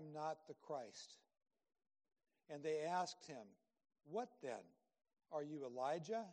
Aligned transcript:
am 0.00 0.12
not 0.12 0.38
the 0.48 0.54
Christ. 0.66 1.16
And 2.48 2.62
they 2.62 2.80
asked 2.80 3.26
him, 3.26 3.46
What 4.04 4.28
then? 4.42 4.64
Are 5.32 5.42
you 5.42 5.64
Elijah? 5.64 6.24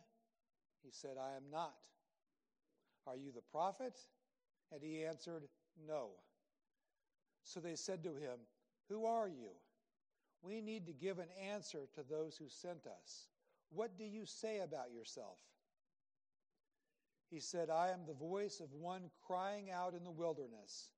He 0.82 0.90
said, 0.90 1.16
I 1.20 1.36
am 1.36 1.44
not. 1.52 1.74
Are 3.06 3.16
you 3.16 3.30
the 3.34 3.42
prophet? 3.52 3.94
And 4.72 4.82
he 4.82 5.04
answered, 5.04 5.44
No. 5.86 6.10
So 7.42 7.60
they 7.60 7.76
said 7.76 8.02
to 8.02 8.10
him, 8.10 8.38
Who 8.88 9.06
are 9.06 9.28
you? 9.28 9.50
We 10.42 10.60
need 10.60 10.86
to 10.86 10.92
give 10.92 11.18
an 11.18 11.28
answer 11.52 11.88
to 11.94 12.02
those 12.08 12.36
who 12.36 12.48
sent 12.48 12.86
us. 12.86 13.26
What 13.70 13.98
do 13.98 14.04
you 14.04 14.24
say 14.24 14.60
about 14.60 14.92
yourself? 14.92 15.38
He 17.30 17.40
said, 17.40 17.68
I 17.70 17.90
am 17.90 18.06
the 18.06 18.14
voice 18.14 18.60
of 18.60 18.72
one 18.72 19.10
crying 19.26 19.70
out 19.70 19.94
in 19.94 20.04
the 20.04 20.10
wilderness, 20.10 20.90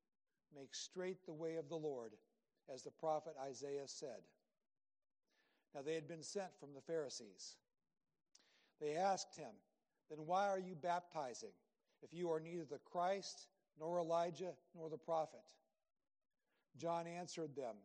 Make 0.55 0.75
straight 0.75 1.25
the 1.27 1.33
way 1.33 1.57
of 1.57 1.69
the 1.69 1.77
Lord, 1.77 2.13
as 2.73 2.83
the 2.83 2.91
prophet 2.91 3.35
Isaiah 3.43 3.87
said. 3.87 4.23
Now 5.75 5.83
they 5.83 5.95
had 5.95 6.09
been 6.09 6.23
sent 6.23 6.59
from 6.59 6.75
the 6.75 6.81
Pharisees. 6.81 7.57
They 8.81 8.95
asked 8.95 9.37
him, 9.37 9.53
Then 10.09 10.27
why 10.27 10.49
are 10.49 10.59
you 10.59 10.75
baptizing, 10.75 11.53
if 12.03 12.13
you 12.13 12.31
are 12.31 12.41
neither 12.41 12.65
the 12.65 12.79
Christ, 12.79 13.47
nor 13.79 13.99
Elijah, 13.99 14.53
nor 14.75 14.89
the 14.89 14.99
prophet? 14.99 15.45
John 16.77 17.07
answered 17.07 17.55
them, 17.55 17.77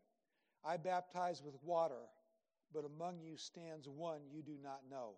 I 0.64 0.78
baptize 0.78 1.44
with 1.44 1.56
water, 1.64 2.10
but 2.74 2.86
among 2.86 3.20
you 3.20 3.38
stands 3.38 3.88
one 3.88 4.22
you 4.32 4.42
do 4.42 4.58
not 4.64 4.82
know, 4.90 5.14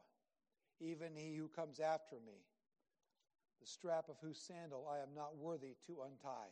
even 0.79 1.15
he 1.15 1.35
who 1.35 1.47
comes 1.47 1.79
after 1.79 2.15
me, 2.15 2.43
the 3.61 3.67
strap 3.67 4.09
of 4.09 4.17
whose 4.21 4.39
sandal 4.39 4.87
I 4.91 4.99
am 4.99 5.15
not 5.15 5.37
worthy 5.37 5.75
to 5.87 6.03
untie. 6.05 6.51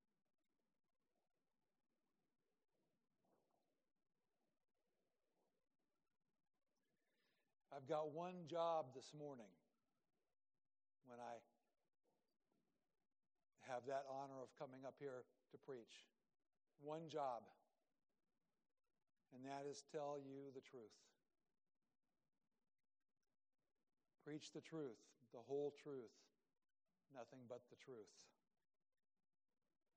I've 7.81 7.89
got 7.89 8.13
one 8.13 8.45
job 8.45 8.93
this 8.93 9.09
morning 9.17 9.49
when 11.09 11.17
I 11.17 11.41
have 13.65 13.89
that 13.89 14.05
honor 14.05 14.37
of 14.37 14.53
coming 14.53 14.85
up 14.85 14.93
here 15.01 15.25
to 15.49 15.57
preach. 15.57 16.05
One 16.77 17.09
job, 17.09 17.41
and 19.33 19.41
that 19.49 19.65
is 19.65 19.81
tell 19.89 20.21
you 20.21 20.53
the 20.53 20.61
truth. 20.61 20.93
Preach 24.21 24.53
the 24.53 24.61
truth, 24.61 25.01
the 25.33 25.41
whole 25.41 25.73
truth, 25.81 26.13
nothing 27.09 27.39
but 27.49 27.65
the 27.73 27.81
truth. 27.81 28.13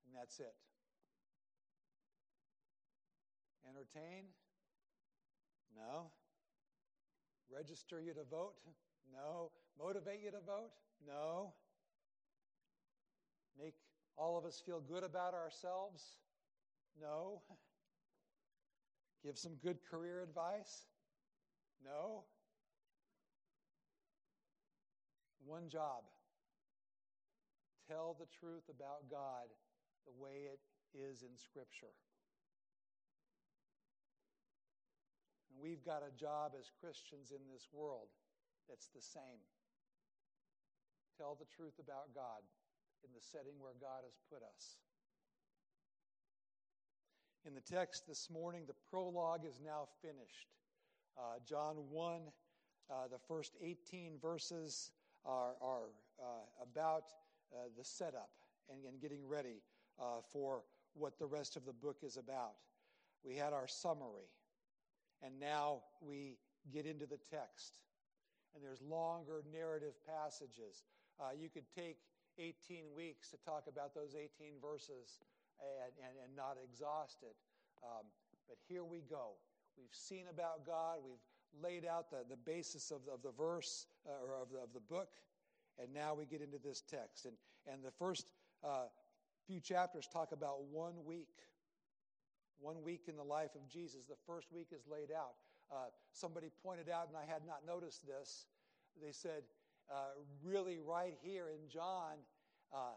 And 0.09 0.17
that's 0.17 0.41
it. 0.41 0.56
Entertain? 3.69 4.33
No. 5.77 6.09
Register 7.50 8.00
you 8.00 8.15
to 8.15 8.25
vote? 8.31 8.55
No. 9.12 9.50
Motivate 9.78 10.21
you 10.25 10.31
to 10.31 10.41
vote? 10.47 10.71
No. 11.06 11.53
Make 13.59 13.75
all 14.16 14.38
of 14.38 14.44
us 14.44 14.62
feel 14.65 14.81
good 14.81 15.05
about 15.05 15.34
ourselves? 15.34 16.03
No. 17.00 17.43
Give 19.25 19.38
some 19.38 19.53
good 19.62 19.78
career 19.91 20.22
advice? 20.22 20.87
No. 21.84 22.25
One 25.44 25.69
job 25.69 26.05
tell 27.88 28.16
the 28.19 28.26
truth 28.41 28.65
about 28.71 29.11
God 29.11 29.53
the 30.06 30.12
way 30.22 30.49
it 30.49 30.61
is 30.97 31.22
in 31.22 31.37
Scripture. 31.37 31.93
And 35.55 35.63
we've 35.63 35.85
got 35.87 36.03
a 36.03 36.11
job 36.19 36.53
as 36.59 36.67
Christians 36.83 37.31
in 37.31 37.39
this 37.53 37.69
world 37.73 38.11
that's 38.69 38.91
the 38.91 39.01
same. 39.01 39.39
Tell 41.17 41.39
the 41.39 41.47
truth 41.47 41.79
about 41.79 42.11
God 42.13 42.43
in 43.05 43.11
the 43.15 43.23
setting 43.23 43.55
where 43.61 43.79
God 43.81 44.03
has 44.03 44.19
put 44.29 44.43
us. 44.43 44.83
In 47.47 47.55
the 47.55 47.61
text 47.61 48.09
this 48.09 48.29
morning, 48.31 48.65
the 48.67 48.75
prologue 48.91 49.45
is 49.47 49.61
now 49.65 49.87
finished. 50.03 50.49
Uh, 51.17 51.39
John 51.47 51.77
1, 51.91 52.23
uh, 52.91 52.95
the 53.13 53.19
first 53.29 53.55
18 53.63 54.19
verses 54.21 54.91
are, 55.25 55.55
are 55.61 55.93
uh, 56.19 56.63
about 56.63 57.05
uh, 57.53 57.69
the 57.79 57.85
setup 57.85 58.31
and, 58.69 58.85
and 58.85 59.01
getting 59.01 59.29
ready 59.29 59.63
uh, 60.01 60.21
for 60.33 60.63
what 60.95 61.19
the 61.19 61.27
rest 61.27 61.57
of 61.57 61.65
the 61.65 61.73
book 61.73 61.99
is 62.03 62.17
about. 62.17 62.55
We 63.23 63.37
had 63.37 63.53
our 63.53 63.69
summary. 63.69 64.31
And 65.23 65.39
now 65.39 65.83
we 66.01 66.39
get 66.73 66.87
into 66.87 67.07
the 67.07 67.19
text. 67.31 67.81
And 68.55 68.63
there's 68.63 68.81
longer 68.83 69.43
narrative 69.53 69.95
passages. 70.07 70.85
Uh, 71.21 71.31
you 71.37 71.49
could 71.49 71.67
take 71.75 71.99
18 72.39 72.85
weeks 72.97 73.31
to 73.31 73.37
talk 73.45 73.65
about 73.69 73.95
those 73.95 74.15
18 74.15 74.59
verses 74.61 75.21
and, 75.61 75.93
and, 76.03 76.15
and 76.25 76.37
not 76.37 76.57
exhaust 76.63 77.23
it. 77.23 77.37
Um, 77.83 78.07
but 78.49 78.57
here 78.69 78.85
we 78.85 79.03
go. 79.09 79.39
We've 79.77 79.93
seen 79.93 80.27
about 80.31 80.67
God, 80.67 80.99
we've 81.05 81.23
laid 81.63 81.85
out 81.85 82.11
the, 82.11 82.25
the 82.29 82.37
basis 82.37 82.91
of, 82.91 83.01
of 83.13 83.23
the 83.23 83.33
verse 83.33 83.87
uh, 84.07 84.25
or 84.25 84.41
of 84.41 84.51
the, 84.51 84.59
of 84.59 84.73
the 84.73 84.81
book, 84.81 85.09
and 85.79 85.93
now 85.93 86.15
we 86.15 86.27
get 86.27 86.41
into 86.41 86.59
this 86.59 86.83
text. 86.83 87.27
And, 87.27 87.35
and 87.67 87.83
the 87.83 87.91
first 87.91 88.27
uh, 88.63 88.87
few 89.47 89.61
chapters 89.61 90.09
talk 90.13 90.33
about 90.33 90.63
one 90.71 90.95
week 91.05 91.29
one 92.61 92.83
week 92.83 93.03
in 93.09 93.17
the 93.17 93.25
life 93.25 93.55
of 93.55 93.69
Jesus. 93.69 94.05
The 94.09 94.21
first 94.27 94.53
week 94.53 94.69
is 94.73 94.83
laid 94.91 95.11
out. 95.11 95.35
Uh, 95.73 95.89
somebody 96.13 96.51
pointed 96.63 96.89
out, 96.89 97.09
and 97.09 97.17
I 97.17 97.25
had 97.25 97.47
not 97.47 97.67
noticed 97.67 98.07
this, 98.07 98.47
they 99.03 99.13
said, 99.13 99.43
uh, 99.91 100.17
really, 100.43 100.79
right 100.79 101.15
here 101.23 101.49
in 101.51 101.69
John, 101.69 102.17
uh, 102.73 102.97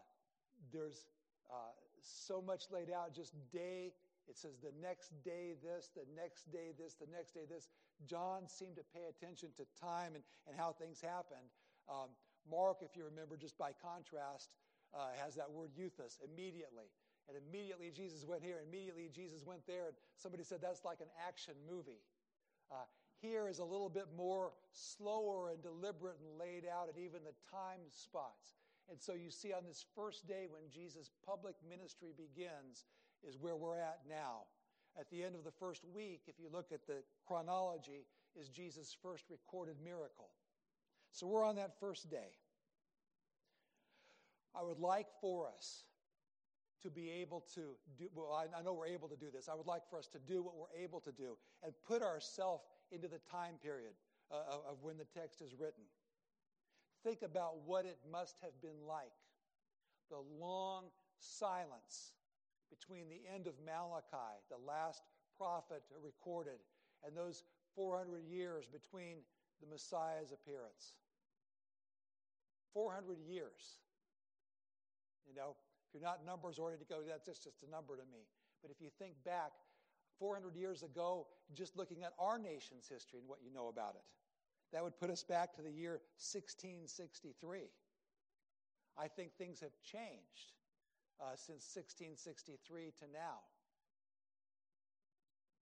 there's 0.72 1.08
uh, 1.50 1.74
so 2.00 2.42
much 2.42 2.66
laid 2.72 2.92
out, 2.92 3.14
just 3.14 3.34
day. 3.52 3.94
It 4.28 4.38
says 4.38 4.58
the 4.62 4.74
next 4.82 5.12
day 5.24 5.56
this, 5.64 5.90
the 5.96 6.06
next 6.16 6.52
day 6.52 6.72
this, 6.78 6.96
the 6.96 7.08
next 7.12 7.34
day 7.34 7.46
this. 7.50 7.70
John 8.06 8.48
seemed 8.48 8.76
to 8.76 8.84
pay 8.94 9.08
attention 9.10 9.50
to 9.58 9.66
time 9.80 10.14
and, 10.16 10.24
and 10.48 10.56
how 10.56 10.74
things 10.74 11.02
happened. 11.02 11.50
Um, 11.90 12.10
Mark, 12.50 12.78
if 12.82 12.96
you 12.96 13.06
remember, 13.06 13.38
just 13.38 13.58
by 13.58 13.72
contrast, 13.72 14.52
uh, 14.94 15.12
has 15.24 15.36
that 15.36 15.50
word 15.52 15.72
euthus 15.78 16.20
immediately. 16.24 16.92
And 17.28 17.36
immediately 17.36 17.92
Jesus 17.92 18.26
went 18.26 18.44
here, 18.44 18.58
immediately 18.66 19.10
Jesus 19.14 19.44
went 19.46 19.68
there, 19.68 19.88
and 19.88 19.96
somebody 20.16 20.44
said 20.44 20.60
that's 20.62 20.86
like 20.86 21.02
an 21.02 21.12
action 21.28 21.56
movie. 21.70 22.00
Uh, 22.72 22.88
here 23.20 23.48
is 23.48 23.60
a 23.60 23.66
little 23.66 23.90
bit 23.90 24.08
more 24.16 24.54
slower 24.72 25.50
and 25.50 25.62
deliberate 25.62 26.18
and 26.24 26.40
laid 26.40 26.64
out, 26.66 26.88
and 26.88 26.98
even 26.98 27.24
the 27.24 27.36
time 27.52 27.82
spots. 27.90 28.56
And 28.90 29.02
so 29.02 29.14
you 29.14 29.30
see 29.30 29.52
on 29.52 29.66
this 29.68 29.86
first 29.96 30.28
day 30.28 30.48
when 30.50 30.64
Jesus' 30.72 31.12
public 31.26 31.56
ministry 31.68 32.14
begins, 32.16 32.86
is 33.28 33.38
where 33.38 33.56
we're 33.56 33.80
at 33.80 34.00
now. 34.08 34.46
At 35.00 35.10
the 35.10 35.24
end 35.24 35.36
of 35.36 35.44
the 35.44 35.52
first 35.52 35.84
week, 35.94 36.22
if 36.28 36.40
you 36.40 36.48
look 36.52 36.72
at 36.72 36.86
the 36.88 37.04
chronology, 37.28 38.06
is 38.40 38.50
Jesus' 38.50 38.96
first 39.02 39.26
recorded 39.30 39.76
miracle. 39.84 40.30
So 41.12 41.28
we're 41.28 41.44
on 41.44 41.56
that 41.56 41.80
first 41.80 42.10
day. 42.10 42.38
I 44.56 44.64
would 44.64 44.80
like 44.80 45.08
for 45.20 45.48
us 45.48 45.87
to 46.88 46.92
be 46.92 47.12
able 47.12 47.44
to 47.54 47.76
do, 48.00 48.08
well, 48.16 48.32
I, 48.32 48.48
I 48.58 48.64
know 48.64 48.74
we're 48.74 48.88
able 48.88 49.10
to 49.10 49.18
do 49.18 49.28
this. 49.34 49.50
I 49.52 49.56
would 49.56 49.68
like 49.68 49.84
for 49.90 50.00
us 50.00 50.08
to 50.08 50.20
do 50.20 50.42
what 50.42 50.56
we're 50.56 50.82
able 50.82 51.02
to 51.02 51.12
do 51.12 51.36
and 51.64 51.74
put 51.86 52.02
ourselves 52.02 52.64
into 52.92 53.08
the 53.08 53.20
time 53.30 53.56
period 53.62 53.92
uh, 54.32 54.36
of, 54.48 54.62
of 54.72 54.78
when 54.82 54.98
the 54.98 55.06
text 55.06 55.42
is 55.42 55.54
written. 55.60 55.84
Think 57.04 57.22
about 57.22 57.60
what 57.66 57.86
it 57.86 57.98
must 58.10 58.38
have 58.42 58.56
been 58.62 58.88
like 58.88 59.12
the 60.10 60.24
long 60.40 60.86
silence 61.20 62.14
between 62.70 63.10
the 63.10 63.20
end 63.34 63.48
of 63.48 63.54
Malachi, 63.66 64.40
the 64.50 64.58
last 64.66 65.04
prophet 65.38 65.84
recorded, 66.02 66.60
and 67.06 67.16
those 67.16 67.44
400 67.76 68.24
years 68.24 68.66
between 68.68 69.18
the 69.62 69.68
Messiah's 69.68 70.32
appearance. 70.32 70.94
400 72.74 73.18
years. 73.28 73.80
You 75.28 75.36
know, 75.36 75.56
if 75.88 75.94
you're 75.94 76.04
not 76.04 76.26
numbers 76.26 76.60
oriented, 76.60 76.90
go, 76.90 77.00
that's 77.08 77.26
just, 77.26 77.44
just 77.44 77.64
a 77.64 77.70
number 77.70 77.96
to 77.96 78.04
me. 78.12 78.28
But 78.62 78.72
if 78.72 78.82
you 78.82 78.90
think 79.00 79.16
back 79.24 79.52
400 80.20 80.56
years 80.56 80.84
ago, 80.84 81.28
just 81.54 81.78
looking 81.78 82.04
at 82.04 82.14
our 82.20 82.38
nation's 82.38 82.88
history 82.88 83.20
and 83.20 83.28
what 83.28 83.40
you 83.42 83.54
know 83.54 83.70
about 83.70 83.96
it, 83.96 84.04
that 84.74 84.84
would 84.84 85.00
put 85.00 85.10
us 85.10 85.24
back 85.24 85.56
to 85.56 85.62
the 85.62 85.72
year 85.72 86.02
1663. 86.20 87.72
I 88.98 89.08
think 89.08 89.32
things 89.38 89.62
have 89.62 89.72
changed 89.80 90.58
uh, 91.22 91.38
since 91.40 91.64
1663 91.72 92.92
to 93.00 93.06
now. 93.14 93.46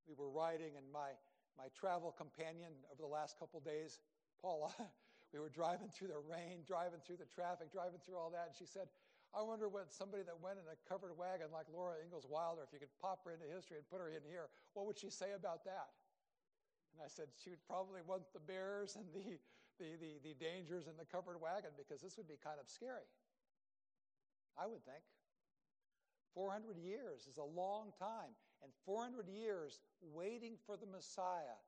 We 0.07 0.16
were 0.18 0.30
riding, 0.30 0.77
and 0.77 0.86
my, 0.94 1.13
my 1.57 1.69
travel 1.77 2.13
companion 2.16 2.74
over 2.89 3.01
the 3.01 3.12
last 3.12 3.38
couple 3.38 3.60
days, 3.60 4.00
Paula, 4.42 4.74
we 5.33 5.39
were 5.39 5.50
driving 5.50 5.89
through 5.89 6.10
the 6.10 6.24
rain, 6.25 6.63
driving 6.66 7.01
through 7.06 7.18
the 7.18 7.30
traffic, 7.30 7.72
driving 7.72 8.00
through 8.06 8.18
all 8.18 8.30
that, 8.31 8.50
and 8.50 8.56
she 8.57 8.66
said, 8.66 8.88
I 9.35 9.43
wonder 9.43 9.67
what 9.67 9.91
somebody 9.91 10.23
that 10.23 10.39
went 10.39 10.63
in 10.63 10.65
a 10.71 10.79
covered 10.87 11.11
wagon 11.19 11.51
like 11.51 11.67
Laura 11.67 11.99
Ingalls 11.99 12.23
Wilder, 12.23 12.63
if 12.63 12.71
you 12.71 12.79
could 12.79 12.95
pop 13.03 13.27
her 13.27 13.35
into 13.35 13.43
history 13.43 13.75
and 13.75 13.83
put 13.91 13.99
her 13.99 14.07
in 14.07 14.23
here, 14.23 14.47
what 14.71 14.87
would 14.87 14.95
she 14.95 15.11
say 15.11 15.35
about 15.35 15.67
that? 15.67 15.91
And 16.95 17.03
I 17.03 17.11
said, 17.11 17.27
she 17.35 17.51
would 17.51 17.63
probably 17.67 17.99
want 17.99 18.23
the 18.31 18.39
bears 18.39 18.95
and 18.95 19.03
the, 19.11 19.35
the, 19.75 19.99
the, 19.99 20.11
the 20.23 20.33
dangers 20.39 20.87
in 20.87 20.95
the 20.95 21.03
covered 21.03 21.35
wagon 21.43 21.75
because 21.75 21.99
this 21.99 22.15
would 22.15 22.31
be 22.31 22.39
kind 22.39 22.63
of 22.63 22.71
scary. 22.71 23.11
I 24.55 24.71
would 24.71 24.87
think. 24.87 25.03
400 26.31 26.79
years 26.79 27.27
is 27.27 27.35
a 27.35 27.43
long 27.43 27.91
time. 27.99 28.31
And 28.63 28.71
400 28.88 29.27
years 29.27 29.83
waiting 29.99 30.55
for 30.63 30.79
the 30.79 30.88
Messiah. 30.88 31.59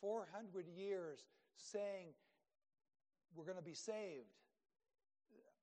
400 0.00 0.70
years 0.70 1.26
saying, 1.58 2.14
we're 3.34 3.44
going 3.44 3.58
to 3.58 3.66
be 3.66 3.74
saved 3.74 4.30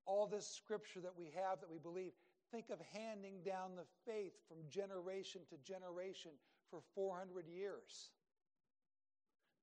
all 0.05 0.27
this 0.27 0.47
scripture 0.47 0.99
that 1.01 1.13
we 1.17 1.31
have 1.35 1.59
that 1.61 1.71
we 1.71 1.77
believe. 1.77 2.11
Think 2.51 2.69
of 2.69 2.79
handing 2.93 3.41
down 3.43 3.71
the 3.75 3.85
faith 4.05 4.33
from 4.47 4.57
generation 4.69 5.41
to 5.49 5.57
generation 5.57 6.31
for 6.69 6.81
400 6.95 7.47
years. 7.47 8.11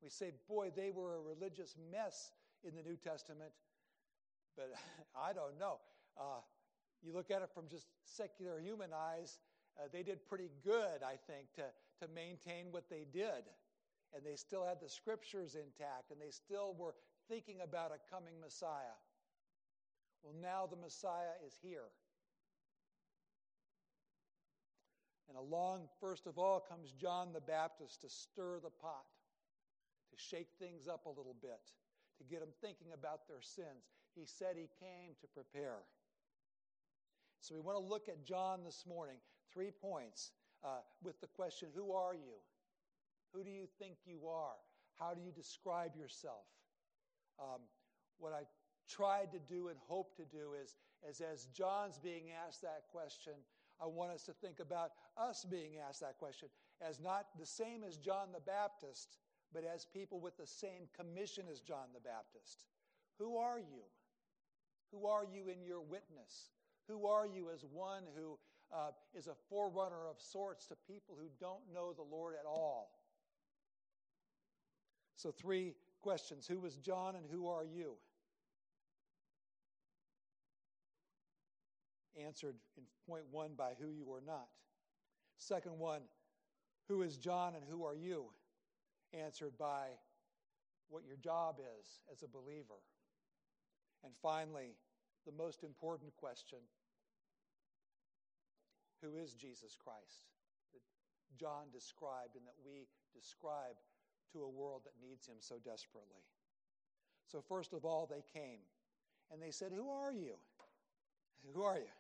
We 0.03 0.09
say, 0.09 0.33
boy, 0.49 0.73
they 0.75 0.91
were 0.91 1.17
a 1.17 1.21
religious 1.21 1.77
mess 1.93 2.33
in 2.65 2.75
the 2.75 2.83
New 2.83 2.97
Testament, 2.97 3.53
but 4.57 4.73
I 5.17 5.33
don't 5.33 5.59
know. 5.59 5.79
Uh, 6.19 6.41
you 7.03 7.13
look 7.13 7.31
at 7.31 7.43
it 7.43 7.51
from 7.55 7.69
just 7.69 7.87
secular 8.05 8.61
human 8.61 8.91
eyes, 8.95 9.39
uh, 9.79 9.89
they 9.93 10.03
did 10.03 10.27
pretty 10.27 10.51
good, 10.65 11.03
I 11.05 11.17
think, 11.27 11.53
to, 11.55 11.65
to 12.05 12.13
maintain 12.13 12.67
what 12.71 12.91
they 12.91 13.07
did. 13.13 13.49
And 14.15 14.25
they 14.25 14.37
still 14.37 14.67
had 14.67 14.81
the 14.81 14.89
scriptures 14.89 15.55
intact, 15.55 16.11
and 16.11 16.21
they 16.21 16.31
still 16.31 16.75
were 16.77 16.95
thinking 17.29 17.61
about 17.63 17.93
a 17.93 18.15
coming 18.15 18.35
Messiah. 18.41 18.99
Well, 20.23 20.35
now 20.41 20.69
the 20.71 20.77
Messiah 20.77 21.37
is 21.47 21.57
here. 21.63 21.89
And 25.29 25.39
along, 25.39 25.89
first 26.01 26.27
of 26.27 26.39
all, 26.39 26.61
comes 26.61 26.93
John 26.93 27.33
the 27.33 27.41
Baptist 27.41 28.01
to 28.03 28.09
stir 28.09 28.59
the 28.59 28.71
pot, 28.71 29.07
to 30.11 30.17
shake 30.19 30.49
things 30.59 30.89
up 30.89 31.07
a 31.07 31.09
little 31.09 31.37
bit, 31.41 31.61
to 32.19 32.25
get 32.25 32.41
them 32.41 32.51
thinking 32.61 32.89
about 32.93 33.29
their 33.29 33.41
sins. 33.41 33.87
He 34.15 34.27
said 34.27 34.57
he 34.57 34.69
came 34.81 35.15
to 35.21 35.29
prepare. 35.29 35.87
So 37.41 37.55
we 37.55 37.61
want 37.61 37.79
to 37.79 37.85
look 37.85 38.09
at 38.09 38.25
John 38.25 38.65
this 38.65 38.85
morning, 38.87 39.17
three 39.55 39.71
points, 39.71 40.33
uh, 40.65 40.83
with 41.03 41.21
the 41.21 41.29
question 41.29 41.69
Who 41.75 41.93
are 41.93 42.15
you? 42.15 42.37
Who 43.33 43.45
do 43.45 43.51
you 43.51 43.67
think 43.79 43.97
you 44.05 44.27
are? 44.29 44.59
How 44.99 45.15
do 45.15 45.23
you 45.23 45.31
describe 45.31 45.97
yourself? 45.97 46.45
Um, 47.39 47.61
what 48.19 48.33
I 48.33 48.43
tried 48.91 49.33
to 49.33 49.39
do 49.39 49.69
and 49.69 49.79
hope 49.87 50.17
to 50.17 50.25
do 50.25 50.55
is, 50.61 50.75
is 51.09 51.21
as 51.21 51.47
John's 51.47 51.99
being 51.99 52.25
asked 52.47 52.63
that 52.63 52.85
question, 52.91 53.35
I 53.81 53.87
want 53.87 54.13
us 54.13 54.25
to 54.25 54.33
think 54.33 54.61
about 54.61 54.91
us 55.17 55.47
being 55.49 55.73
asked 55.89 56.01
that 56.01 56.19
question 56.19 56.49
as 56.87 57.01
not 57.01 57.27
the 57.39 57.47
same 57.47 57.83
as 57.87 57.97
John 57.97 58.29
the 58.33 58.41
Baptist, 58.41 59.19
but 59.53 59.65
as 59.65 59.87
people 59.87 60.21
with 60.21 60.37
the 60.37 60.47
same 60.47 60.89
commission 60.95 61.45
as 61.51 61.61
John 61.61 61.89
the 61.95 62.01
Baptist. 62.01 62.65
Who 63.19 63.37
are 63.37 63.59
you? 63.59 63.85
Who 64.93 65.07
are 65.07 65.25
you 65.25 65.49
in 65.49 65.63
your 65.63 65.81
witness? 65.81 66.51
Who 66.89 67.07
are 67.07 67.27
you 67.27 67.51
as 67.51 67.65
one 67.65 68.03
who 68.17 68.39
uh, 68.73 68.91
is 69.15 69.29
a 69.29 69.35
forerunner 69.49 70.09
of 70.09 70.21
sorts 70.21 70.67
to 70.67 70.75
people 70.87 71.17
who 71.19 71.29
don't 71.39 71.63
know 71.73 71.93
the 71.93 72.03
Lord 72.03 72.35
at 72.39 72.47
all? 72.47 72.91
So, 75.17 75.31
three 75.31 75.75
questions 76.01 76.47
Who 76.47 76.61
was 76.61 76.77
John 76.77 77.15
and 77.15 77.27
who 77.31 77.47
are 77.47 77.65
you? 77.65 77.95
Answered 82.25 82.57
in 82.77 82.85
point 83.09 83.25
one 83.31 83.53
by 83.57 83.73
who 83.81 83.91
you 83.91 84.13
are 84.13 84.23
not. 84.25 84.49
Second 85.39 85.79
one, 85.79 86.03
who 86.89 87.03
is 87.03 87.17
John 87.17 87.55
and 87.55 87.65
who 87.69 87.85
are 87.85 87.95
you? 87.95 88.27
Answered 89.13 89.53
by 89.59 89.89
what 90.89 91.05
your 91.07 91.17
job 91.17 91.57
is 91.81 92.01
as 92.13 92.23
a 92.23 92.29
believer. 92.29 92.83
And 94.05 94.13
finally, 94.23 94.77
the 95.27 95.33
most 95.33 95.63
important 95.63 96.13
question 96.17 96.59
who 99.03 99.17
is 99.17 99.33
Jesus 99.33 99.77
Christ? 99.83 100.29
That 100.73 100.81
John 101.39 101.73
described 101.73 102.37
and 102.37 102.45
that 102.47 102.61
we 102.65 102.87
describe 103.15 103.77
to 104.33 104.43
a 104.43 104.49
world 104.49 104.83
that 104.85 104.93
needs 105.01 105.27
him 105.27 105.41
so 105.41 105.57
desperately. 105.65 106.23
So, 107.27 107.41
first 107.41 107.73
of 107.73 107.85
all, 107.85 108.07
they 108.07 108.23
came 108.33 108.61
and 109.33 109.43
they 109.43 109.51
said, 109.51 109.73
Who 109.73 109.91
are 109.91 110.13
you? 110.13 110.35
Who 111.55 111.63
are 111.63 111.79
you? 111.79 111.93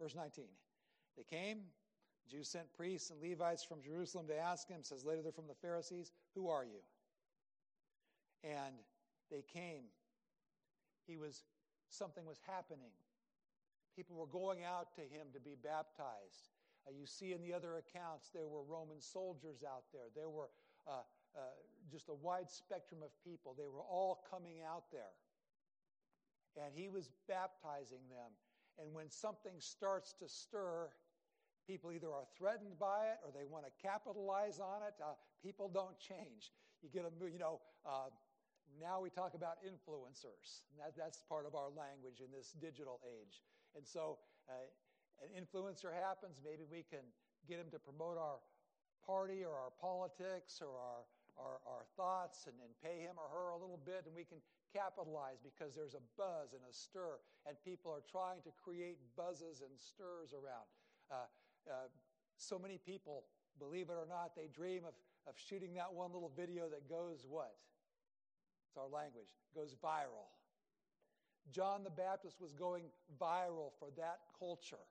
Verse 0.00 0.14
19. 0.14 0.44
They 1.16 1.24
came, 1.24 1.58
Jews 2.30 2.48
sent 2.48 2.72
priests 2.72 3.10
and 3.10 3.20
Levites 3.20 3.62
from 3.62 3.82
Jerusalem 3.82 4.26
to 4.28 4.38
ask 4.38 4.68
him, 4.68 4.82
says 4.82 5.04
later 5.04 5.22
they're 5.22 5.32
from 5.32 5.46
the 5.46 5.54
Pharisees, 5.54 6.12
Who 6.34 6.48
are 6.48 6.64
you? 6.64 6.80
And 8.42 8.74
they 9.30 9.42
came. 9.42 9.84
He 11.06 11.16
was, 11.16 11.44
something 11.88 12.24
was 12.24 12.40
happening. 12.46 12.92
People 13.96 14.16
were 14.16 14.26
going 14.26 14.64
out 14.64 14.94
to 14.96 15.02
him 15.02 15.28
to 15.32 15.40
be 15.40 15.54
baptized. 15.62 16.50
Uh, 16.86 16.90
you 16.90 17.06
see 17.06 17.32
in 17.32 17.40
the 17.40 17.52
other 17.52 17.76
accounts, 17.76 18.30
there 18.34 18.48
were 18.48 18.62
Roman 18.62 19.00
soldiers 19.00 19.62
out 19.64 19.84
there. 19.92 20.10
There 20.14 20.28
were 20.28 20.50
uh, 20.86 21.04
uh, 21.36 21.40
just 21.90 22.08
a 22.08 22.14
wide 22.14 22.50
spectrum 22.50 23.00
of 23.02 23.10
people. 23.24 23.54
They 23.56 23.68
were 23.68 23.82
all 23.82 24.24
coming 24.30 24.60
out 24.66 24.84
there. 24.92 25.14
And 26.56 26.74
he 26.74 26.88
was 26.88 27.10
baptizing 27.28 28.02
them. 28.10 28.30
And 28.80 28.92
when 28.92 29.10
something 29.10 29.54
starts 29.58 30.14
to 30.18 30.28
stir, 30.28 30.90
people 31.66 31.92
either 31.92 32.10
are 32.10 32.26
threatened 32.36 32.78
by 32.78 33.14
it 33.14 33.18
or 33.24 33.30
they 33.32 33.46
want 33.46 33.64
to 33.64 33.72
capitalize 33.80 34.58
on 34.58 34.82
it. 34.82 34.94
Uh, 35.00 35.14
people 35.42 35.70
don't 35.72 35.98
change. 35.98 36.52
You 36.82 36.90
get 36.92 37.04
a, 37.06 37.12
you 37.30 37.38
know, 37.38 37.60
uh, 37.86 38.10
now 38.80 39.00
we 39.00 39.10
talk 39.10 39.34
about 39.34 39.62
influencers. 39.62 40.66
That, 40.78 40.92
that's 40.98 41.22
part 41.28 41.46
of 41.46 41.54
our 41.54 41.70
language 41.70 42.20
in 42.20 42.30
this 42.34 42.52
digital 42.58 43.00
age. 43.06 43.40
And 43.76 43.86
so 43.86 44.18
uh, 44.50 44.66
an 45.22 45.30
influencer 45.32 45.94
happens, 45.94 46.42
maybe 46.42 46.66
we 46.66 46.82
can 46.82 47.06
get 47.46 47.60
him 47.60 47.70
to 47.70 47.78
promote 47.78 48.18
our 48.18 48.42
party 49.06 49.44
or 49.44 49.54
our 49.54 49.70
politics 49.80 50.58
or 50.64 50.74
our, 50.74 51.02
our, 51.38 51.56
our 51.68 51.84
thoughts 51.96 52.48
and, 52.48 52.56
and 52.64 52.72
pay 52.82 53.04
him 53.04 53.14
or 53.20 53.28
her 53.30 53.52
a 53.52 53.58
little 53.58 53.80
bit, 53.84 54.08
and 54.08 54.14
we 54.16 54.24
can 54.24 54.40
capitalize 54.74 55.38
because 55.38 55.74
there's 55.74 55.94
a 55.94 56.02
buzz 56.18 56.52
and 56.52 56.62
a 56.68 56.74
stir, 56.74 57.22
and 57.46 57.54
people 57.62 57.94
are 57.94 58.02
trying 58.10 58.42
to 58.42 58.50
create 58.58 58.98
buzzes 59.16 59.62
and 59.62 59.70
stirs 59.78 60.34
around. 60.34 60.66
Uh, 61.10 61.30
uh, 61.70 61.86
so 62.36 62.58
many 62.58 62.78
people, 62.78 63.24
believe 63.58 63.88
it 63.88 63.94
or 63.94 64.06
not, 64.10 64.34
they 64.34 64.50
dream 64.50 64.82
of, 64.82 64.94
of 65.30 65.38
shooting 65.38 65.74
that 65.74 65.94
one 65.94 66.12
little 66.12 66.32
video 66.36 66.68
that 66.68 66.88
goes 66.88 67.24
what? 67.28 67.54
It's 68.68 68.76
our 68.76 68.90
language, 68.90 69.30
goes 69.54 69.76
viral. 69.78 70.34
John 71.52 71.84
the 71.84 71.90
Baptist 71.90 72.40
was 72.40 72.52
going 72.52 72.84
viral 73.20 73.70
for 73.78 73.88
that 73.96 74.18
culture. 74.38 74.82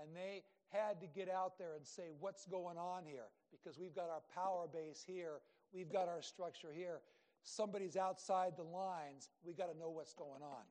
And 0.00 0.14
they 0.14 0.44
had 0.72 1.00
to 1.00 1.06
get 1.06 1.28
out 1.28 1.58
there 1.58 1.74
and 1.74 1.86
say, 1.86 2.04
What's 2.20 2.46
going 2.46 2.78
on 2.78 3.04
here? 3.04 3.28
Because 3.50 3.78
we've 3.78 3.94
got 3.94 4.08
our 4.10 4.22
power 4.34 4.66
base 4.72 5.04
here, 5.06 5.40
we've 5.72 5.92
got 5.92 6.08
our 6.08 6.22
structure 6.22 6.72
here 6.74 7.00
somebody's 7.46 7.96
outside 7.96 8.52
the 8.56 8.64
lines, 8.64 9.30
we 9.44 9.54
got 9.54 9.72
to 9.72 9.78
know 9.78 9.90
what's 9.90 10.12
going 10.12 10.42
on. 10.42 10.66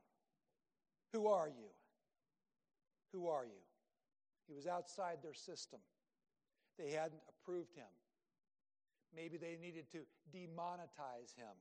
Who 1.14 1.28
are 1.28 1.48
you? 1.48 1.72
Who 3.14 3.28
are 3.28 3.46
you? 3.46 3.64
He 4.48 4.54
was 4.54 4.68
outside 4.68 5.18
their 5.24 5.34
system. 5.34 5.80
They 6.78 6.92
hadn't 6.92 7.22
approved 7.30 7.74
him. 7.74 7.90
Maybe 9.16 9.38
they 9.38 9.58
needed 9.60 9.90
to 9.94 10.00
demonetize 10.36 11.34
him. 11.38 11.56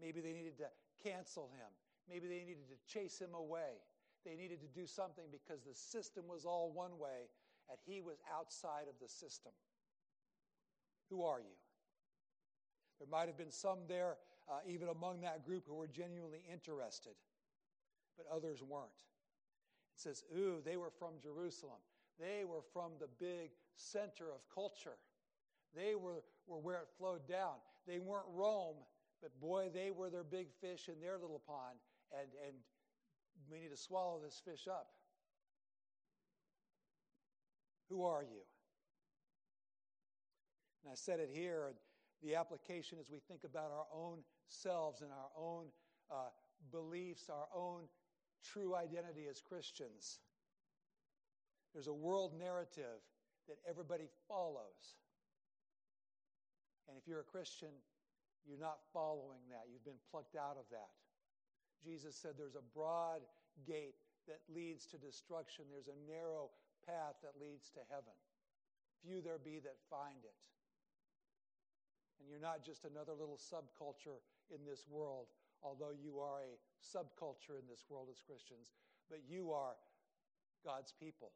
Maybe 0.00 0.20
they 0.20 0.32
needed 0.32 0.58
to 0.58 0.68
cancel 1.02 1.50
him. 1.56 1.72
Maybe 2.08 2.28
they 2.28 2.44
needed 2.44 2.68
to 2.68 2.92
chase 2.92 3.18
him 3.18 3.34
away. 3.34 3.80
They 4.24 4.36
needed 4.36 4.60
to 4.60 4.68
do 4.78 4.86
something 4.86 5.24
because 5.32 5.64
the 5.64 5.74
system 5.74 6.24
was 6.28 6.44
all 6.44 6.70
one 6.72 6.98
way 6.98 7.32
and 7.70 7.78
he 7.86 8.00
was 8.02 8.18
outside 8.36 8.88
of 8.88 8.94
the 9.00 9.08
system. 9.08 9.52
Who 11.10 11.24
are 11.24 11.40
you? 11.40 11.56
There 12.98 13.08
might 13.10 13.26
have 13.26 13.36
been 13.36 13.50
some 13.50 13.78
there, 13.88 14.16
uh, 14.48 14.58
even 14.66 14.88
among 14.88 15.20
that 15.22 15.44
group, 15.44 15.64
who 15.66 15.74
were 15.74 15.86
genuinely 15.86 16.42
interested, 16.52 17.12
but 18.16 18.26
others 18.34 18.62
weren't. 18.62 18.90
It 19.94 20.00
says, 20.00 20.24
Ooh, 20.36 20.56
they 20.64 20.76
were 20.76 20.90
from 20.90 21.14
Jerusalem. 21.22 21.78
They 22.18 22.44
were 22.44 22.62
from 22.72 22.92
the 22.98 23.08
big 23.20 23.50
center 23.76 24.24
of 24.24 24.40
culture. 24.52 24.98
They 25.74 25.94
were, 25.94 26.24
were 26.46 26.58
where 26.58 26.78
it 26.78 26.88
flowed 26.98 27.28
down. 27.28 27.54
They 27.86 27.98
weren't 27.98 28.26
Rome, 28.32 28.76
but 29.22 29.38
boy, 29.40 29.70
they 29.72 29.90
were 29.90 30.10
their 30.10 30.24
big 30.24 30.48
fish 30.60 30.88
in 30.88 31.00
their 31.00 31.18
little 31.18 31.42
pond, 31.46 31.78
and, 32.12 32.28
and 32.44 32.54
we 33.50 33.60
need 33.60 33.70
to 33.70 33.76
swallow 33.76 34.20
this 34.22 34.40
fish 34.44 34.66
up. 34.68 34.88
Who 37.88 38.04
are 38.04 38.22
you? 38.22 38.42
And 40.82 40.92
I 40.92 40.94
said 40.94 41.20
it 41.20 41.30
here, 41.32 41.72
the 42.22 42.34
application 42.34 42.98
as 43.00 43.10
we 43.10 43.18
think 43.18 43.44
about 43.44 43.70
our 43.70 43.86
own 43.94 44.18
selves 44.48 45.02
and 45.02 45.10
our 45.10 45.30
own 45.36 45.66
uh, 46.10 46.30
beliefs, 46.72 47.30
our 47.30 47.46
own 47.54 47.82
true 48.44 48.74
identity 48.74 49.26
as 49.30 49.40
Christians. 49.40 50.18
There's 51.72 51.86
a 51.86 51.94
world 51.94 52.32
narrative 52.38 53.02
that 53.48 53.58
everybody 53.68 54.08
follows. 54.26 54.96
And 56.88 56.96
if 56.96 57.06
you're 57.06 57.20
a 57.20 57.30
Christian, 57.30 57.68
you're 58.46 58.58
not 58.58 58.78
following 58.92 59.44
that. 59.50 59.68
You've 59.70 59.84
been 59.84 60.00
plucked 60.10 60.36
out 60.36 60.56
of 60.56 60.64
that. 60.70 60.96
Jesus 61.84 62.16
said 62.16 62.32
there's 62.36 62.56
a 62.56 62.64
broad 62.74 63.20
gate 63.66 63.94
that 64.26 64.40
leads 64.52 64.84
to 64.86 64.98
destruction, 64.98 65.64
there's 65.72 65.88
a 65.88 66.10
narrow 66.10 66.50
path 66.84 67.16
that 67.22 67.40
leads 67.40 67.70
to 67.70 67.80
heaven. 67.88 68.12
Few 69.00 69.20
there 69.20 69.38
be 69.38 69.60
that 69.60 69.76
find 69.88 70.24
it. 70.24 70.36
You're 72.38 72.46
not 72.46 72.62
just 72.64 72.84
another 72.84 73.18
little 73.18 73.34
subculture 73.34 74.22
in 74.54 74.64
this 74.64 74.86
world, 74.88 75.26
although 75.60 75.90
you 75.90 76.20
are 76.20 76.46
a 76.46 76.54
subculture 76.78 77.58
in 77.58 77.66
this 77.68 77.82
world 77.90 78.06
as 78.12 78.22
Christians, 78.22 78.70
but 79.10 79.18
you 79.28 79.50
are 79.50 79.74
God's 80.64 80.94
people. 81.00 81.32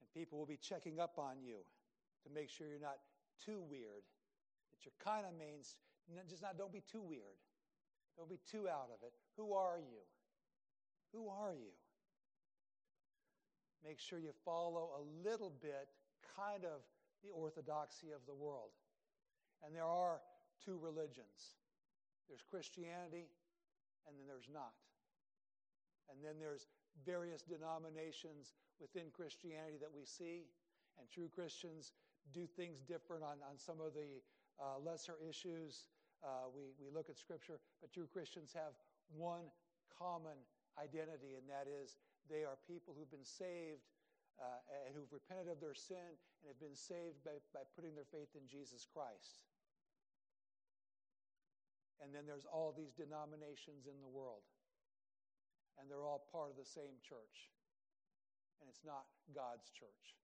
And 0.00 0.08
people 0.18 0.38
will 0.38 0.46
be 0.46 0.56
checking 0.56 1.00
up 1.00 1.18
on 1.18 1.42
you 1.44 1.56
to 2.24 2.32
make 2.32 2.48
sure 2.48 2.66
you're 2.66 2.80
not 2.80 3.04
too 3.44 3.60
weird, 3.68 4.08
that 4.72 4.86
you're 4.86 4.96
kind 5.04 5.26
of 5.26 5.36
means 5.38 5.76
Just 6.30 6.40
not, 6.40 6.56
don't 6.56 6.72
be 6.72 6.82
too 6.90 7.02
weird. 7.02 7.36
Don't 8.16 8.28
be 8.28 8.40
too 8.50 8.68
out 8.68 8.88
of 8.88 9.02
it. 9.02 9.12
Who 9.36 9.52
are 9.52 9.78
you? 9.78 10.00
Who 11.12 11.28
are 11.28 11.52
you? 11.52 11.76
Make 13.84 14.00
sure 14.00 14.18
you 14.18 14.32
follow 14.46 14.92
a 14.96 15.28
little 15.28 15.52
bit, 15.60 15.88
kind 16.36 16.64
of, 16.64 16.80
the 17.24 17.32
orthodoxy 17.32 18.12
of 18.12 18.20
the 18.26 18.34
world. 18.34 18.76
And 19.64 19.74
there 19.74 19.88
are 19.88 20.20
two 20.64 20.78
religions 20.78 21.56
there's 22.28 22.44
Christianity, 22.48 23.28
and 24.08 24.16
then 24.16 24.24
there's 24.24 24.48
not. 24.48 24.72
And 26.08 26.24
then 26.24 26.40
there's 26.40 26.68
various 27.04 27.44
denominations 27.44 28.56
within 28.80 29.12
Christianity 29.12 29.76
that 29.80 29.92
we 29.92 30.08
see, 30.08 30.48
and 30.96 31.04
true 31.12 31.28
Christians 31.28 31.92
do 32.32 32.48
things 32.48 32.80
different 32.80 33.22
on, 33.22 33.44
on 33.44 33.60
some 33.60 33.76
of 33.76 33.92
the 33.92 34.24
uh, 34.56 34.80
lesser 34.80 35.20
issues. 35.20 35.84
Uh, 36.24 36.48
we, 36.48 36.72
we 36.80 36.88
look 36.88 37.10
at 37.10 37.18
Scripture, 37.18 37.60
but 37.80 37.92
true 37.92 38.08
Christians 38.08 38.56
have 38.56 38.72
one 39.12 39.52
common 39.92 40.40
identity, 40.80 41.36
and 41.36 41.44
that 41.44 41.68
is 41.68 41.96
they 42.28 42.40
are 42.44 42.56
people 42.64 42.96
who've 42.96 43.10
been 43.10 43.24
saved 43.24 43.84
uh, 44.40 44.86
and 44.86 44.94
who've 44.94 45.12
repented 45.12 45.46
of 45.46 45.60
their 45.60 45.74
sin 45.74 46.18
and 46.42 46.46
have 46.50 46.58
been 46.58 46.74
saved 46.74 47.22
by, 47.22 47.38
by 47.54 47.62
putting 47.74 47.94
their 47.94 48.08
faith 48.08 48.34
in 48.34 48.46
Jesus 48.50 48.86
Christ. 48.86 49.46
And 52.02 52.10
then 52.12 52.26
there's 52.26 52.44
all 52.44 52.74
these 52.74 52.92
denominations 52.92 53.86
in 53.86 53.96
the 54.02 54.10
world, 54.10 54.42
and 55.78 55.88
they're 55.88 56.04
all 56.04 56.26
part 56.32 56.50
of 56.50 56.56
the 56.58 56.66
same 56.66 56.98
church. 57.00 57.54
And 58.60 58.68
it's 58.68 58.84
not 58.84 59.06
God's 59.34 59.70
church. 59.70 60.18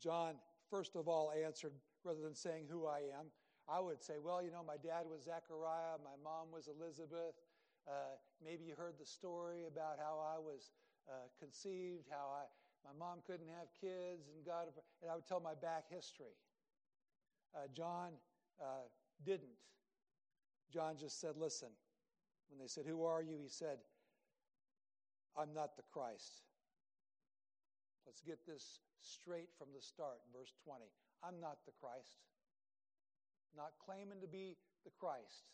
John, 0.00 0.38
first 0.70 0.94
of 0.94 1.08
all, 1.08 1.32
answered 1.34 1.72
rather 2.04 2.22
than 2.22 2.34
saying 2.34 2.66
who 2.70 2.86
I 2.86 3.10
am. 3.18 3.26
I 3.68 3.80
would 3.80 4.02
say, 4.02 4.14
well, 4.22 4.42
you 4.42 4.50
know, 4.50 4.64
my 4.64 4.76
dad 4.80 5.04
was 5.04 5.24
Zechariah, 5.24 6.00
my 6.00 6.16
mom 6.22 6.48
was 6.52 6.68
Elizabeth, 6.68 7.36
uh, 7.88 8.20
maybe 8.44 8.64
you 8.64 8.74
heard 8.76 8.94
the 9.00 9.06
story 9.06 9.64
about 9.66 9.98
how 9.98 10.20
I 10.20 10.38
was 10.38 10.70
uh, 11.08 11.32
conceived, 11.40 12.04
how 12.10 12.28
I, 12.28 12.44
my 12.84 12.92
mom 12.98 13.24
couldn't 13.26 13.48
have 13.48 13.68
kids, 13.80 14.28
and 14.28 14.44
God, 14.44 14.68
and 15.00 15.10
I 15.10 15.14
would 15.14 15.26
tell 15.26 15.40
my 15.40 15.54
back 15.54 15.84
history. 15.88 16.36
Uh, 17.56 17.66
John 17.74 18.12
uh, 18.60 18.86
didn't. 19.24 19.56
John 20.72 20.96
just 20.98 21.20
said, 21.20 21.36
Listen, 21.36 21.68
when 22.50 22.60
they 22.60 22.68
said, 22.68 22.84
Who 22.86 23.04
are 23.04 23.22
you? 23.22 23.38
He 23.42 23.48
said, 23.48 23.78
I'm 25.36 25.54
not 25.54 25.76
the 25.76 25.82
Christ. 25.92 26.44
Let's 28.06 28.20
get 28.20 28.44
this 28.46 28.80
straight 29.00 29.48
from 29.56 29.68
the 29.74 29.80
start, 29.80 30.20
verse 30.34 30.52
20. 30.64 30.84
I'm 31.22 31.40
not 31.40 31.58
the 31.64 31.72
Christ. 31.80 32.20
Not 33.56 33.72
claiming 33.84 34.20
to 34.20 34.26
be 34.28 34.56
the 34.84 34.90
Christ. 34.98 35.48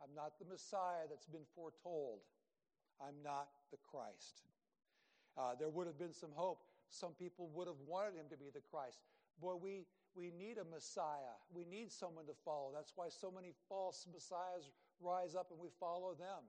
I'm 0.00 0.14
not 0.14 0.38
the 0.38 0.46
Messiah 0.46 1.10
that's 1.10 1.26
been 1.26 1.46
foretold. 1.54 2.20
I'm 3.00 3.18
not 3.24 3.48
the 3.70 3.78
Christ. 3.82 4.46
Uh, 5.36 5.54
there 5.58 5.68
would 5.68 5.86
have 5.86 5.98
been 5.98 6.12
some 6.12 6.30
hope. 6.34 6.62
Some 6.90 7.12
people 7.18 7.48
would 7.54 7.66
have 7.66 7.80
wanted 7.86 8.14
him 8.14 8.26
to 8.30 8.36
be 8.36 8.50
the 8.52 8.60
Christ. 8.60 9.00
Boy, 9.40 9.54
we, 9.56 9.86
we 10.14 10.30
need 10.30 10.58
a 10.58 10.64
Messiah. 10.64 11.36
We 11.52 11.64
need 11.64 11.90
someone 11.90 12.26
to 12.26 12.34
follow. 12.44 12.70
That's 12.74 12.92
why 12.94 13.08
so 13.08 13.30
many 13.30 13.52
false 13.68 14.06
Messiahs 14.12 14.70
rise 15.00 15.34
up 15.34 15.50
and 15.50 15.58
we 15.58 15.68
follow 15.80 16.14
them. 16.14 16.44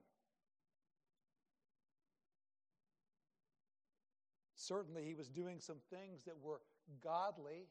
Certainly, 4.54 5.04
he 5.04 5.14
was 5.14 5.28
doing 5.28 5.60
some 5.60 5.76
things 5.90 6.24
that 6.24 6.36
were 6.40 6.60
godly 7.02 7.68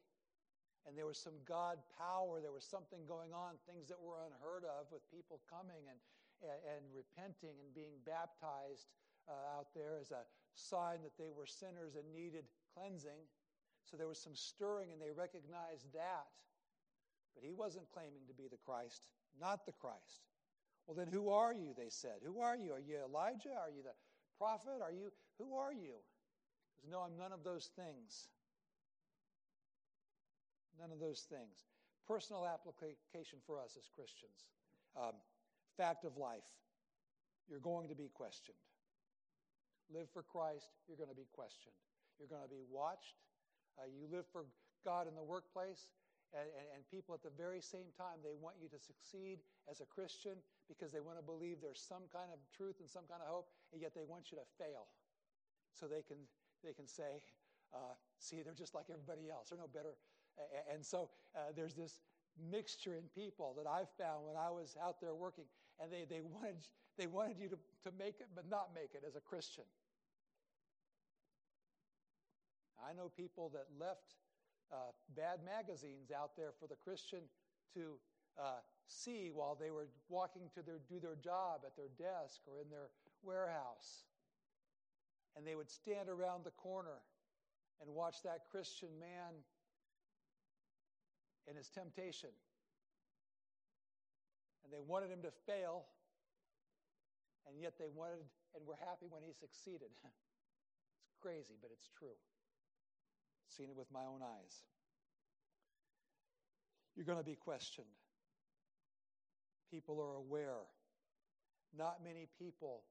and 0.85 0.97
there 0.97 1.07
was 1.07 1.17
some 1.17 1.39
God 1.47 1.79
power. 1.95 2.39
There 2.41 2.51
was 2.51 2.67
something 2.67 3.07
going 3.07 3.31
on, 3.31 3.55
things 3.63 3.87
that 3.87 3.99
were 3.99 4.19
unheard 4.27 4.67
of 4.67 4.91
with 4.91 5.03
people 5.11 5.39
coming 5.47 5.87
and, 5.87 5.99
and, 6.43 6.59
and 6.75 6.83
repenting 6.91 7.55
and 7.59 7.71
being 7.71 7.95
baptized 8.03 8.91
uh, 9.27 9.57
out 9.57 9.71
there 9.73 9.95
as 9.99 10.11
a 10.11 10.27
sign 10.55 11.01
that 11.03 11.15
they 11.17 11.31
were 11.31 11.47
sinners 11.47 11.95
and 11.95 12.05
needed 12.11 12.43
cleansing. 12.75 13.23
So 13.85 13.97
there 13.97 14.07
was 14.07 14.19
some 14.19 14.35
stirring, 14.35 14.91
and 14.91 15.01
they 15.01 15.11
recognized 15.11 15.91
that. 15.93 16.31
But 17.35 17.43
he 17.43 17.53
wasn't 17.53 17.89
claiming 17.91 18.27
to 18.27 18.33
be 18.33 18.47
the 18.47 18.61
Christ, 18.61 19.03
not 19.39 19.65
the 19.65 19.73
Christ. 19.73 20.21
Well, 20.85 20.95
then 20.95 21.07
who 21.07 21.29
are 21.29 21.53
you? 21.53 21.73
They 21.75 21.89
said. 21.89 22.21
Who 22.23 22.39
are 22.39 22.55
you? 22.55 22.73
Are 22.73 22.79
you 22.79 22.99
Elijah? 23.03 23.55
Are 23.55 23.71
you 23.71 23.81
the 23.83 23.95
prophet? 24.37 24.83
Are 24.83 24.91
you? 24.91 25.11
Who 25.39 25.55
are 25.55 25.73
you? 25.73 25.95
Because 26.75 26.91
no, 26.91 26.99
I'm 26.99 27.17
none 27.17 27.31
of 27.31 27.43
those 27.43 27.71
things. 27.75 28.27
None 30.79 30.91
of 30.91 30.99
those 30.99 31.25
things. 31.29 31.65
Personal 32.07 32.45
application 32.45 33.39
for 33.45 33.59
us 33.59 33.77
as 33.77 33.87
Christians. 33.89 34.49
Um, 34.97 35.15
fact 35.77 36.05
of 36.05 36.17
life 36.17 36.45
you're 37.49 37.63
going 37.63 37.89
to 37.89 37.95
be 37.95 38.07
questioned. 38.13 38.59
Live 39.91 40.07
for 40.15 40.23
Christ, 40.23 40.71
you're 40.87 40.97
going 40.97 41.11
to 41.11 41.17
be 41.17 41.27
questioned. 41.35 41.75
You're 42.15 42.31
going 42.31 42.43
to 42.43 42.49
be 42.51 42.63
watched. 42.71 43.19
Uh, 43.75 43.89
you 43.91 44.07
live 44.07 44.23
for 44.31 44.47
God 44.85 45.11
in 45.11 45.15
the 45.15 45.23
workplace, 45.23 45.91
and, 46.31 46.47
and, 46.55 46.67
and, 46.73 46.81
people 46.89 47.13
at 47.13 47.21
the 47.21 47.33
very 47.35 47.61
same 47.61 47.93
time, 47.93 48.21
they 48.25 48.33
want 48.33 48.57
you 48.57 48.65
to 48.69 48.79
succeed 48.81 49.37
as 49.69 49.81
a 49.81 49.87
Christian 49.91 50.39
because 50.65 50.89
they 50.89 51.03
want 51.03 51.17
to 51.19 51.25
believe 51.25 51.61
there's 51.61 51.81
some 51.81 52.09
kind 52.09 52.33
of 52.33 52.41
truth 52.49 52.81
and 52.81 52.89
some 52.89 53.05
kind 53.05 53.21
of 53.21 53.29
hope, 53.29 53.53
and 53.69 53.81
yet 53.81 53.93
they 53.93 54.05
want 54.05 54.33
you 54.33 54.37
to 54.41 54.47
fail. 54.57 54.89
So 55.77 55.85
they 55.85 56.01
can, 56.01 56.17
they 56.65 56.73
can 56.73 56.89
say, 56.89 57.21
uh, 57.73 57.93
see, 58.17 58.41
they're 58.41 58.57
just 58.57 58.73
like 58.73 58.89
everybody 58.89 59.29
else. 59.29 59.49
They're 59.49 59.61
no 59.61 59.69
better 59.69 59.93
and 60.71 60.85
so 60.85 61.09
uh, 61.35 61.51
there's 61.55 61.75
this 61.75 62.01
mixture 62.51 62.95
in 62.95 63.03
people 63.13 63.53
that 63.57 63.69
I've 63.69 63.89
found 63.97 64.25
when 64.25 64.35
I 64.35 64.49
was 64.49 64.75
out 64.81 64.99
there 64.99 65.13
working, 65.13 65.45
and 65.79 65.91
they, 65.91 66.05
they, 66.09 66.21
wanted, 66.21 66.57
they 66.97 67.07
wanted 67.07 67.37
you 67.39 67.49
to, 67.49 67.57
to 67.85 67.91
make 67.97 68.19
it 68.19 68.27
but 68.35 68.49
not 68.49 68.69
make 68.73 68.91
it 68.93 69.03
as 69.07 69.15
a 69.15 69.21
Christian. 69.21 69.65
I 72.83 72.93
know 72.93 73.09
people 73.15 73.49
that 73.53 73.67
left 73.79 74.15
uh, 74.71 74.91
bad 75.15 75.39
magazines 75.45 76.11
out 76.11 76.35
there 76.35 76.51
for 76.59 76.67
the 76.67 76.75
Christian 76.83 77.21
to 77.75 77.95
uh, 78.37 78.59
see 78.87 79.31
while 79.33 79.55
they 79.55 79.71
were 79.71 79.87
walking 80.09 80.49
to 80.55 80.61
their, 80.61 80.79
do 80.89 80.99
their 80.99 81.15
job 81.15 81.61
at 81.65 81.77
their 81.77 81.91
desk 81.97 82.41
or 82.45 82.59
in 82.59 82.69
their 82.69 82.89
warehouse. 83.23 84.03
And 85.37 85.47
they 85.47 85.55
would 85.55 85.69
stand 85.69 86.09
around 86.09 86.43
the 86.43 86.51
corner 86.51 87.01
and 87.81 87.93
watch 87.93 88.21
that 88.23 88.49
Christian 88.51 88.89
man 88.99 89.41
in 91.49 91.55
his 91.55 91.69
temptation. 91.69 92.29
And 94.63 94.71
they 94.71 94.81
wanted 94.81 95.11
him 95.11 95.21
to 95.23 95.31
fail, 95.45 95.85
and 97.47 97.59
yet 97.59 97.77
they 97.77 97.91
wanted 97.91 98.23
and 98.55 98.65
were 98.65 98.77
happy 98.79 99.09
when 99.09 99.23
he 99.25 99.33
succeeded. 99.33 99.89
it's 101.07 101.17
crazy, 101.19 101.57
but 101.61 101.71
it's 101.73 101.89
true. 101.97 102.15
Seen 103.49 103.69
it 103.69 103.75
with 103.75 103.91
my 103.91 104.05
own 104.05 104.21
eyes. 104.21 104.63
You're 106.95 107.09
going 107.09 107.21
to 107.21 107.25
be 107.25 107.35
questioned. 107.35 107.89
People 109.69 109.97
are 109.99 110.15
aware. 110.21 110.69
Not 111.73 112.05
many 112.05 112.29
people 112.37 112.85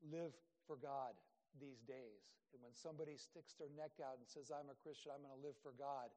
live 0.00 0.32
for 0.66 0.76
God 0.80 1.12
these 1.60 1.84
days. 1.84 2.32
And 2.56 2.64
when 2.64 2.72
somebody 2.72 3.20
sticks 3.20 3.52
their 3.60 3.68
neck 3.76 4.00
out 4.00 4.16
and 4.16 4.24
says, 4.24 4.48
I'm 4.48 4.72
a 4.72 4.76
Christian, 4.80 5.12
I'm 5.12 5.20
going 5.20 5.36
to 5.36 5.44
live 5.44 5.56
for 5.60 5.76
God, 5.76 6.08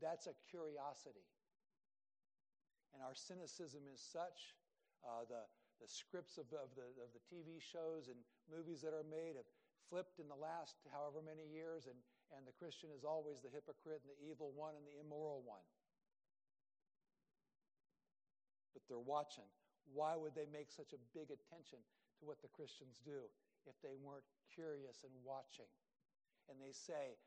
that's 0.00 0.26
a 0.26 0.34
curiosity. 0.48 1.28
And 2.92 3.04
our 3.04 3.14
cynicism 3.14 3.86
is 3.86 4.00
such. 4.00 4.56
Uh, 5.00 5.24
the, 5.28 5.48
the 5.80 5.88
scripts 5.88 6.36
of, 6.36 6.44
of, 6.52 6.72
the, 6.76 6.84
of 7.00 7.08
the 7.16 7.24
TV 7.24 7.56
shows 7.56 8.12
and 8.12 8.20
movies 8.52 8.84
that 8.84 8.92
are 8.92 9.06
made 9.06 9.40
have 9.40 9.48
flipped 9.88 10.20
in 10.20 10.28
the 10.28 10.36
last 10.36 10.76
however 10.92 11.24
many 11.24 11.48
years, 11.48 11.88
and, 11.88 11.96
and 12.36 12.44
the 12.44 12.54
Christian 12.54 12.92
is 12.92 13.02
always 13.02 13.40
the 13.40 13.48
hypocrite 13.48 14.04
and 14.04 14.12
the 14.12 14.20
evil 14.20 14.52
one 14.52 14.76
and 14.76 14.84
the 14.84 15.00
immoral 15.00 15.40
one. 15.42 15.64
But 18.76 18.84
they're 18.86 19.00
watching. 19.00 19.48
Why 19.90 20.14
would 20.14 20.36
they 20.36 20.46
make 20.52 20.70
such 20.70 20.92
a 20.92 21.00
big 21.16 21.32
attention 21.32 21.80
to 22.20 22.22
what 22.28 22.38
the 22.44 22.52
Christians 22.52 23.00
do 23.02 23.26
if 23.64 23.74
they 23.82 23.96
weren't 23.98 24.26
curious 24.52 25.02
and 25.02 25.12
watching? 25.24 25.68
And 26.46 26.60
they 26.60 26.70
say, 26.76 27.18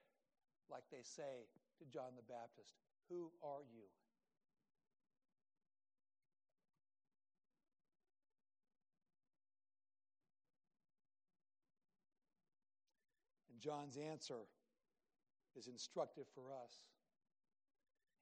like 0.71 0.87
they 0.87 1.03
say 1.03 1.49
to 1.83 1.91
John 1.91 2.15
the 2.15 2.23
Baptist, 2.23 2.79
Who 3.09 3.31
are 3.43 3.63
you? 3.67 3.83
And 13.51 13.59
John's 13.59 13.97
answer 13.97 14.47
is 15.55 15.67
instructive 15.67 16.25
for 16.33 16.55
us. 16.55 16.79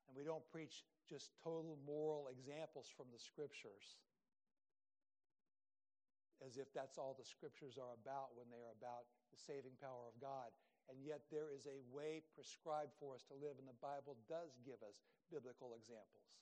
And 0.08 0.18
we 0.18 0.24
don't 0.26 0.44
preach 0.52 0.84
just 1.08 1.32
total 1.44 1.78
moral 1.86 2.28
examples 2.34 2.90
from 2.90 3.06
the 3.14 3.20
scriptures 3.20 4.02
as 6.42 6.58
if 6.58 6.74
that's 6.74 6.98
all 6.98 7.14
the 7.14 7.26
scriptures 7.26 7.78
are 7.78 7.94
about 8.02 8.34
when 8.34 8.50
they 8.50 8.58
are 8.58 8.74
about 8.74 9.06
the 9.30 9.38
saving 9.38 9.78
power 9.78 10.10
of 10.10 10.18
God. 10.18 10.50
And 10.92 11.00
yet, 11.00 11.24
there 11.32 11.48
is 11.48 11.72
a 11.72 11.80
way 11.88 12.20
prescribed 12.36 12.92
for 13.00 13.16
us 13.16 13.24
to 13.32 13.36
live, 13.40 13.56
and 13.56 13.64
the 13.64 13.80
Bible 13.80 14.20
does 14.28 14.60
give 14.68 14.84
us 14.84 15.00
biblical 15.32 15.72
examples. 15.80 16.36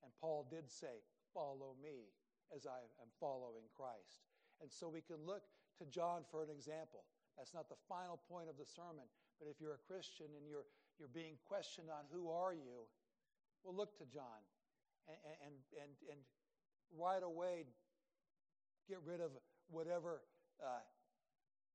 And 0.00 0.08
Paul 0.16 0.48
did 0.48 0.72
say, 0.72 1.04
Follow 1.36 1.76
me 1.76 2.16
as 2.48 2.64
I 2.64 2.80
am 2.96 3.12
following 3.20 3.68
Christ. 3.76 4.24
And 4.64 4.72
so 4.72 4.88
we 4.88 5.04
can 5.04 5.20
look 5.28 5.44
to 5.76 5.84
John 5.84 6.24
for 6.32 6.40
an 6.40 6.48
example. 6.48 7.04
That's 7.36 7.52
not 7.52 7.68
the 7.68 7.76
final 7.84 8.16
point 8.24 8.48
of 8.48 8.56
the 8.56 8.64
sermon, 8.64 9.04
but 9.36 9.52
if 9.52 9.60
you're 9.60 9.76
a 9.76 9.84
Christian 9.84 10.32
and 10.32 10.48
you're, 10.48 10.64
you're 10.96 11.12
being 11.12 11.36
questioned 11.44 11.92
on 11.92 12.08
who 12.08 12.32
are 12.32 12.56
you, 12.56 12.88
well, 13.60 13.76
look 13.76 13.98
to 14.00 14.08
John 14.08 14.40
and, 15.08 15.18
and, 15.44 15.56
and, 15.76 15.92
and 16.08 16.20
right 16.96 17.20
away 17.20 17.68
get 18.88 19.04
rid 19.04 19.20
of 19.20 19.36
whatever 19.68 20.22
uh, 20.64 20.80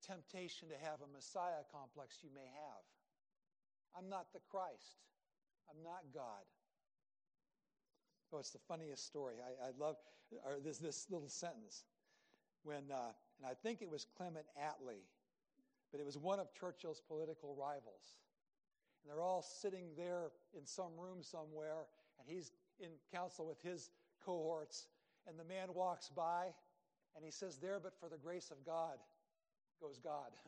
temptation 0.06 0.70
to 0.70 0.78
have 0.82 1.02
a 1.02 1.10
Messiah 1.14 1.64
complex 1.72 2.20
you 2.22 2.30
may 2.34 2.48
have. 2.48 2.84
I'm 3.96 4.10
not 4.10 4.34
the 4.34 4.42
Christ. 4.50 5.02
I'm 5.70 5.84
not 5.84 6.02
God. 6.14 6.44
Oh, 8.34 8.40
it's 8.40 8.52
the 8.52 8.64
funniest 8.68 9.06
story. 9.06 9.36
I, 9.44 9.68
I 9.68 9.72
love 9.78 9.98
or 10.46 10.60
this, 10.64 10.78
this 10.78 11.08
little 11.10 11.30
sentence. 11.30 11.84
When, 12.64 12.92
uh, 12.92 13.12
and 13.40 13.50
I 13.50 13.54
think 13.54 13.82
it 13.82 13.90
was 13.90 14.06
Clement 14.18 14.46
Attlee, 14.58 15.04
but 15.92 16.00
it 16.00 16.06
was 16.06 16.18
one 16.18 16.40
of 16.40 16.48
Churchill's 16.54 17.02
political 17.08 17.56
rivals. 17.56 18.18
And 19.02 19.12
they're 19.12 19.22
all 19.22 19.42
sitting 19.42 19.90
there 19.98 20.32
in 20.58 20.66
some 20.66 20.92
room 20.98 21.24
somewhere, 21.24 21.88
and 22.20 22.28
he's 22.28 22.52
in 22.80 22.90
council 23.12 23.48
with 23.48 23.62
his 23.62 23.90
cohorts. 24.24 24.88
And 25.28 25.40
the 25.40 25.44
man 25.44 25.70
walks 25.74 26.10
by, 26.10 26.48
and 27.16 27.26
he 27.26 27.32
says, 27.32 27.58
There, 27.58 27.80
but 27.82 28.00
for 28.00 28.10
the 28.10 28.18
grace 28.18 28.52
of 28.52 28.64
God, 28.66 28.98
goes 29.82 30.00
God. 30.04 30.32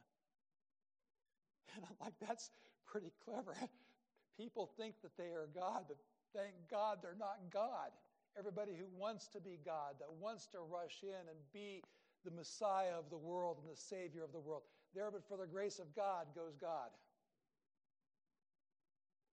And 1.76 1.84
I'm 1.90 1.98
like, 2.00 2.14
That's 2.22 2.52
pretty 2.86 3.12
clever. 3.26 3.56
People 4.38 4.70
think 4.78 4.94
that 5.02 5.18
they 5.18 5.34
are 5.34 5.50
God, 5.56 5.86
but 5.88 5.98
thank 6.36 6.54
God 6.70 7.00
they're 7.02 7.18
not 7.18 7.38
God. 7.52 7.90
Everybody 8.38 8.74
who 8.78 8.86
wants 8.96 9.28
to 9.30 9.40
be 9.40 9.60
God, 9.66 9.96
that 10.00 10.12
wants 10.22 10.48
to 10.48 10.60
rush 10.60 11.02
in 11.02 11.10
and 11.30 11.38
be 11.52 11.82
the 12.26 12.32
Messiah 12.32 12.98
of 12.98 13.10
the 13.10 13.18
world 13.18 13.58
and 13.62 13.72
the 13.72 13.80
Savior 13.80 14.24
of 14.24 14.32
the 14.32 14.40
world. 14.40 14.64
There, 14.96 15.10
but 15.12 15.28
for 15.28 15.38
the 15.38 15.48
grace 15.48 15.80
of 15.80 15.96
God, 15.96 16.28
goes 16.36 16.56
God. 16.60 16.90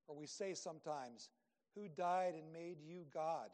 Or 0.08 0.16
we 0.16 0.26
say 0.26 0.54
sometimes, 0.54 1.28
Who 1.74 1.88
died 1.88 2.34
and 2.34 2.52
made 2.52 2.78
you 2.82 3.04
God? 3.12 3.50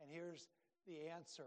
And 0.00 0.10
here's 0.10 0.48
the 0.86 1.10
answer 1.14 1.44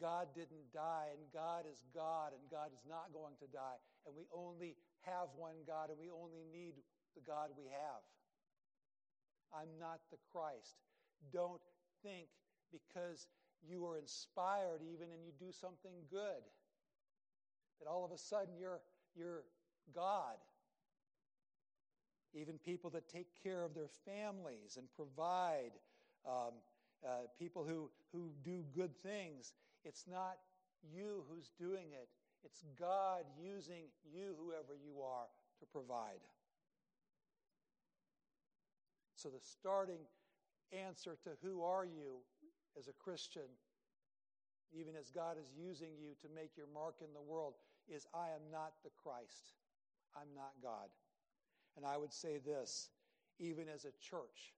God 0.00 0.28
didn't 0.34 0.72
die, 0.72 1.12
and 1.12 1.20
God 1.32 1.64
is 1.70 1.82
God, 1.94 2.32
and 2.32 2.42
God 2.50 2.72
is 2.72 2.82
not 2.88 3.12
going 3.12 3.36
to 3.40 3.48
die. 3.52 3.76
And 4.06 4.16
we 4.16 4.24
only 4.32 4.76
have 5.04 5.28
one 5.36 5.60
God, 5.66 5.90
and 5.90 5.98
we 5.98 6.08
only 6.10 6.44
need 6.52 6.74
the 7.14 7.20
God 7.20 7.50
we 7.56 7.68
have. 7.68 8.02
I'm 9.52 9.78
not 9.78 10.00
the 10.10 10.18
Christ. 10.32 10.80
Don't 11.32 11.62
think 12.02 12.28
because 12.72 13.28
you 13.62 13.86
are 13.86 13.98
inspired 13.98 14.80
even 14.82 15.12
and 15.12 15.24
you 15.24 15.32
do 15.38 15.52
something 15.52 15.94
good 16.10 16.42
that 17.80 17.88
all 17.88 18.04
of 18.04 18.12
a 18.12 18.18
sudden 18.18 18.54
you're, 18.58 18.80
you're 19.16 19.44
God. 19.94 20.36
Even 22.34 22.58
people 22.58 22.90
that 22.90 23.08
take 23.08 23.28
care 23.42 23.62
of 23.64 23.74
their 23.74 23.88
families 24.04 24.76
and 24.76 24.86
provide, 24.96 25.72
um, 26.26 26.52
uh, 27.06 27.26
people 27.38 27.64
who, 27.64 27.90
who 28.12 28.30
do 28.42 28.64
good 28.74 28.96
things. 29.02 29.52
It's 29.84 30.06
not 30.10 30.38
you 30.82 31.24
who's 31.28 31.52
doing 31.58 31.92
it, 31.92 32.08
it's 32.44 32.64
God 32.78 33.24
using 33.40 33.84
you, 34.04 34.34
whoever 34.38 34.74
you 34.74 35.00
are, 35.00 35.26
to 35.60 35.66
provide. 35.66 36.20
So 39.16 39.28
the 39.28 39.40
starting 39.40 40.04
answer 40.72 41.16
to 41.24 41.30
who 41.42 41.62
are 41.62 41.84
you 41.84 42.20
as 42.78 42.88
a 42.88 42.92
Christian, 42.92 43.48
even 44.72 44.94
as 44.96 45.10
God 45.10 45.36
is 45.40 45.50
using 45.56 45.90
you 45.98 46.12
to 46.20 46.28
make 46.34 46.56
your 46.56 46.66
mark 46.74 46.96
in 47.00 47.14
the 47.14 47.22
world, 47.22 47.54
is 47.88 48.06
I 48.12 48.28
am 48.34 48.50
not 48.52 48.72
the 48.82 48.90
Christ. 49.02 49.56
I'm 50.16 50.34
not 50.34 50.52
God. 50.62 50.88
And 51.76 51.86
I 51.86 51.96
would 51.96 52.12
say 52.12 52.38
this 52.38 52.90
even 53.40 53.68
as 53.68 53.84
a 53.84 53.92
church, 53.98 54.54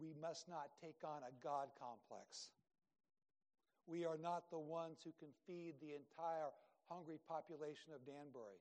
we 0.00 0.14
must 0.20 0.48
not 0.48 0.70
take 0.80 1.04
on 1.04 1.22
a 1.22 1.44
God 1.44 1.68
complex. 1.78 2.50
We 3.86 4.04
are 4.04 4.18
not 4.20 4.50
the 4.50 4.58
ones 4.58 4.98
who 5.02 5.12
can 5.18 5.30
feed 5.46 5.74
the 5.80 5.94
entire 5.94 6.50
hungry 6.88 7.18
population 7.28 7.92
of 7.94 8.06
Danbury. 8.06 8.60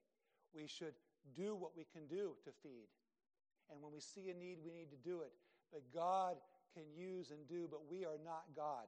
We 0.54 0.68
should 0.68 0.96
do 1.36 1.56
what 1.56 1.78
we 1.78 1.86
can 1.94 2.08
do 2.08 2.34
to 2.44 2.52
feed. 2.64 2.90
And 3.70 3.82
when 3.82 3.94
we 3.94 4.02
see 4.02 4.30
a 4.30 4.36
need, 4.36 4.58
we 4.64 4.72
need 4.72 4.90
to 4.92 5.00
do 5.00 5.22
it. 5.22 5.32
But 5.72 5.84
God 5.94 6.36
can 6.74 6.84
use 6.96 7.32
and 7.32 7.48
do, 7.48 7.68
but 7.70 7.88
we 7.90 8.04
are 8.04 8.20
not 8.26 8.44
God. 8.56 8.88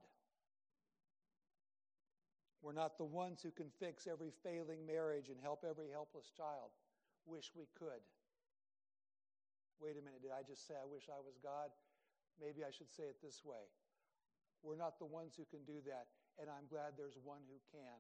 We're 2.63 2.76
not 2.76 2.98
the 2.98 3.08
ones 3.08 3.43
who 3.43 3.52
can 3.52 3.67
fix 3.80 4.08
every 4.08 4.32
failing 4.43 4.88
marriage 4.88 5.28
and 5.28 5.39
help 5.39 5.67
every 5.67 5.91
helpless 5.91 6.32
child. 6.32 6.72
Wish 7.28 7.52
we 7.56 7.67
could. 7.76 8.00
Wait 9.84 10.00
a 10.00 10.04
minute, 10.04 10.24
did 10.24 10.32
I 10.32 10.48
just 10.48 10.63
say 10.63 10.76
I 10.80 10.88
wish 10.88 11.12
I 11.12 11.19
was 11.19 11.36
God? 11.43 11.67
Maybe 12.39 12.63
I 12.63 12.72
should 12.72 12.88
say 12.88 13.04
it 13.04 13.19
this 13.19 13.43
way. 13.43 13.67
We're 14.63 14.80
not 14.80 14.96
the 14.96 15.12
ones 15.12 15.36
who 15.36 15.43
can 15.52 15.67
do 15.67 15.84
that, 15.91 16.08
and 16.41 16.50
I'm 16.50 16.65
glad 16.69 16.98
there's 16.98 17.17
one 17.22 17.41
who 17.46 17.58
can. 17.69 18.00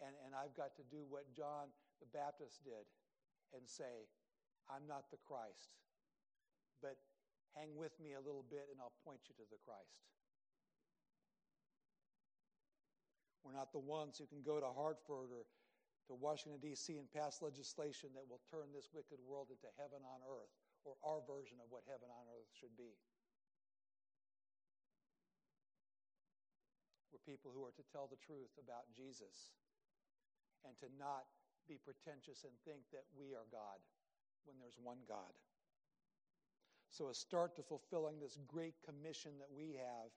And, 0.00 0.16
and 0.24 0.32
I've 0.32 0.56
got 0.56 0.76
to 0.80 0.84
do 0.88 1.04
what 1.08 1.28
John 1.36 1.68
the 2.00 2.08
Baptist 2.08 2.64
did 2.64 2.88
and 3.52 3.68
say, 3.68 4.08
I'm 4.72 4.88
not 4.88 5.12
the 5.12 5.20
Christ, 5.20 5.76
but 6.80 6.96
hang 7.52 7.76
with 7.76 7.92
me 8.00 8.16
a 8.16 8.22
little 8.22 8.46
bit 8.48 8.70
and 8.72 8.80
I'll 8.80 8.96
point 9.04 9.28
you 9.28 9.36
to 9.36 9.46
the 9.52 9.60
Christ. 9.60 10.00
We're 13.44 13.56
not 13.56 13.72
the 13.72 13.82
ones 13.82 14.20
who 14.20 14.28
can 14.28 14.44
go 14.44 14.60
to 14.60 14.68
Hartford 14.68 15.32
or 15.32 15.44
to 16.08 16.14
Washington, 16.16 16.60
D.C. 16.60 16.96
and 16.96 17.08
pass 17.12 17.40
legislation 17.40 18.10
that 18.16 18.24
will 18.28 18.42
turn 18.50 18.72
this 18.74 18.88
wicked 18.92 19.20
world 19.22 19.48
into 19.52 19.68
heaven 19.80 20.00
on 20.04 20.20
earth. 20.26 20.52
or 20.84 20.96
our 21.04 21.20
version 21.28 21.60
of 21.60 21.68
what 21.68 21.84
heaven 21.84 22.08
on 22.08 22.24
earth 22.32 22.48
should 22.56 22.72
be. 22.76 22.96
People 27.24 27.52
who 27.54 27.64
are 27.64 27.74
to 27.76 27.86
tell 27.92 28.08
the 28.08 28.20
truth 28.20 28.52
about 28.58 28.88
Jesus 28.92 29.52
and 30.64 30.76
to 30.80 30.88
not 30.98 31.28
be 31.68 31.78
pretentious 31.78 32.44
and 32.44 32.52
think 32.64 32.82
that 32.92 33.06
we 33.16 33.32
are 33.32 33.46
God 33.52 33.78
when 34.44 34.56
there's 34.58 34.78
one 34.80 35.00
God. 35.06 35.32
So, 36.90 37.08
a 37.08 37.14
start 37.14 37.54
to 37.56 37.62
fulfilling 37.62 38.18
this 38.18 38.38
great 38.48 38.74
commission 38.82 39.38
that 39.38 39.50
we 39.50 39.78
have, 39.78 40.10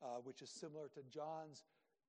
uh, 0.00 0.18
which 0.24 0.40
is 0.40 0.48
similar 0.48 0.88
to 0.96 1.04
John's 1.12 1.64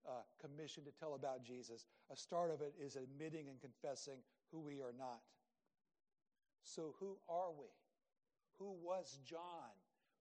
uh, 0.08 0.24
commission 0.40 0.86
to 0.86 0.92
tell 0.92 1.16
about 1.16 1.44
Jesus, 1.44 1.86
a 2.12 2.16
start 2.16 2.52
of 2.52 2.62
it 2.62 2.74
is 2.80 2.96
admitting 2.96 3.50
and 3.50 3.60
confessing 3.60 4.20
who 4.52 4.62
we 4.62 4.80
are 4.80 4.96
not. 4.98 5.20
So, 6.64 6.96
who 7.00 7.18
are 7.28 7.52
we? 7.52 7.68
Who 8.58 8.72
was 8.82 9.20
John? 9.26 9.76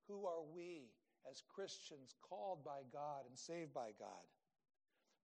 Who 0.08 0.26
are 0.26 0.42
we 0.54 0.90
as 1.30 1.42
Christians 1.54 2.14
called 2.28 2.64
by 2.64 2.80
God 2.92 3.22
and 3.28 3.38
saved 3.38 3.72
by 3.72 3.90
God? 3.98 4.24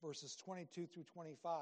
Verses 0.03 0.37
22 0.37 0.87
through 0.87 1.05
25. 1.05 1.53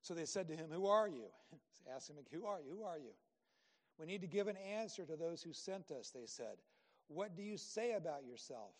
So 0.00 0.14
they 0.14 0.24
said 0.24 0.48
to 0.48 0.56
him, 0.56 0.70
Who 0.72 0.86
are 0.86 1.08
you? 1.08 1.26
Ask 1.94 2.08
him, 2.08 2.16
Who 2.32 2.46
are 2.46 2.60
you? 2.60 2.76
Who 2.76 2.84
are 2.84 2.98
you? 2.98 3.12
We 3.98 4.06
need 4.06 4.22
to 4.22 4.26
give 4.26 4.48
an 4.48 4.56
answer 4.56 5.04
to 5.04 5.16
those 5.16 5.42
who 5.42 5.52
sent 5.52 5.90
us, 5.90 6.10
they 6.10 6.26
said. 6.26 6.56
What 7.08 7.36
do 7.36 7.42
you 7.42 7.56
say 7.56 7.92
about 7.92 8.24
yourself? 8.24 8.72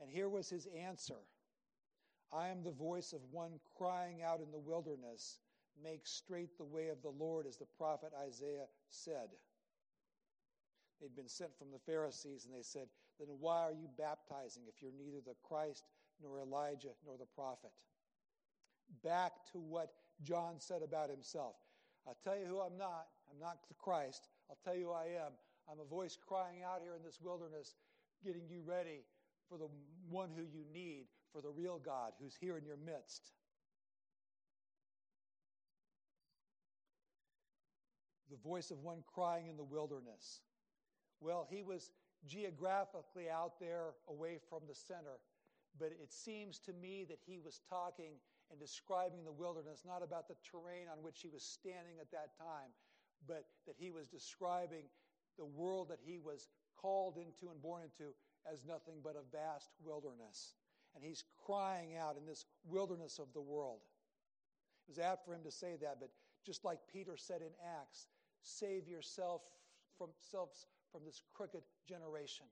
And 0.00 0.10
here 0.10 0.28
was 0.28 0.48
his 0.48 0.66
answer 0.66 1.18
I 2.32 2.48
am 2.48 2.62
the 2.62 2.72
voice 2.72 3.12
of 3.12 3.20
one 3.30 3.52
crying 3.76 4.22
out 4.22 4.40
in 4.40 4.50
the 4.50 4.58
wilderness, 4.58 5.38
Make 5.82 6.06
straight 6.06 6.56
the 6.56 6.64
way 6.64 6.88
of 6.88 7.02
the 7.02 7.10
Lord, 7.10 7.46
as 7.46 7.56
the 7.56 7.66
prophet 7.76 8.12
Isaiah 8.26 8.66
said. 8.88 9.28
They'd 11.00 11.16
been 11.16 11.28
sent 11.28 11.56
from 11.58 11.72
the 11.72 11.80
Pharisees, 11.80 12.44
and 12.44 12.54
they 12.54 12.62
said, 12.62 12.86
Then 13.18 13.28
why 13.38 13.62
are 13.62 13.72
you 13.72 13.88
baptizing 13.96 14.64
if 14.68 14.82
you're 14.82 14.92
neither 14.98 15.20
the 15.24 15.36
Christ, 15.46 15.84
nor 16.22 16.40
Elijah, 16.40 16.94
nor 17.06 17.16
the 17.16 17.30
prophet? 17.34 17.72
Back 19.02 19.32
to 19.52 19.58
what 19.58 19.92
John 20.22 20.56
said 20.58 20.82
about 20.82 21.10
himself. 21.10 21.54
I'll 22.06 22.18
tell 22.22 22.36
you 22.36 22.46
who 22.46 22.60
I'm 22.60 22.76
not. 22.76 23.06
I'm 23.30 23.40
not 23.40 23.58
the 23.68 23.74
Christ. 23.74 24.28
I'll 24.50 24.58
tell 24.64 24.76
you 24.76 24.86
who 24.86 24.92
I 24.92 25.06
am. 25.24 25.32
I'm 25.70 25.80
a 25.80 25.88
voice 25.88 26.18
crying 26.20 26.62
out 26.62 26.80
here 26.82 26.94
in 26.94 27.02
this 27.02 27.18
wilderness, 27.22 27.74
getting 28.24 28.48
you 28.48 28.62
ready 28.64 29.04
for 29.48 29.58
the 29.58 29.68
one 30.10 30.30
who 30.36 30.42
you 30.42 30.64
need, 30.72 31.06
for 31.32 31.40
the 31.40 31.50
real 31.50 31.78
God 31.78 32.12
who's 32.20 32.36
here 32.38 32.58
in 32.58 32.64
your 32.64 32.76
midst. 32.76 33.32
The 38.30 38.36
voice 38.36 38.70
of 38.70 38.80
one 38.80 39.02
crying 39.14 39.46
in 39.48 39.56
the 39.56 39.64
wilderness. 39.64 40.40
Well, 41.20 41.46
he 41.48 41.62
was 41.62 41.90
geographically 42.26 43.28
out 43.28 43.58
there 43.60 43.94
away 44.08 44.38
from 44.48 44.60
the 44.68 44.74
center, 44.74 45.20
but 45.78 45.88
it 45.88 46.12
seems 46.12 46.58
to 46.60 46.72
me 46.72 47.04
that 47.08 47.18
he 47.26 47.38
was 47.38 47.60
talking 47.68 48.12
and 48.50 48.60
describing 48.60 49.24
the 49.24 49.32
wilderness, 49.32 49.82
not 49.86 50.02
about 50.02 50.28
the 50.28 50.36
terrain 50.44 50.86
on 50.90 51.02
which 51.02 51.20
he 51.20 51.28
was 51.28 51.42
standing 51.42 51.98
at 52.00 52.10
that 52.12 52.36
time, 52.38 52.70
but 53.26 53.44
that 53.66 53.76
he 53.78 53.90
was 53.90 54.06
describing 54.06 54.84
the 55.38 55.44
world 55.44 55.88
that 55.88 55.98
he 56.04 56.18
was 56.18 56.48
called 56.76 57.16
into 57.16 57.50
and 57.50 57.60
born 57.62 57.82
into 57.82 58.12
as 58.50 58.62
nothing 58.66 58.96
but 59.02 59.16
a 59.16 59.36
vast 59.36 59.70
wilderness. 59.82 60.54
And 60.94 61.02
he's 61.02 61.24
crying 61.44 61.96
out 61.96 62.16
in 62.16 62.26
this 62.26 62.44
wilderness 62.64 63.18
of 63.18 63.32
the 63.32 63.40
world. 63.40 63.80
It 64.86 64.90
was 64.90 64.98
apt 64.98 65.24
for 65.24 65.34
him 65.34 65.42
to 65.44 65.50
say 65.50 65.76
that, 65.80 65.96
but 65.98 66.10
just 66.44 66.64
like 66.64 66.78
Peter 66.92 67.16
said 67.16 67.40
in 67.40 67.52
Acts, 67.80 68.06
save 68.42 68.86
yourself 68.86 69.42
from, 69.96 70.10
selves 70.20 70.66
from 70.94 71.02
this 71.04 71.26
crooked 71.34 71.66
generation. 71.90 72.46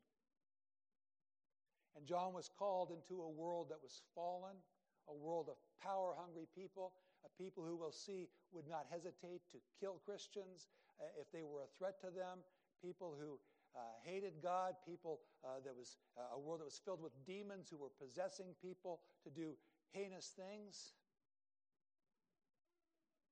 And 1.95 2.03
John 2.03 2.35
was 2.35 2.51
called 2.51 2.91
into 2.91 3.23
a 3.23 3.31
world 3.31 3.71
that 3.71 3.79
was 3.79 4.03
fallen, 4.17 4.59
a 5.07 5.15
world 5.15 5.47
of 5.47 5.55
power 5.79 6.19
hungry 6.19 6.51
people, 6.51 6.91
a 7.23 7.31
people 7.41 7.63
who 7.63 7.77
will 7.77 7.93
see 7.93 8.27
would 8.51 8.67
not 8.67 8.87
hesitate 8.91 9.47
to 9.53 9.63
kill 9.79 10.03
Christians 10.05 10.67
uh, 10.99 11.07
if 11.21 11.31
they 11.31 11.45
were 11.47 11.63
a 11.63 11.71
threat 11.79 12.01
to 12.01 12.11
them, 12.11 12.43
people 12.83 13.15
who 13.15 13.39
uh, 13.79 13.95
hated 14.03 14.35
God, 14.43 14.75
people 14.85 15.21
uh, 15.45 15.63
that 15.65 15.77
was 15.77 15.99
uh, 16.19 16.35
a 16.35 16.39
world 16.41 16.61
that 16.61 16.65
was 16.65 16.81
filled 16.85 17.01
with 17.01 17.13
demons 17.25 17.69
who 17.71 17.77
were 17.77 17.95
possessing 18.03 18.59
people 18.61 18.99
to 19.23 19.31
do 19.31 19.55
heinous 19.93 20.35
things. 20.35 20.99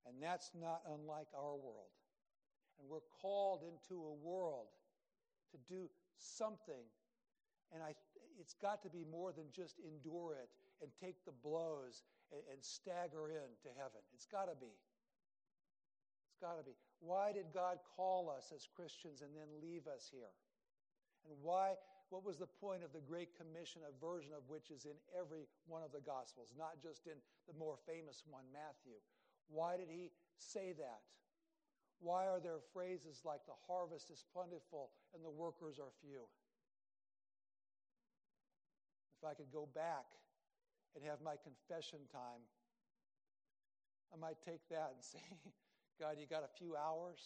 And 0.06 0.22
that's 0.22 0.52
not 0.54 0.82
unlike 0.86 1.28
our 1.34 1.56
world. 1.56 1.90
And 2.78 2.88
we're 2.88 3.04
called 3.20 3.64
into 3.66 4.00
a 4.00 4.14
world 4.14 4.68
to 5.52 5.58
do 5.68 5.90
something. 6.18 6.84
And 7.72 7.82
I, 7.82 7.94
it's 8.38 8.54
got 8.54 8.82
to 8.82 8.90
be 8.90 9.04
more 9.04 9.32
than 9.32 9.46
just 9.54 9.78
endure 9.78 10.34
it 10.34 10.50
and 10.82 10.90
take 10.98 11.24
the 11.24 11.34
blows 11.42 12.02
and, 12.32 12.42
and 12.50 12.58
stagger 12.62 13.28
into 13.28 13.70
heaven. 13.76 14.02
It's 14.14 14.26
got 14.26 14.48
to 14.50 14.56
be. 14.58 14.74
It's 16.30 16.40
got 16.40 16.58
to 16.58 16.64
be. 16.64 16.74
Why 17.00 17.32
did 17.32 17.52
God 17.54 17.78
call 17.96 18.30
us 18.30 18.52
as 18.54 18.66
Christians 18.66 19.22
and 19.22 19.30
then 19.36 19.48
leave 19.62 19.86
us 19.86 20.10
here? 20.10 20.34
And 21.28 21.36
why? 21.42 21.74
What 22.10 22.26
was 22.26 22.42
the 22.42 22.50
point 22.50 22.82
of 22.82 22.90
the 22.90 23.04
Great 23.06 23.38
Commission, 23.38 23.86
a 23.86 23.94
version 24.02 24.34
of 24.34 24.42
which 24.50 24.74
is 24.74 24.82
in 24.82 24.98
every 25.14 25.46
one 25.70 25.86
of 25.86 25.94
the 25.94 26.02
Gospels, 26.02 26.50
not 26.58 26.82
just 26.82 27.06
in 27.06 27.14
the 27.46 27.54
more 27.54 27.78
famous 27.86 28.26
one, 28.26 28.42
Matthew? 28.50 28.98
Why 29.46 29.78
did 29.78 29.86
he 29.86 30.10
say 30.34 30.74
that? 30.74 31.06
Why 32.00 32.26
are 32.26 32.40
there 32.40 32.58
phrases 32.72 33.20
like 33.24 33.44
the 33.46 33.56
harvest 33.68 34.10
is 34.10 34.24
plentiful 34.32 34.90
and 35.14 35.24
the 35.24 35.30
workers 35.30 35.78
are 35.78 35.92
few? 36.00 36.24
If 39.20 39.28
I 39.28 39.34
could 39.34 39.52
go 39.52 39.68
back 39.74 40.06
and 40.96 41.04
have 41.04 41.20
my 41.20 41.34
confession 41.36 42.00
time, 42.10 42.40
I 44.14 44.16
might 44.16 44.40
take 44.44 44.66
that 44.70 44.92
and 44.94 45.04
say, 45.04 45.20
God, 46.00 46.16
you 46.18 46.26
got 46.26 46.42
a 46.42 46.58
few 46.58 46.74
hours? 46.74 47.20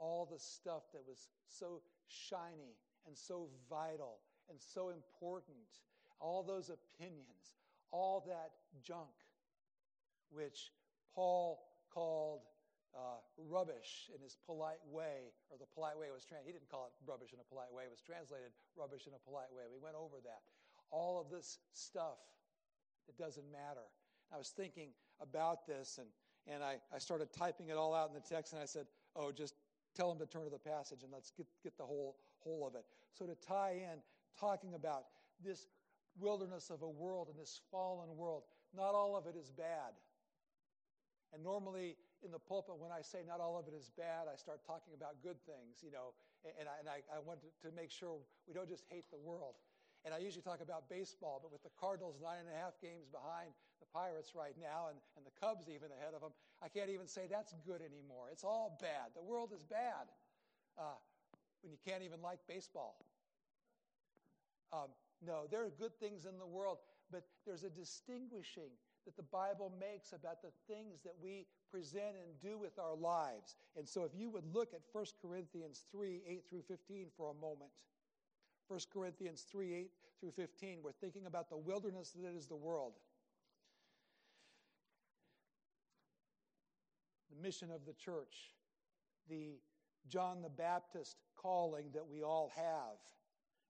All 0.00 0.28
the 0.30 0.38
stuff 0.38 0.82
that 0.92 1.02
was 1.06 1.28
so 1.46 1.82
shiny 2.08 2.74
and 3.06 3.16
so 3.16 3.48
vital 3.70 4.18
and 4.50 4.58
so 4.60 4.90
important, 4.90 5.78
all 6.18 6.42
those 6.42 6.68
opinions, 6.68 7.54
all 7.92 8.24
that 8.26 8.50
junk, 8.82 9.14
which 10.30 10.72
Paul 11.14 11.60
called 11.92 12.40
uh, 12.94 13.18
rubbish 13.36 14.08
in 14.14 14.22
his 14.22 14.38
polite 14.46 14.82
way, 14.86 15.34
or 15.50 15.58
the 15.58 15.68
polite 15.74 15.98
way 15.98 16.06
it 16.06 16.14
was 16.14 16.24
translated. 16.24 16.54
He 16.54 16.56
didn't 16.56 16.70
call 16.70 16.86
it 16.86 16.94
rubbish 17.04 17.34
in 17.34 17.42
a 17.42 17.46
polite 17.50 17.74
way. 17.74 17.84
It 17.84 17.92
was 17.92 18.02
translated 18.02 18.54
rubbish 18.78 19.10
in 19.10 19.14
a 19.18 19.22
polite 19.22 19.50
way. 19.50 19.66
We 19.66 19.82
went 19.82 19.98
over 19.98 20.22
that 20.22 20.46
all 20.94 21.20
of 21.20 21.28
this 21.28 21.58
stuff 21.72 22.22
that 23.06 23.18
doesn't 23.18 23.50
matter. 23.50 23.86
I 24.32 24.38
was 24.38 24.50
thinking 24.50 24.90
about 25.20 25.66
this 25.66 25.98
and, 25.98 26.08
and 26.46 26.62
I, 26.62 26.76
I 26.94 26.98
started 26.98 27.32
typing 27.32 27.68
it 27.68 27.76
all 27.76 27.94
out 27.94 28.08
in 28.08 28.14
the 28.14 28.20
text 28.20 28.52
and 28.52 28.62
I 28.62 28.66
said, 28.66 28.86
oh, 29.16 29.32
just 29.32 29.54
tell 29.96 30.08
them 30.08 30.24
to 30.24 30.26
turn 30.26 30.44
to 30.44 30.50
the 30.50 30.58
passage 30.58 31.02
and 31.02 31.12
let's 31.12 31.30
get, 31.36 31.46
get 31.62 31.76
the 31.76 31.84
whole 31.84 32.16
whole 32.38 32.66
of 32.66 32.74
it. 32.74 32.84
So 33.12 33.26
to 33.26 33.34
tie 33.34 33.72
in, 33.72 33.98
talking 34.38 34.74
about 34.74 35.04
this 35.42 35.66
wilderness 36.20 36.70
of 36.70 36.82
a 36.82 36.88
world 36.88 37.28
and 37.30 37.38
this 37.38 37.60
fallen 37.70 38.16
world, 38.16 38.42
not 38.76 38.94
all 38.94 39.16
of 39.16 39.26
it 39.26 39.34
is 39.36 39.50
bad. 39.50 39.94
And 41.32 41.42
normally 41.42 41.96
in 42.24 42.32
the 42.32 42.40
pulpit, 42.40 42.80
when 42.80 42.90
I 42.90 43.04
say 43.04 43.20
not 43.22 43.38
all 43.38 43.60
of 43.60 43.68
it 43.68 43.76
is 43.76 43.92
bad, 43.92 44.26
I 44.32 44.36
start 44.36 44.64
talking 44.64 44.96
about 44.96 45.20
good 45.22 45.36
things, 45.44 45.84
you 45.84 45.92
know, 45.92 46.16
and 46.44 46.68
I, 46.68 46.74
and 46.80 46.88
I, 46.88 47.04
I 47.12 47.20
want 47.20 47.40
to, 47.44 47.48
to 47.68 47.70
make 47.76 47.92
sure 47.92 48.16
we 48.48 48.52
don't 48.56 48.68
just 48.68 48.84
hate 48.88 49.04
the 49.12 49.20
world. 49.20 49.60
And 50.04 50.12
I 50.12 50.18
usually 50.20 50.44
talk 50.44 50.60
about 50.60 50.88
baseball, 50.88 51.40
but 51.40 51.52
with 51.52 51.62
the 51.64 51.72
Cardinals 51.80 52.20
nine 52.20 52.44
and 52.44 52.52
a 52.52 52.56
half 52.60 52.76
games 52.80 53.08
behind 53.08 53.56
the 53.80 53.88
Pirates 53.88 54.36
right 54.36 54.56
now 54.60 54.92
and, 54.92 55.00
and 55.16 55.24
the 55.24 55.32
Cubs 55.40 55.68
even 55.68 55.88
ahead 55.96 56.12
of 56.12 56.20
them, 56.20 56.32
I 56.60 56.68
can't 56.68 56.90
even 56.90 57.08
say 57.08 57.24
that's 57.28 57.54
good 57.64 57.80
anymore. 57.80 58.28
It's 58.32 58.44
all 58.44 58.76
bad. 58.80 59.16
The 59.16 59.24
world 59.24 59.52
is 59.56 59.64
bad 59.64 60.12
uh, 60.76 61.00
when 61.64 61.72
you 61.72 61.80
can't 61.80 62.04
even 62.04 62.20
like 62.20 62.40
baseball. 62.48 63.00
Um, 64.72 64.92
no, 65.24 65.48
there 65.50 65.64
are 65.64 65.72
good 65.72 65.96
things 66.00 66.26
in 66.26 66.36
the 66.38 66.46
world, 66.46 66.78
but 67.10 67.24
there's 67.46 67.64
a 67.64 67.70
distinguishing 67.70 68.76
that 69.04 69.16
the 69.16 69.22
Bible 69.22 69.72
makes 69.78 70.12
about 70.12 70.42
the 70.42 70.50
things 70.66 71.00
that 71.04 71.14
we 71.22 71.46
present 71.70 72.16
and 72.16 72.40
do 72.40 72.58
with 72.58 72.78
our 72.78 72.96
lives. 72.96 73.56
And 73.76 73.88
so 73.88 74.04
if 74.04 74.12
you 74.14 74.30
would 74.30 74.44
look 74.54 74.72
at 74.72 74.80
1 74.92 75.04
Corinthians 75.20 75.84
3 75.90 76.22
8 76.26 76.44
through 76.48 76.62
15 76.68 77.06
for 77.16 77.30
a 77.30 77.34
moment. 77.34 77.70
1 78.68 78.80
Corinthians 78.92 79.44
3 79.50 79.74
8 79.74 79.90
through 80.20 80.30
15. 80.30 80.78
We're 80.82 80.92
thinking 80.92 81.26
about 81.26 81.50
the 81.50 81.56
wilderness 81.56 82.12
that 82.20 82.34
is 82.34 82.46
the 82.46 82.56
world. 82.56 82.94
The 87.30 87.42
mission 87.42 87.70
of 87.70 87.84
the 87.84 87.92
church, 87.92 88.54
the 89.28 89.58
John 90.08 90.42
the 90.42 90.48
Baptist 90.48 91.16
calling 91.36 91.86
that 91.92 92.06
we 92.06 92.22
all 92.22 92.52
have, 92.54 92.96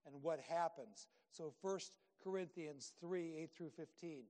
and 0.07 0.23
what 0.23 0.41
happens. 0.41 1.09
So 1.31 1.55
1 1.63 1.79
Corinthians 2.23 2.93
3 3.01 3.35
8 3.37 3.51
through 3.57 3.71
15. 3.77 4.25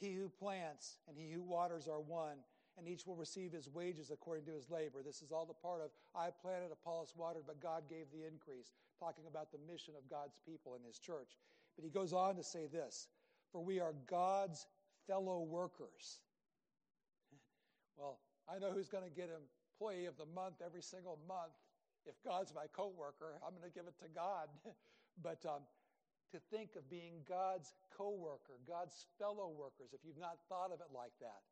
He 0.00 0.14
who 0.14 0.28
plants 0.28 0.98
and 1.08 1.16
he 1.16 1.30
who 1.30 1.42
waters 1.42 1.88
are 1.88 2.00
one, 2.00 2.38
and 2.76 2.86
each 2.86 3.06
will 3.06 3.16
receive 3.16 3.52
his 3.52 3.68
wages 3.68 4.10
according 4.10 4.44
to 4.46 4.52
his 4.52 4.70
labor. 4.70 5.02
This 5.04 5.20
is 5.22 5.32
all 5.32 5.44
the 5.44 5.54
part 5.54 5.80
of 5.82 5.90
I 6.14 6.30
planted, 6.30 6.70
Apollos 6.72 7.14
watered, 7.16 7.42
but 7.46 7.60
God 7.60 7.82
gave 7.88 8.06
the 8.12 8.24
increase, 8.24 8.72
talking 9.00 9.24
about 9.28 9.50
the 9.50 9.58
mission 9.70 9.94
of 9.96 10.08
God's 10.08 10.38
people 10.46 10.76
in 10.76 10.82
his 10.86 10.98
church. 10.98 11.36
But 11.76 11.84
he 11.84 11.90
goes 11.90 12.12
on 12.12 12.36
to 12.36 12.44
say 12.44 12.66
this 12.66 13.08
For 13.50 13.62
we 13.62 13.80
are 13.80 13.94
God's 14.08 14.66
fellow 15.06 15.40
workers. 15.42 16.20
well, 17.96 18.20
I 18.48 18.58
know 18.58 18.70
who's 18.70 18.88
going 18.88 19.04
to 19.04 19.10
get 19.10 19.28
employee 19.28 20.06
of 20.06 20.16
the 20.16 20.26
month 20.26 20.56
every 20.64 20.82
single 20.82 21.18
month. 21.26 21.54
If 22.06 22.14
God's 22.24 22.54
my 22.54 22.66
co 22.72 22.92
worker, 22.96 23.38
I'm 23.44 23.52
going 23.52 23.68
to 23.68 23.74
give 23.74 23.86
it 23.86 23.98
to 23.98 24.08
God. 24.14 24.48
but 25.22 25.44
um, 25.44 25.62
to 26.32 26.38
think 26.50 26.76
of 26.76 26.88
being 26.90 27.24
God's 27.28 27.72
co 27.96 28.10
worker, 28.10 28.60
God's 28.66 29.06
fellow 29.18 29.48
workers, 29.48 29.90
if 29.92 30.00
you've 30.04 30.20
not 30.20 30.38
thought 30.48 30.72
of 30.72 30.80
it 30.80 30.92
like 30.94 31.12
that. 31.20 31.42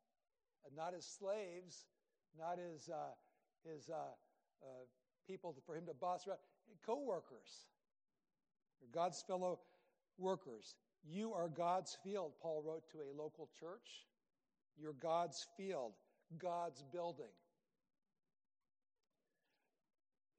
And 0.65 0.75
not 0.75 0.93
as 0.93 1.05
slaves, 1.05 1.85
not 2.37 2.59
as 2.59 2.89
uh, 2.89 3.13
his 3.63 3.89
uh, 3.89 4.13
uh, 4.61 4.85
people 5.27 5.55
for 5.65 5.75
him 5.75 5.85
to 5.85 5.93
boss 5.93 6.27
around, 6.27 6.39
co 6.85 7.01
workers. 7.03 7.67
God's 8.93 9.23
fellow 9.27 9.59
workers. 10.17 10.75
You 11.03 11.33
are 11.33 11.47
God's 11.47 11.97
field, 12.03 12.33
Paul 12.41 12.63
wrote 12.65 12.83
to 12.91 12.97
a 12.97 13.11
local 13.17 13.49
church. 13.59 14.05
You're 14.79 14.93
God's 14.93 15.47
field, 15.57 15.93
God's 16.37 16.83
building. 16.91 17.33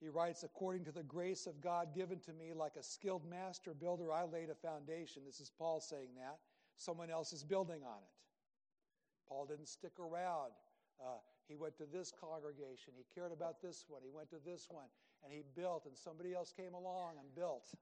He 0.00 0.08
writes, 0.08 0.44
according 0.44 0.84
to 0.84 0.92
the 0.92 1.02
grace 1.02 1.46
of 1.46 1.61
God 1.61 1.94
given 1.94 2.20
to 2.20 2.32
me, 2.32 2.52
like 2.54 2.76
a 2.76 2.82
skilled 2.82 3.28
master 3.28 3.74
builder, 3.74 4.12
I 4.12 4.24
laid 4.24 4.48
a 4.48 4.54
foundation. 4.54 5.22
This 5.26 5.40
is 5.40 5.50
Paul 5.58 5.80
saying 5.80 6.11
that. 6.16 6.38
Someone 6.76 7.11
else 7.11 7.32
is 7.32 7.42
building 7.42 7.82
on 7.82 7.98
it. 7.98 9.28
Paul 9.28 9.46
didn't 9.46 9.68
stick 9.68 9.98
around. 9.98 10.52
Uh, 11.00 11.18
he 11.48 11.56
went 11.56 11.76
to 11.78 11.87
this 11.87 12.12
congregation. 12.12 12.92
He 12.96 13.04
cared 13.12 13.32
about 13.32 13.61
this 13.61 13.84
one. 13.88 14.02
He 14.04 14.11
went 14.11 14.30
to 14.30 14.38
this 14.44 14.68
one. 14.70 14.87
And 15.24 15.32
he 15.32 15.42
built, 15.56 15.87
and 15.87 15.96
somebody 15.96 16.32
else 16.32 16.52
came 16.56 16.74
along 16.74 17.14
and 17.18 17.34
built. 17.34 17.72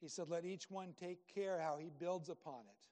He 0.00 0.08
said, 0.08 0.28
Let 0.28 0.44
each 0.44 0.70
one 0.70 0.94
take 1.00 1.26
care 1.34 1.58
how 1.58 1.78
he 1.80 1.90
builds 1.98 2.28
upon 2.28 2.60
it. 2.68 2.88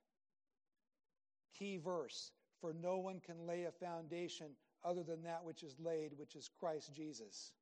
Key 1.57 1.77
verse 1.77 2.33
For 2.61 2.72
no 2.72 2.98
one 2.98 3.20
can 3.20 3.46
lay 3.46 3.64
a 3.64 3.70
foundation 3.70 4.46
other 4.85 5.03
than 5.03 5.23
that 5.23 5.45
which 5.45 5.62
is 5.62 5.77
laid, 5.79 6.12
which 6.16 6.35
is 6.35 6.51
Christ 6.59 6.95
Jesus. 6.95 7.53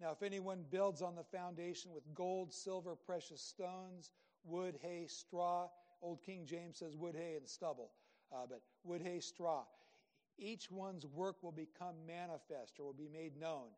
Now, 0.00 0.10
if 0.12 0.22
anyone 0.22 0.64
builds 0.70 1.02
on 1.02 1.14
the 1.14 1.24
foundation 1.24 1.92
with 1.94 2.02
gold, 2.14 2.52
silver, 2.52 2.96
precious 2.96 3.40
stones, 3.40 4.10
wood, 4.44 4.76
hay, 4.82 5.06
straw, 5.06 5.68
Old 6.02 6.22
King 6.24 6.44
James 6.46 6.78
says 6.78 6.96
wood, 6.96 7.14
hay, 7.14 7.36
and 7.36 7.48
stubble, 7.48 7.90
uh, 8.32 8.46
but 8.48 8.60
wood, 8.82 9.00
hay, 9.02 9.20
straw, 9.20 9.62
each 10.36 10.70
one's 10.70 11.06
work 11.06 11.42
will 11.42 11.52
become 11.52 11.94
manifest 12.06 12.78
or 12.78 12.86
will 12.86 12.92
be 12.92 13.08
made 13.12 13.38
known. 13.38 13.68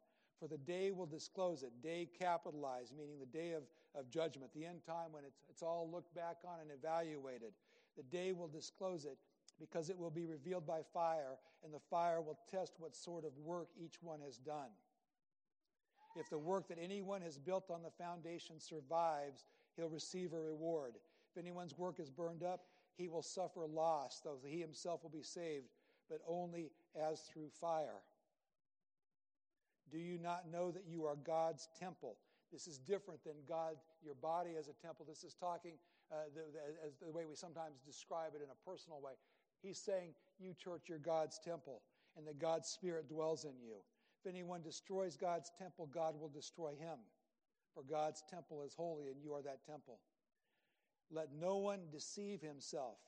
For 0.41 0.49
the 0.49 0.59
day 0.59 0.91
will 0.91 1.07
disclose 1.07 1.63
it. 1.63 1.73
Day 1.83 2.09
capitalized, 2.19 2.95
meaning 2.97 3.19
the 3.19 3.27
day 3.27 3.53
of, 3.53 3.63
of 3.95 4.11
judgment, 4.11 4.53
the 4.55 4.67
end 4.67 4.81
time 4.87 5.13
when 5.13 5.25
it's, 5.25 5.43
it's 5.49 5.63
all 5.63 5.89
looked 5.91 6.15
back 6.15 6.37
on 6.45 6.61
and 6.61 6.71
evaluated. 6.71 7.53
The 7.97 8.03
day 8.03 8.33
will 8.33 8.49
disclose 8.49 9.05
it 9.05 9.17
because 9.59 9.91
it 9.91 9.99
will 9.99 10.11
be 10.11 10.27
revealed 10.27 10.67
by 10.67 10.81
fire, 10.93 11.39
and 11.65 11.73
the 11.73 11.81
fire 11.91 12.21
will 12.21 12.39
test 12.51 12.75
what 12.79 12.95
sort 12.95 13.25
of 13.25 13.37
work 13.39 13.69
each 13.79 14.03
one 14.03 14.21
has 14.21 14.37
done. 14.39 14.71
If 16.17 16.31
the 16.31 16.39
work 16.39 16.69
that 16.69 16.79
anyone 16.81 17.21
has 17.23 17.39
built 17.39 17.71
on 17.71 17.83
the 17.83 17.91
foundation 17.91 18.59
survives, 18.59 19.45
he'll 19.77 19.89
receive 19.89 20.33
a 20.33 20.41
reward. 20.41 20.95
If 21.31 21.41
anyone's 21.41 21.77
work 21.77 22.01
is 22.01 22.11
burned 22.11 22.43
up, 22.43 22.65
he 22.97 23.09
will 23.09 23.23
suffer 23.23 23.67
loss, 23.67 24.21
though 24.25 24.39
he 24.45 24.61
himself 24.61 25.03
will 25.03 25.11
be 25.11 25.23
saved, 25.23 25.67
but 26.09 26.21
only 26.27 26.71
as 26.99 27.21
through 27.33 27.51
fire. 27.61 28.01
Do 29.91 29.99
you 29.99 30.19
not 30.19 30.51
know 30.51 30.71
that 30.71 30.85
you 30.89 31.05
are 31.05 31.17
God's 31.17 31.69
temple? 31.79 32.17
This 32.53 32.67
is 32.67 32.79
different 32.79 33.23
than 33.25 33.35
God, 33.49 33.77
your 34.03 34.15
body 34.15 34.53
as 34.59 34.69
a 34.69 34.73
temple. 34.73 35.05
This 35.07 35.25
is 35.25 35.35
talking 35.35 35.73
uh, 36.11 36.31
the, 36.35 36.41
the, 36.53 36.87
as 36.87 36.97
the 36.97 37.11
way 37.11 37.25
we 37.27 37.35
sometimes 37.35 37.81
describe 37.85 38.33
it 38.35 38.43
in 38.43 38.49
a 38.51 38.69
personal 38.69 39.01
way. 39.01 39.13
He's 39.63 39.79
saying, 39.79 40.15
You, 40.39 40.55
church, 40.55 40.83
you're 40.89 40.99
God's 40.99 41.39
temple, 41.45 41.83
and 42.17 42.27
that 42.27 42.39
God's 42.39 42.69
Spirit 42.69 43.09
dwells 43.09 43.45
in 43.45 43.59
you. 43.61 43.77
If 44.21 44.31
anyone 44.31 44.63
destroys 44.63 45.17
God's 45.17 45.51
temple, 45.59 45.89
God 45.93 46.19
will 46.21 46.29
destroy 46.29 46.71
him. 46.71 46.99
For 47.75 47.83
God's 47.83 48.23
temple 48.29 48.63
is 48.63 48.75
holy, 48.75 49.09
and 49.09 49.21
you 49.23 49.35
are 49.35 49.43
that 49.43 49.67
temple. 49.67 49.99
Let 51.11 51.29
no 51.39 51.57
one 51.59 51.81
deceive 51.93 52.41
himself. 52.41 52.99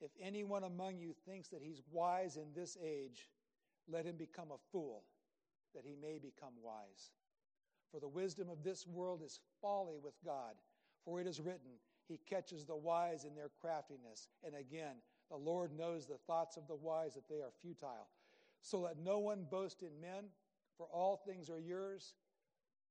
If 0.00 0.10
anyone 0.20 0.64
among 0.64 0.98
you 0.98 1.14
thinks 1.26 1.48
that 1.48 1.62
he's 1.62 1.82
wise 1.90 2.36
in 2.36 2.52
this 2.54 2.76
age, 2.82 3.28
let 3.88 4.04
him 4.04 4.16
become 4.16 4.50
a 4.50 4.58
fool, 4.70 5.04
that 5.74 5.84
he 5.84 5.96
may 6.00 6.18
become 6.18 6.52
wise. 6.62 7.10
For 7.90 7.98
the 7.98 8.08
wisdom 8.08 8.48
of 8.48 8.62
this 8.62 8.86
world 8.86 9.22
is 9.24 9.40
folly 9.60 9.98
with 10.02 10.14
God. 10.24 10.54
For 11.04 11.20
it 11.20 11.26
is 11.26 11.40
written, 11.40 11.78
He 12.08 12.18
catches 12.28 12.64
the 12.64 12.76
wise 12.76 13.24
in 13.24 13.34
their 13.34 13.50
craftiness. 13.60 14.28
And 14.44 14.54
again, 14.54 14.96
the 15.30 15.36
Lord 15.36 15.70
knows 15.76 16.06
the 16.06 16.18
thoughts 16.26 16.56
of 16.56 16.66
the 16.66 16.74
wise, 16.74 17.14
that 17.14 17.28
they 17.28 17.40
are 17.40 17.52
futile. 17.62 18.08
So 18.62 18.80
let 18.80 18.98
no 18.98 19.18
one 19.18 19.46
boast 19.50 19.82
in 19.82 20.00
men, 20.00 20.24
for 20.76 20.86
all 20.92 21.16
things 21.16 21.48
are 21.48 21.60
yours, 21.60 22.14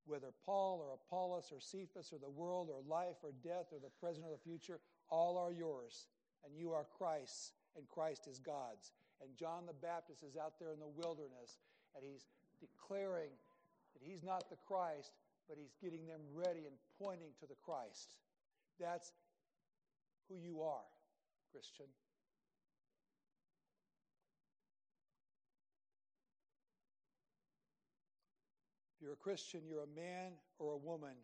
whether 0.05 0.27
Paul 0.45 0.79
or 0.81 0.93
Apollos 0.93 1.51
or 1.51 1.59
Cephas 1.59 2.11
or 2.11 2.19
the 2.19 2.29
world 2.29 2.69
or 2.69 2.81
life 2.87 3.17
or 3.23 3.31
death 3.43 3.67
or 3.71 3.79
the 3.79 3.91
present 3.99 4.25
or 4.25 4.31
the 4.31 4.37
future, 4.37 4.79
all 5.09 5.37
are 5.37 5.51
yours, 5.51 6.07
and 6.45 6.55
you 6.55 6.71
are 6.71 6.85
Christ's, 6.97 7.53
and 7.75 7.87
Christ 7.87 8.27
is 8.27 8.39
God's. 8.39 8.91
And 9.21 9.35
John 9.35 9.65
the 9.67 9.73
Baptist 9.73 10.23
is 10.23 10.37
out 10.37 10.53
there 10.59 10.71
in 10.71 10.79
the 10.79 10.87
wilderness, 10.87 11.59
and 11.95 12.03
he's 12.03 12.25
declaring 12.59 13.29
that 13.93 14.01
he's 14.01 14.23
not 14.23 14.49
the 14.49 14.57
Christ, 14.67 15.11
but 15.47 15.57
he's 15.57 15.75
getting 15.81 16.07
them 16.07 16.21
ready 16.33 16.65
and 16.65 16.75
pointing 17.01 17.31
to 17.39 17.45
the 17.47 17.55
Christ. 17.63 18.15
That's 18.79 19.11
who 20.29 20.35
you 20.37 20.61
are, 20.61 20.85
Christian. 21.51 21.85
If 28.95 28.98
you're 29.09 29.17
a 29.17 29.25
Christian, 29.25 29.65
you're 29.65 29.89
a 29.89 29.95
man 29.97 30.37
or 30.61 30.77
a 30.77 30.77
woman 30.77 31.17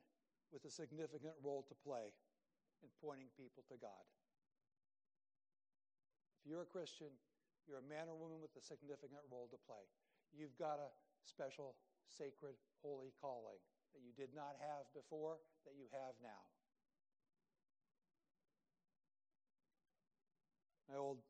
with 0.50 0.66
a 0.66 0.74
significant 0.74 1.38
role 1.46 1.62
to 1.70 1.78
play 1.86 2.10
in 2.82 2.90
pointing 2.98 3.30
people 3.38 3.62
to 3.70 3.78
God. 3.78 4.02
If 6.42 6.50
you're 6.50 6.66
a 6.66 6.72
Christian, 6.74 7.14
you're 7.70 7.78
a 7.78 7.86
man 7.86 8.10
or 8.10 8.18
woman 8.18 8.42
with 8.42 8.58
a 8.58 8.64
significant 8.66 9.22
role 9.30 9.46
to 9.54 9.60
play. 9.70 9.86
You've 10.34 10.58
got 10.58 10.82
a 10.82 10.90
special, 11.30 11.78
sacred, 12.10 12.58
holy 12.82 13.14
calling 13.22 13.62
that 13.94 14.02
you 14.02 14.18
did 14.18 14.34
not 14.34 14.58
have 14.58 14.90
before, 14.90 15.38
that 15.70 15.78
you 15.78 15.86
have 15.94 16.18
now. 16.26 16.42
My 20.90 20.98
old 20.98 21.22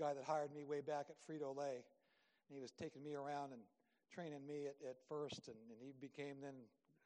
guy 0.00 0.16
that 0.16 0.24
hired 0.24 0.56
me 0.56 0.64
way 0.64 0.80
back 0.80 1.12
at 1.12 1.20
Frito 1.28 1.52
Lay, 1.52 1.84
and 1.84 2.56
he 2.56 2.60
was 2.64 2.72
taking 2.72 3.04
me 3.04 3.12
around 3.12 3.52
and 3.52 3.60
training 4.10 4.44
me 4.46 4.66
at, 4.66 4.76
at 4.82 4.96
first, 5.08 5.48
and, 5.48 5.56
and 5.70 5.78
he 5.80 5.94
became 5.96 6.42
then 6.42 6.54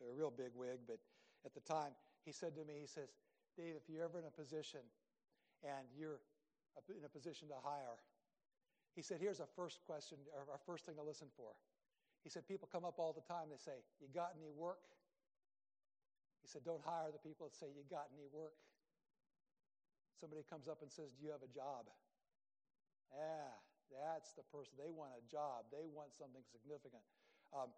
a 0.00 0.12
real 0.12 0.32
big 0.32 0.50
wig. 0.56 0.80
But 0.88 0.98
at 1.44 1.54
the 1.54 1.60
time, 1.60 1.92
he 2.24 2.32
said 2.32 2.56
to 2.56 2.64
me, 2.64 2.80
he 2.80 2.88
says, 2.88 3.12
Dave, 3.56 3.76
if 3.76 3.86
you're 3.88 4.02
ever 4.02 4.18
in 4.18 4.26
a 4.26 4.34
position 4.34 4.80
and 5.62 5.86
you're 5.94 6.18
in 6.88 7.04
a 7.04 7.12
position 7.12 7.48
to 7.48 7.58
hire, 7.62 8.00
he 8.96 9.02
said, 9.02 9.18
here's 9.20 9.40
a 9.40 9.46
first 9.54 9.82
question, 9.86 10.18
or 10.32 10.46
our 10.50 10.62
first 10.66 10.86
thing 10.86 10.96
to 10.96 11.02
listen 11.02 11.28
for. 11.36 11.52
He 12.22 12.30
said, 12.30 12.48
people 12.48 12.68
come 12.70 12.84
up 12.84 12.96
all 12.98 13.12
the 13.12 13.26
time, 13.26 13.52
they 13.52 13.60
say, 13.60 13.84
You 14.00 14.08
got 14.08 14.32
any 14.38 14.48
work? 14.48 14.80
He 16.40 16.48
said, 16.48 16.64
Don't 16.64 16.80
hire 16.80 17.12
the 17.12 17.20
people 17.20 17.44
that 17.46 17.54
say, 17.54 17.68
You 17.68 17.84
got 17.90 18.08
any 18.16 18.24
work? 18.32 18.56
Somebody 20.16 20.40
comes 20.48 20.68
up 20.68 20.80
and 20.80 20.90
says, 20.90 21.12
Do 21.12 21.26
you 21.26 21.32
have 21.36 21.44
a 21.44 21.52
job? 21.52 21.84
Yeah, 23.12 23.52
that's 23.94 24.34
the 24.34 24.42
person. 24.50 24.74
They 24.76 24.90
want 24.90 25.14
a 25.14 25.22
job, 25.30 25.70
they 25.70 25.86
want 25.86 26.12
something 26.14 26.42
significant. 26.50 27.02
Um, 27.54 27.70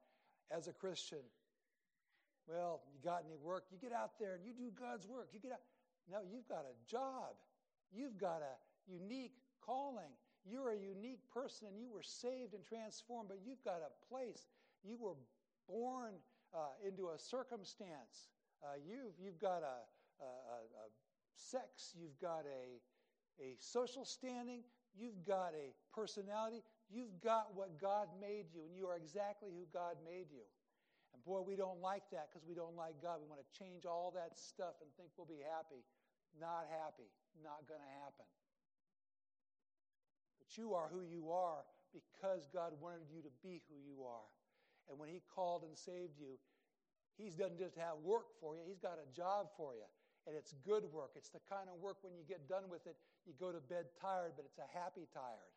as 0.51 0.69
a 0.69 0.73
Christian, 0.73 1.25
well, 2.47 2.83
you 2.95 3.03
got 3.03 3.27
any 3.27 3.35
work? 3.37 3.65
You 3.71 3.79
get 3.79 3.93
out 3.93 4.19
there 4.19 4.39
and 4.39 4.47
you 4.47 4.55
do 4.55 4.71
God's 4.71 5.07
work. 5.07 5.31
You 5.35 5.41
get 5.41 5.53
out. 5.53 5.65
No, 6.07 6.23
you've 6.23 6.47
got 6.47 6.63
a 6.63 6.75
job. 6.87 7.35
You've 7.91 8.17
got 8.19 8.41
a 8.43 8.55
unique 8.87 9.35
calling. 9.65 10.15
You're 10.47 10.71
a 10.71 10.79
unique 10.79 11.27
person 11.35 11.67
and 11.67 11.77
you 11.77 11.91
were 11.91 12.07
saved 12.07 12.55
and 12.55 12.63
transformed, 12.63 13.29
but 13.29 13.39
you've 13.45 13.63
got 13.65 13.83
a 13.83 13.91
place. 14.07 14.47
You 14.85 14.97
were 15.01 15.19
born 15.69 16.15
uh, 16.55 16.79
into 16.87 17.11
a 17.11 17.19
circumstance. 17.19 18.31
Uh, 18.63 18.79
you've, 18.87 19.19
you've 19.19 19.41
got 19.41 19.63
a, 19.67 19.83
a, 20.23 20.25
a, 20.25 20.87
sex, 21.35 21.93
you've 21.95 22.19
got 22.19 22.45
a, 22.47 22.81
a 23.43 23.57
social 23.59 24.05
standing, 24.05 24.63
You've 24.97 25.21
got 25.29 25.53
a 25.53 25.77
personality. 25.93 26.65
You've 26.89 27.21
got 27.21 27.53
what 27.53 27.77
God 27.81 28.09
made 28.21 28.49
you, 28.49 28.65
and 28.65 28.73
you 28.73 28.89
are 28.89 28.97
exactly 28.97 29.53
who 29.53 29.69
God 29.73 30.01
made 30.01 30.33
you. 30.33 30.49
And 31.13 31.21
boy, 31.25 31.45
we 31.45 31.57
don't 31.57 31.81
like 31.85 32.09
that 32.13 32.33
because 32.33 32.49
we 32.49 32.57
don't 32.57 32.77
like 32.77 32.97
God. 33.05 33.21
We 33.21 33.29
want 33.29 33.45
to 33.45 33.51
change 33.53 33.85
all 33.85 34.13
that 34.17 34.37
stuff 34.37 34.81
and 34.81 34.89
think 34.97 35.13
we'll 35.17 35.29
be 35.29 35.45
happy. 35.45 35.85
Not 36.41 36.69
happy. 36.73 37.09
Not 37.45 37.69
going 37.69 37.81
to 37.81 37.93
happen. 38.01 38.25
But 40.41 40.57
you 40.57 40.73
are 40.73 40.89
who 40.89 41.05
you 41.05 41.33
are 41.33 41.65
because 41.93 42.49
God 42.53 42.73
wanted 42.81 43.09
you 43.13 43.21
to 43.21 43.33
be 43.43 43.61
who 43.69 43.77
you 43.81 44.05
are. 44.05 44.29
And 44.89 44.99
when 44.99 45.09
He 45.09 45.21
called 45.35 45.65
and 45.65 45.77
saved 45.77 46.17
you, 46.21 46.41
He 47.17 47.29
doesn't 47.31 47.59
just 47.59 47.77
have 47.77 48.01
work 48.05 48.33
for 48.41 48.57
you, 48.57 48.63
He's 48.65 48.81
got 48.81 48.97
a 48.97 49.09
job 49.13 49.49
for 49.57 49.75
you. 49.75 49.89
And 50.27 50.35
it's 50.35 50.55
good 50.67 50.83
work. 50.93 51.15
It's 51.15 51.31
the 51.31 51.41
kind 51.49 51.71
of 51.71 51.79
work 51.81 52.03
when 52.03 52.15
you 52.15 52.25
get 52.27 52.49
done 52.49 52.67
with 52.69 52.87
it, 52.87 52.97
you 53.27 53.33
go 53.39 53.53
to 53.53 53.61
bed 53.61 53.87
tired, 54.01 54.33
but 54.35 54.45
it's 54.45 54.59
a 54.59 54.67
happy 54.77 55.07
tired. 55.15 55.55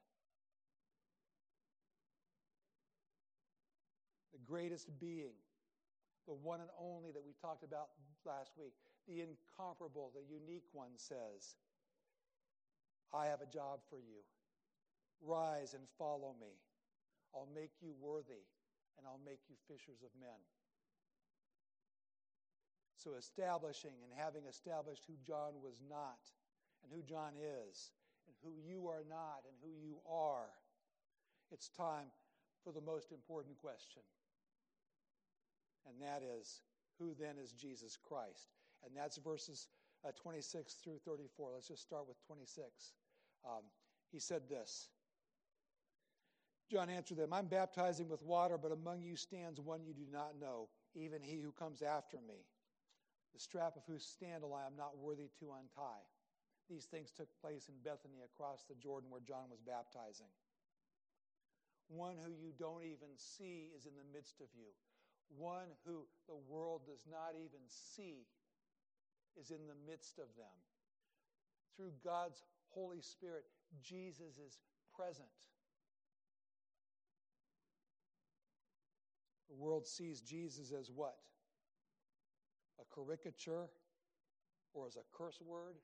The 4.32 4.39
greatest 4.45 4.88
being, 4.99 5.34
the 6.27 6.34
one 6.34 6.62
and 6.62 6.69
only 6.77 7.12
that 7.12 7.25
we 7.25 7.34
talked 7.41 7.63
about 7.63 7.89
last 8.25 8.51
week, 8.58 8.73
the 9.08 9.25
incomparable, 9.25 10.12
the 10.13 10.21
unique 10.21 10.69
one 10.71 10.93
says, 10.97 11.58
I 13.13 13.25
have 13.25 13.41
a 13.41 13.49
job 13.49 13.82
for 13.89 13.97
you. 13.97 14.21
Rise 15.25 15.73
and 15.73 15.84
follow 15.97 16.36
me. 16.39 16.53
I'll 17.34 17.49
make 17.53 17.71
you 17.82 17.93
worthy, 17.99 18.45
and 18.97 19.05
I'll 19.05 19.21
make 19.25 19.41
you 19.49 19.55
fishers 19.67 20.05
of 20.05 20.13
men. 20.21 20.38
So, 23.00 23.16
establishing 23.16 23.96
and 24.04 24.12
having 24.14 24.44
established 24.44 25.04
who 25.08 25.16
John 25.26 25.56
was 25.64 25.80
not, 25.90 26.20
and 26.84 26.92
who 26.92 27.02
John 27.02 27.32
is, 27.40 27.92
and 28.28 28.36
who 28.44 28.60
you 28.60 28.90
are 28.90 29.06
not, 29.08 29.48
and 29.48 29.56
who 29.64 29.72
you 29.80 30.00
are, 30.06 30.52
it's 31.50 31.70
time 31.70 32.12
for 32.62 32.74
the 32.74 32.82
most 32.82 33.14
important 33.14 33.58
question. 33.58 34.02
And 35.88 35.96
that 36.02 36.24
is, 36.24 36.60
who 37.00 37.16
then 37.18 37.38
is 37.42 37.54
Jesus 37.54 37.98
Christ? 37.98 38.50
And 38.86 38.92
that's 38.96 39.18
verses 39.18 39.70
uh, 40.06 40.12
26 40.22 40.74
through 40.84 41.00
34. 41.06 41.52
Let's 41.54 41.70
just 41.70 41.82
start 41.82 42.06
with 42.06 42.18
26. 42.28 42.68
Um, 43.46 43.64
he 44.12 44.20
said 44.20 44.50
this 44.50 44.90
John 46.70 46.90
answered 46.90 47.18
them, 47.18 47.34
I'm 47.34 47.48
baptizing 47.48 48.10
with 48.10 48.22
water, 48.22 48.58
but 48.58 48.72
among 48.72 49.02
you 49.02 49.16
stands 49.16 49.60
one 49.60 49.84
you 49.84 49.94
do 49.94 50.06
not 50.12 50.40
know, 50.40 50.68
even 50.96 51.22
he 51.22 51.40
who 51.40 51.52
comes 51.52 51.82
after 51.82 52.18
me, 52.18 52.46
the 53.34 53.39
strap 53.39 53.76
of 53.76 53.84
whose 53.88 54.06
sandal 54.20 54.54
I 54.54 54.65
am 54.65 54.76
not 54.76 54.98
worthy 54.98 55.30
to 55.39 55.54
untie. 55.54 56.06
These 56.70 56.86
things 56.86 57.12
took 57.12 57.30
place 57.42 57.70
in 57.70 57.76
Bethany 57.84 58.22
across 58.22 58.65
the 58.65 58.78
Jordan 58.78 59.10
where 59.10 59.26
John 59.26 59.50
was 59.50 59.62
baptizing. 59.62 60.30
One 61.89 62.15
who 62.22 62.30
you 62.30 62.54
don't 62.58 62.86
even 62.86 63.10
see 63.18 63.74
is 63.76 63.86
in 63.86 63.98
the 63.98 64.06
midst 64.13 64.42
of 64.42 64.48
you. 64.54 64.70
One 65.38 65.74
who 65.86 66.06
the 66.28 66.38
world 66.48 66.86
does 66.86 67.06
not 67.10 67.34
even 67.34 67.65
see 67.65 68.26
is 69.39 69.50
in 69.50 69.65
the 69.65 69.78
midst 69.89 70.20
of 70.20 70.30
them. 70.38 70.58
Through 71.76 71.94
God's 72.04 72.44
Holy 72.70 73.02
Spirit, 73.02 73.46
Jesus 73.82 74.38
is 74.38 74.60
present. 74.96 75.28
The 79.50 79.56
world 79.56 79.88
sees 79.88 80.22
Jesus 80.22 80.72
as 80.72 80.92
what? 80.94 81.15
A 82.80 82.86
caricature 82.96 83.70
or 84.74 84.88
as 84.88 84.96
a 84.96 85.06
curse 85.12 85.39
word? 85.44 85.76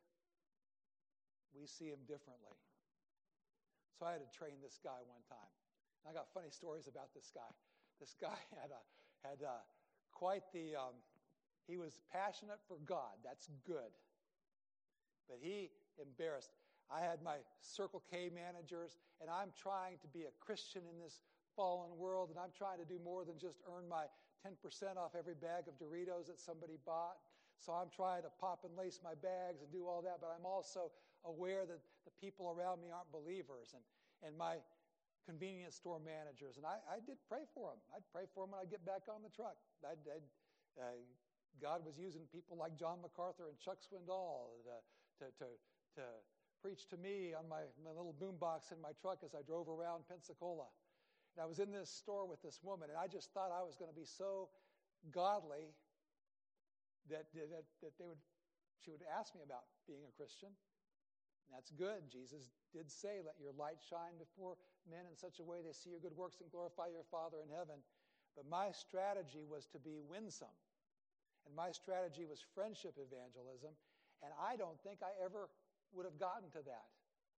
We 1.53 1.67
see 1.67 1.87
him 1.87 2.03
differently. 2.07 2.55
So 3.99 4.05
I 4.05 4.11
had 4.11 4.23
to 4.23 4.31
train 4.31 4.59
this 4.59 4.79
guy 4.83 4.99
one 5.07 5.23
time. 5.27 5.51
And 6.03 6.11
I 6.11 6.13
got 6.13 6.27
funny 6.33 6.51
stories 6.51 6.87
about 6.87 7.15
this 7.15 7.31
guy. 7.31 7.47
This 7.99 8.15
guy 8.19 8.35
had 8.59 8.71
a, 8.71 8.81
had 9.23 9.39
a, 9.41 9.63
quite 10.11 10.43
the, 10.51 10.75
um, 10.75 10.99
he 11.67 11.77
was 11.77 11.99
passionate 12.11 12.59
for 12.67 12.77
God. 12.85 13.15
That's 13.23 13.47
good. 13.65 13.91
But 15.27 15.39
he 15.41 15.71
embarrassed. 15.97 16.51
I 16.91 17.01
had 17.01 17.23
my 17.23 17.41
Circle 17.61 18.03
K 18.11 18.29
managers, 18.29 18.99
and 19.21 19.29
I'm 19.29 19.49
trying 19.57 19.97
to 20.03 20.07
be 20.07 20.29
a 20.29 20.33
Christian 20.39 20.83
in 20.85 21.01
this 21.01 21.19
fallen 21.55 21.97
world, 21.97 22.29
and 22.29 22.37
I'm 22.37 22.53
trying 22.55 22.77
to 22.77 22.85
do 22.85 22.99
more 23.03 23.25
than 23.25 23.39
just 23.39 23.57
earn 23.65 23.89
my 23.89 24.05
10% 24.45 24.97
off 25.01 25.17
every 25.17 25.33
bag 25.33 25.65
of 25.65 25.73
Doritos 25.81 26.29
that 26.29 26.37
somebody 26.37 26.77
bought. 26.85 27.17
So 27.57 27.73
I'm 27.73 27.89
trying 27.89 28.21
to 28.21 28.31
pop 28.37 28.61
and 28.61 28.77
lace 28.77 29.01
my 29.01 29.17
bags 29.17 29.65
and 29.65 29.71
do 29.73 29.89
all 29.89 30.05
that, 30.05 30.21
but 30.21 30.29
I'm 30.29 30.45
also 30.45 30.93
aware 31.25 31.65
that 31.65 31.81
the 32.05 32.13
people 32.21 32.53
around 32.53 32.77
me 32.77 32.93
aren't 32.93 33.09
believers. 33.09 33.73
And, 33.73 33.81
and 34.21 34.37
my 34.37 34.61
convenience 35.25 35.73
store 35.73 35.97
managers, 35.97 36.61
and 36.61 36.65
I, 36.69 36.77
I 36.85 37.01
did 37.01 37.17
pray 37.25 37.49
for 37.57 37.73
them. 37.73 37.81
I'd 37.89 38.05
pray 38.13 38.29
for 38.29 38.45
them 38.45 38.53
when 38.53 38.61
I 38.61 38.69
get 38.69 38.85
back 38.85 39.09
on 39.09 39.25
the 39.25 39.33
truck. 39.33 39.57
I'd, 39.81 39.97
I'd, 40.05 40.29
uh, 40.77 41.01
God 41.57 41.81
was 41.81 41.97
using 41.97 42.29
people 42.29 42.53
like 42.53 42.77
John 42.77 43.01
MacArthur 43.01 43.49
and 43.49 43.57
Chuck 43.57 43.81
Swindoll 43.81 44.61
to, 44.69 44.77
to, 45.25 45.25
to, 45.41 45.47
to 45.97 46.05
preach 46.61 46.85
to 46.93 46.97
me 47.01 47.33
on 47.33 47.49
my, 47.49 47.65
my 47.81 47.89
little 47.89 48.13
boombox 48.13 48.69
in 48.69 48.77
my 48.77 48.93
truck 49.01 49.25
as 49.25 49.33
I 49.33 49.41
drove 49.41 49.65
around 49.65 50.05
Pensacola. 50.05 50.69
And 51.35 51.43
I 51.43 51.47
was 51.51 51.59
in 51.59 51.71
this 51.75 51.91
store 51.91 52.23
with 52.23 52.39
this 52.39 52.63
woman, 52.63 52.87
and 52.87 52.95
I 52.95 53.11
just 53.11 53.35
thought 53.35 53.51
I 53.51 53.59
was 53.59 53.75
going 53.75 53.91
to 53.91 53.95
be 53.95 54.07
so 54.07 54.47
godly 55.11 55.75
that, 57.11 57.27
that, 57.35 57.67
that 57.83 57.93
they 57.99 58.07
would, 58.07 58.23
she 58.79 58.89
would 58.89 59.03
ask 59.11 59.35
me 59.35 59.43
about 59.43 59.67
being 59.83 60.07
a 60.07 60.13
Christian. 60.15 60.49
And 60.49 61.51
that's 61.51 61.75
good. 61.75 62.07
Jesus 62.07 62.55
did 62.71 62.89
say, 62.89 63.19
Let 63.21 63.35
your 63.37 63.53
light 63.53 63.83
shine 63.83 64.15
before 64.17 64.55
men 64.87 65.05
in 65.05 65.13
such 65.13 65.37
a 65.37 65.45
way 65.45 65.59
they 65.61 65.75
see 65.75 65.91
your 65.91 66.01
good 66.01 66.15
works 66.15 66.39
and 66.39 66.49
glorify 66.49 66.87
your 66.89 67.05
Father 67.11 67.43
in 67.43 67.51
heaven. 67.51 67.83
But 68.33 68.49
my 68.49 68.71
strategy 68.71 69.45
was 69.45 69.67
to 69.75 69.79
be 69.79 70.01
winsome. 70.01 70.55
And 71.45 71.53
my 71.53 71.69
strategy 71.69 72.25
was 72.25 72.41
friendship 72.55 72.97
evangelism. 72.97 73.75
And 74.23 74.33
I 74.39 74.57
don't 74.57 74.79
think 74.81 75.05
I 75.05 75.13
ever 75.21 75.51
would 75.93 76.07
have 76.07 76.17
gotten 76.17 76.49
to 76.57 76.63
that. 76.65 76.89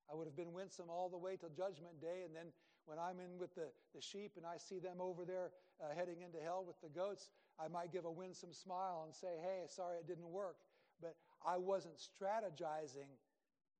I 0.07 0.15
would 0.15 0.25
have 0.25 0.39
been 0.39 0.55
winsome 0.55 0.87
all 0.87 1.11
the 1.11 1.19
way 1.19 1.35
till 1.35 1.51
Judgment 1.51 1.99
Day, 1.99 2.23
and 2.23 2.31
then 2.31 2.55
when 2.87 2.97
I'm 2.97 3.19
in 3.19 3.37
with 3.37 3.53
the, 3.53 3.67
the 3.93 4.01
sheep 4.01 4.33
and 4.37 4.45
I 4.45 4.57
see 4.57 4.79
them 4.79 4.97
over 4.99 5.25
there 5.25 5.51
uh, 5.83 5.93
heading 5.93 6.23
into 6.23 6.39
hell 6.39 6.63
with 6.65 6.79
the 6.81 6.87
goats, 6.87 7.29
I 7.59 7.67
might 7.67 7.91
give 7.91 8.05
a 8.05 8.11
winsome 8.11 8.53
smile 8.53 9.03
and 9.05 9.13
say, 9.13 9.35
hey, 9.43 9.67
sorry 9.67 9.97
it 9.99 10.07
didn't 10.07 10.31
work. 10.31 10.55
But 11.01 11.15
I 11.45 11.57
wasn't 11.57 11.95
strategizing 11.99 13.11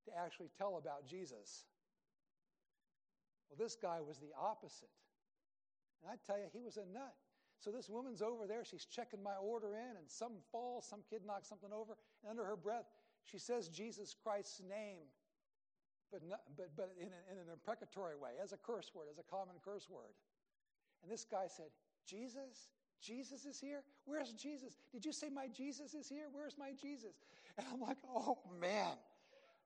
to 0.04 0.10
actually 0.16 0.50
tell 0.56 0.76
about 0.76 1.08
Jesus. 1.08 1.64
Well, 3.48 3.56
this 3.58 3.74
guy 3.74 3.98
was 4.06 4.18
the 4.18 4.30
opposite. 4.38 4.92
And 6.02 6.12
I 6.12 6.16
tell 6.26 6.38
you, 6.38 6.44
he 6.52 6.60
was 6.60 6.76
a 6.76 6.84
nut. 6.92 7.14
So 7.58 7.70
this 7.72 7.88
woman's 7.88 8.22
over 8.22 8.46
there, 8.46 8.64
she's 8.64 8.84
checking 8.84 9.22
my 9.22 9.34
order 9.42 9.74
in, 9.74 9.96
and 9.96 10.06
some 10.06 10.34
falls, 10.52 10.86
some 10.86 11.00
kid 11.10 11.22
knocks 11.26 11.48
something 11.48 11.72
over, 11.72 11.96
and 12.22 12.30
under 12.30 12.44
her 12.44 12.56
breath, 12.56 12.86
she 13.24 13.38
says 13.38 13.68
Jesus 13.68 14.14
Christ's 14.22 14.62
name 14.68 15.08
but, 16.12 16.22
not, 16.26 16.40
but, 16.56 16.70
but 16.76 16.94
in, 17.00 17.08
a, 17.08 17.20
in 17.32 17.38
an 17.38 17.52
imprecatory 17.52 18.16
way, 18.16 18.30
as 18.42 18.52
a 18.52 18.56
curse 18.56 18.90
word, 18.94 19.06
as 19.10 19.18
a 19.18 19.22
common 19.30 19.56
curse 19.64 19.88
word. 19.88 20.14
And 21.02 21.10
this 21.10 21.24
guy 21.24 21.46
said, 21.48 21.70
Jesus? 22.06 22.68
Jesus 23.00 23.44
is 23.44 23.60
here? 23.60 23.82
Where's 24.04 24.32
Jesus? 24.32 24.76
Did 24.92 25.04
you 25.04 25.12
say 25.12 25.28
my 25.28 25.46
Jesus 25.48 25.94
is 25.94 26.08
here? 26.08 26.26
Where's 26.32 26.56
my 26.58 26.72
Jesus? 26.80 27.14
And 27.56 27.66
I'm 27.72 27.80
like, 27.80 27.98
oh 28.08 28.38
man, 28.60 28.96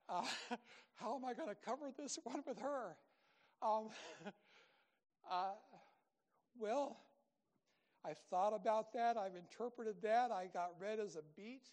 uh, 0.09 0.23
how 0.95 1.17
am 1.17 1.25
I 1.25 1.35
going 1.35 1.49
to 1.49 1.57
cover 1.65 1.91
this 1.97 2.19
one 2.25 2.43
with 2.47 2.59
her? 2.59 2.97
Um, 3.63 3.89
uh, 5.31 5.53
well, 6.59 6.99
I've 8.05 8.19
thought 8.31 8.53
about 8.55 8.93
that. 8.95 9.17
I've 9.17 9.37
interpreted 9.37 9.97
that. 10.03 10.31
I 10.31 10.49
got 10.53 10.73
read 10.79 10.99
as 10.99 11.17
a 11.17 11.23
beat. 11.37 11.71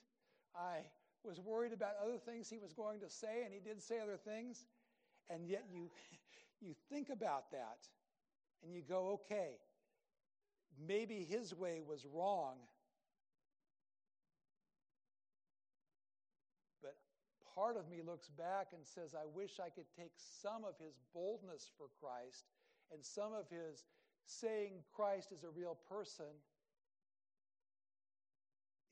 I 0.55 0.79
was 1.23 1.39
worried 1.39 1.73
about 1.73 1.91
other 2.03 2.17
things 2.17 2.49
he 2.49 2.57
was 2.57 2.73
going 2.73 2.99
to 3.01 3.09
say, 3.09 3.43
and 3.43 3.53
he 3.53 3.59
did 3.59 3.81
say 3.81 3.99
other 3.99 4.17
things. 4.17 4.65
And 5.29 5.47
yet 5.47 5.65
you, 5.71 5.89
you 6.61 6.73
think 6.89 7.09
about 7.09 7.51
that 7.51 7.87
and 8.63 8.73
you 8.73 8.81
go, 8.81 9.19
okay, 9.21 9.55
maybe 10.87 11.25
his 11.29 11.55
way 11.55 11.81
was 11.87 12.05
wrong. 12.13 12.55
But 16.81 16.95
part 17.55 17.77
of 17.77 17.89
me 17.89 18.01
looks 18.05 18.29
back 18.29 18.67
and 18.73 18.85
says, 18.85 19.15
I 19.15 19.25
wish 19.33 19.59
I 19.59 19.69
could 19.69 19.87
take 19.97 20.11
some 20.41 20.63
of 20.65 20.75
his 20.83 20.95
boldness 21.13 21.69
for 21.77 21.87
Christ 22.01 22.45
and 22.91 23.03
some 23.03 23.33
of 23.33 23.45
his 23.49 23.85
saying 24.25 24.83
Christ 24.93 25.31
is 25.31 25.43
a 25.43 25.49
real 25.49 25.77
person 25.89 26.25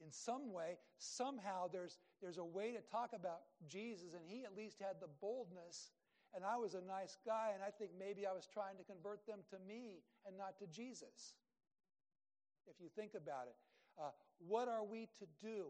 in 0.04 0.12
some 0.12 0.54
way, 0.54 0.78
somehow 0.98 1.68
there's, 1.72 1.98
there's 2.22 2.38
a 2.38 2.46
way 2.46 2.72
to 2.72 2.82
talk 2.92 3.12
about 3.14 3.42
Jesus, 3.68 4.14
and 4.14 4.24
he 4.26 4.44
at 4.44 4.56
least 4.56 4.78
had 4.80 5.02
the 5.02 5.10
boldness. 5.22 5.92
And 6.36 6.44
I 6.46 6.58
was 6.58 6.76
a 6.76 6.82
nice 6.82 7.18
guy, 7.26 7.52
and 7.54 7.64
I 7.64 7.72
think 7.72 7.92
maybe 7.98 8.28
I 8.28 8.34
was 8.34 8.48
trying 8.52 8.78
to 8.78 8.84
convert 8.84 9.26
them 9.26 9.40
to 9.50 9.58
me 9.68 10.04
and 10.26 10.38
not 10.38 10.60
to 10.60 10.68
Jesus. 10.68 11.34
If 12.68 12.76
you 12.82 12.90
think 12.96 13.14
about 13.16 13.48
it, 13.48 13.56
uh, 13.98 14.12
what 14.40 14.68
are 14.68 14.84
we 14.84 15.08
to 15.20 15.26
do? 15.42 15.68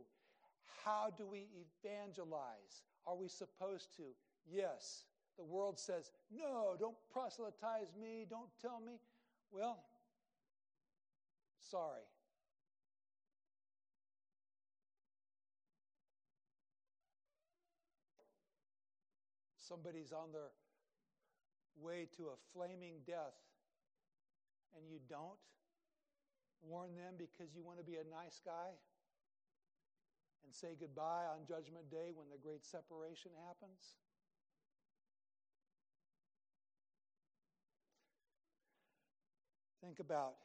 How 0.84 1.10
do 1.16 1.26
we 1.26 1.48
evangelize? 1.56 2.84
Are 3.06 3.16
we 3.16 3.28
supposed 3.28 3.96
to? 3.98 4.04
Yes. 4.50 5.06
The 5.38 5.44
world 5.44 5.80
says, 5.80 6.12
no, 6.36 6.76
don't 6.80 6.98
proselytize 7.14 7.94
me, 8.02 8.26
don't 8.30 8.50
tell 8.62 8.82
me. 8.86 9.00
Well, 9.52 9.84
sorry. 11.62 12.02
Somebody's 19.68 20.12
on 20.12 20.32
their 20.32 20.56
way 21.76 22.08
to 22.18 22.32
a 22.32 22.38
flaming 22.54 23.04
death 23.06 23.36
and 24.76 24.88
you 24.90 25.00
don't 25.10 25.38
warn 26.62 26.96
them 26.96 27.14
because 27.18 27.54
you 27.54 27.64
want 27.64 27.78
to 27.78 27.84
be 27.84 27.96
a 27.96 28.08
nice 28.10 28.42
guy 28.44 28.72
and 30.44 30.54
say 30.54 30.80
goodbye 30.80 31.28
on 31.28 31.46
Judgment 31.46 31.92
Day 31.92 32.16
when 32.16 32.32
the 32.32 32.40
great 32.40 32.66
separation 32.66 33.32
happens? 33.48 34.00
Think 39.84 40.00
about 40.00 40.36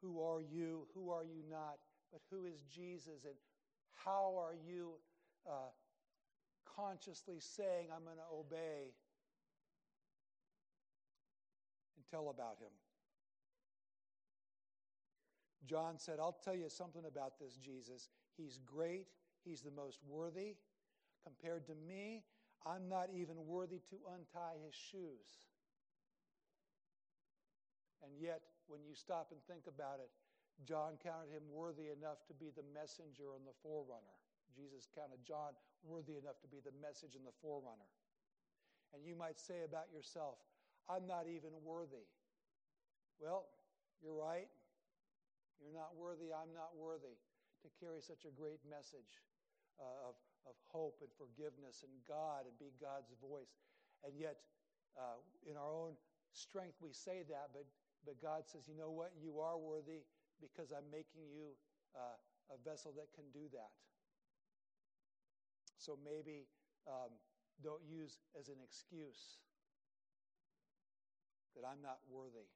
who 0.00 0.20
are 0.20 0.40
you, 0.40 0.86
who 0.94 1.10
are 1.10 1.24
you 1.24 1.44
not, 1.48 1.78
but 2.12 2.20
who 2.30 2.44
is 2.44 2.64
Jesus, 2.72 3.24
and 3.24 3.34
how 3.94 4.34
are 4.38 4.54
you 4.54 4.92
uh, 5.48 5.72
consciously 6.76 7.36
saying, 7.38 7.88
I'm 7.94 8.04
going 8.04 8.16
to 8.16 8.38
obey 8.38 8.92
and 11.96 12.04
tell 12.10 12.30
about 12.30 12.58
him. 12.58 12.72
John 15.66 15.98
said, 15.98 16.18
I'll 16.20 16.38
tell 16.44 16.54
you 16.54 16.68
something 16.68 17.04
about 17.06 17.38
this 17.38 17.56
Jesus. 17.56 18.08
He's 18.36 18.58
great, 18.66 19.06
he's 19.44 19.62
the 19.62 19.70
most 19.70 20.00
worthy. 20.06 20.56
Compared 21.22 21.66
to 21.66 21.74
me, 21.88 22.22
I'm 22.66 22.88
not 22.88 23.08
even 23.14 23.46
worthy 23.46 23.80
to 23.90 23.96
untie 24.12 24.60
his 24.64 24.74
shoes. 24.74 25.48
And 28.04 28.12
yet, 28.20 28.40
when 28.66 28.80
you 28.84 28.94
stop 28.94 29.28
and 29.32 29.40
think 29.48 29.64
about 29.66 30.00
it, 30.00 30.10
John 30.64 31.00
counted 31.02 31.32
him 31.32 31.42
worthy 31.50 31.88
enough 31.88 32.24
to 32.28 32.34
be 32.34 32.52
the 32.54 32.64
messenger 32.72 33.32
and 33.36 33.46
the 33.46 33.56
forerunner. 33.62 34.23
Jesus 34.54 34.86
counted 34.94 35.20
John 35.26 35.52
worthy 35.82 36.16
enough 36.16 36.40
to 36.40 36.48
be 36.48 36.62
the 36.62 36.74
message 36.80 37.18
and 37.18 37.26
the 37.26 37.34
forerunner. 37.42 37.90
And 38.94 39.02
you 39.02 39.18
might 39.18 39.38
say 39.42 39.66
about 39.66 39.90
yourself, 39.90 40.38
I'm 40.86 41.06
not 41.06 41.26
even 41.26 41.50
worthy. 41.66 42.06
Well, 43.18 43.50
you're 44.00 44.16
right. 44.16 44.48
You're 45.62 45.74
not 45.74 45.94
worthy, 45.94 46.34
I'm 46.34 46.52
not 46.52 46.74
worthy 46.76 47.16
to 47.62 47.68
carry 47.80 48.02
such 48.04 48.28
a 48.28 48.32
great 48.34 48.60
message 48.68 49.22
uh, 49.80 50.12
of, 50.12 50.16
of 50.44 50.54
hope 50.68 51.00
and 51.00 51.08
forgiveness 51.16 51.86
and 51.86 51.94
God 52.04 52.44
and 52.44 52.52
be 52.60 52.74
God's 52.76 53.08
voice. 53.22 53.56
And 54.04 54.12
yet, 54.18 54.36
uh, 54.98 55.18
in 55.48 55.56
our 55.56 55.72
own 55.72 55.96
strength, 56.36 56.76
we 56.84 56.92
say 56.92 57.24
that, 57.32 57.54
but, 57.56 57.64
but 58.04 58.20
God 58.20 58.44
says, 58.44 58.68
you 58.68 58.76
know 58.76 58.92
what? 58.92 59.16
You 59.16 59.40
are 59.40 59.56
worthy 59.56 60.04
because 60.42 60.68
I'm 60.74 60.86
making 60.92 61.24
you 61.32 61.56
uh, 61.96 62.18
a 62.52 62.58
vessel 62.60 62.92
that 63.00 63.08
can 63.16 63.24
do 63.32 63.48
that. 63.56 63.72
So 65.84 65.98
maybe 66.00 66.48
um, 66.88 67.12
don't 67.62 67.84
use 67.84 68.16
as 68.40 68.48
an 68.48 68.56
excuse 68.64 69.36
that 71.54 71.68
I'm 71.68 71.82
not 71.82 71.98
worthy 72.08 72.48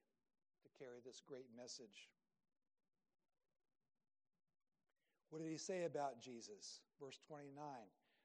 to 0.65 0.69
carry 0.81 1.05
this 1.05 1.21
great 1.29 1.45
message. 1.55 2.09
What 5.29 5.43
did 5.43 5.51
he 5.51 5.59
say 5.59 5.85
about 5.85 6.23
Jesus? 6.23 6.81
Verse 6.99 7.21
29. 7.29 7.53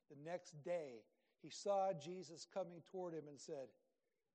The 0.10 0.16
next 0.24 0.56
day, 0.64 1.04
he 1.42 1.50
saw 1.50 1.92
Jesus 1.92 2.48
coming 2.54 2.82
toward 2.90 3.14
him 3.14 3.28
and 3.28 3.38
said, 3.38 3.68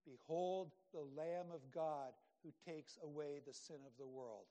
Behold 0.05 0.73
the 0.93 1.09
Lamb 1.17 1.49
of 1.49 1.65
God 1.73 2.13
who 2.45 2.53
takes 2.71 2.99
away 3.03 3.41
the 3.41 3.55
sin 3.55 3.81
of 3.87 3.97
the 3.99 4.07
world. 4.07 4.45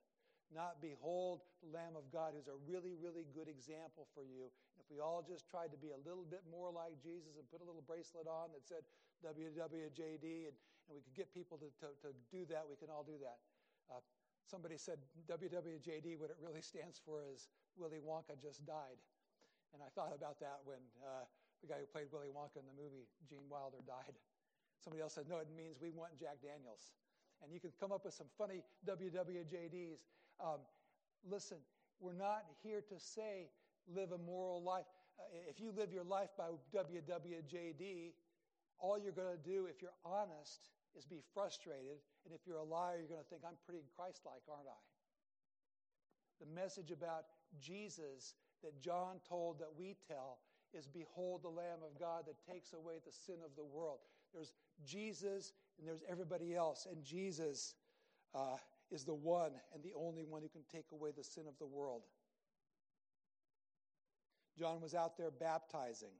Not 0.53 0.81
behold 0.81 1.41
the 1.61 1.77
Lamb 1.77 1.93
of 1.95 2.09
God, 2.11 2.33
who's 2.33 2.47
a 2.47 2.57
really, 2.65 2.93
really 2.99 3.25
good 3.35 3.47
example 3.47 4.07
for 4.15 4.23
you. 4.23 4.49
If 4.87 4.95
we 4.95 5.03
all 5.03 5.19
just 5.19 5.51
tried 5.51 5.75
to 5.75 5.79
be 5.83 5.91
a 5.91 5.99
little 6.07 6.23
bit 6.23 6.47
more 6.47 6.71
like 6.71 6.95
Jesus 7.03 7.35
and 7.35 7.43
put 7.51 7.59
a 7.59 7.67
little 7.67 7.83
bracelet 7.83 8.23
on 8.23 8.55
that 8.55 8.63
said 8.63 8.87
WWJD 9.19 10.47
and, 10.47 10.55
and 10.87 10.91
we 10.95 11.03
could 11.03 11.11
get 11.11 11.27
people 11.35 11.59
to, 11.59 11.67
to, 11.83 11.91
to 12.07 12.15
do 12.31 12.47
that, 12.47 12.63
we 12.63 12.79
can 12.79 12.87
all 12.87 13.03
do 13.03 13.19
that. 13.19 13.43
Uh, 13.91 13.99
somebody 14.47 14.79
said 14.79 15.03
WWJD, 15.27 16.15
what 16.15 16.31
it 16.31 16.39
really 16.39 16.63
stands 16.71 17.03
for 17.03 17.19
is 17.27 17.51
Willy 17.75 17.99
Wonka 17.99 18.39
just 18.39 18.63
died. 18.63 18.95
And 19.75 19.83
I 19.83 19.91
thought 19.91 20.15
about 20.15 20.39
that 20.39 20.63
when 20.63 20.79
uh, 21.03 21.27
the 21.59 21.67
guy 21.67 21.83
who 21.83 21.87
played 21.91 22.07
Willy 22.15 22.31
Wonka 22.31 22.63
in 22.63 22.67
the 22.71 22.77
movie, 22.79 23.11
Gene 23.27 23.51
Wilder, 23.51 23.83
died. 23.83 24.15
Somebody 24.79 25.03
else 25.03 25.19
said, 25.19 25.27
no, 25.27 25.43
it 25.43 25.51
means 25.51 25.83
we 25.83 25.91
want 25.91 26.15
Jack 26.15 26.39
Daniels. 26.39 26.95
And 27.43 27.51
you 27.51 27.59
can 27.59 27.75
come 27.75 27.91
up 27.91 28.07
with 28.07 28.15
some 28.15 28.31
funny 28.39 28.63
WWJDs. 28.87 29.99
Um, 30.39 30.63
listen, 31.27 31.59
we're 31.99 32.15
not 32.15 32.47
here 32.63 32.79
to 32.87 32.95
say 32.95 33.51
live 33.93 34.11
a 34.11 34.17
moral 34.17 34.63
life. 34.63 34.85
Uh, 35.19 35.23
if 35.49 35.59
you 35.59 35.71
live 35.75 35.91
your 35.91 36.03
life 36.03 36.29
by 36.37 36.49
WWJD, 36.73 38.13
all 38.79 38.99
you're 38.99 39.11
going 39.11 39.31
to 39.31 39.49
do, 39.49 39.65
if 39.65 39.81
you're 39.81 39.97
honest, 40.05 40.69
is 40.97 41.05
be 41.05 41.21
frustrated. 41.33 41.97
And 42.25 42.33
if 42.33 42.41
you're 42.45 42.57
a 42.57 42.63
liar, 42.63 42.97
you're 42.99 43.09
going 43.09 43.23
to 43.23 43.29
think, 43.29 43.41
I'm 43.45 43.57
pretty 43.65 43.83
Christ 43.95 44.21
like, 44.25 44.41
aren't 44.49 44.67
I? 44.67 44.81
The 46.39 46.49
message 46.53 46.91
about 46.91 47.25
Jesus 47.59 48.35
that 48.63 48.79
John 48.81 49.17
told 49.27 49.59
that 49.59 49.69
we 49.77 49.95
tell 50.07 50.39
is 50.73 50.87
Behold 50.87 51.43
the 51.43 51.49
Lamb 51.49 51.79
of 51.83 51.99
God 51.99 52.25
that 52.27 52.35
takes 52.45 52.73
away 52.73 52.95
the 53.05 53.11
sin 53.11 53.37
of 53.43 53.55
the 53.55 53.63
world. 53.63 53.99
There's 54.33 54.53
Jesus 54.85 55.53
and 55.79 55.87
there's 55.87 56.03
everybody 56.09 56.55
else. 56.55 56.87
And 56.89 57.03
Jesus 57.03 57.75
uh, 58.35 58.57
is 58.91 59.03
the 59.03 59.13
one 59.13 59.51
and 59.73 59.83
the 59.83 59.93
only 59.97 60.23
one 60.23 60.41
who 60.41 60.49
can 60.49 60.63
take 60.71 60.91
away 60.91 61.11
the 61.15 61.23
sin 61.23 61.43
of 61.47 61.57
the 61.59 61.65
world. 61.65 62.03
John 64.57 64.81
was 64.81 64.95
out 64.95 65.17
there 65.17 65.31
baptizing. 65.31 66.15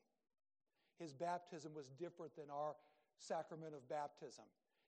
His 1.00 1.14
baptism 1.14 1.74
was 1.74 1.90
different 2.00 2.36
than 2.36 2.50
our 2.50 2.76
sacrament 3.18 3.74
of 3.74 3.88
baptism. 3.90 4.46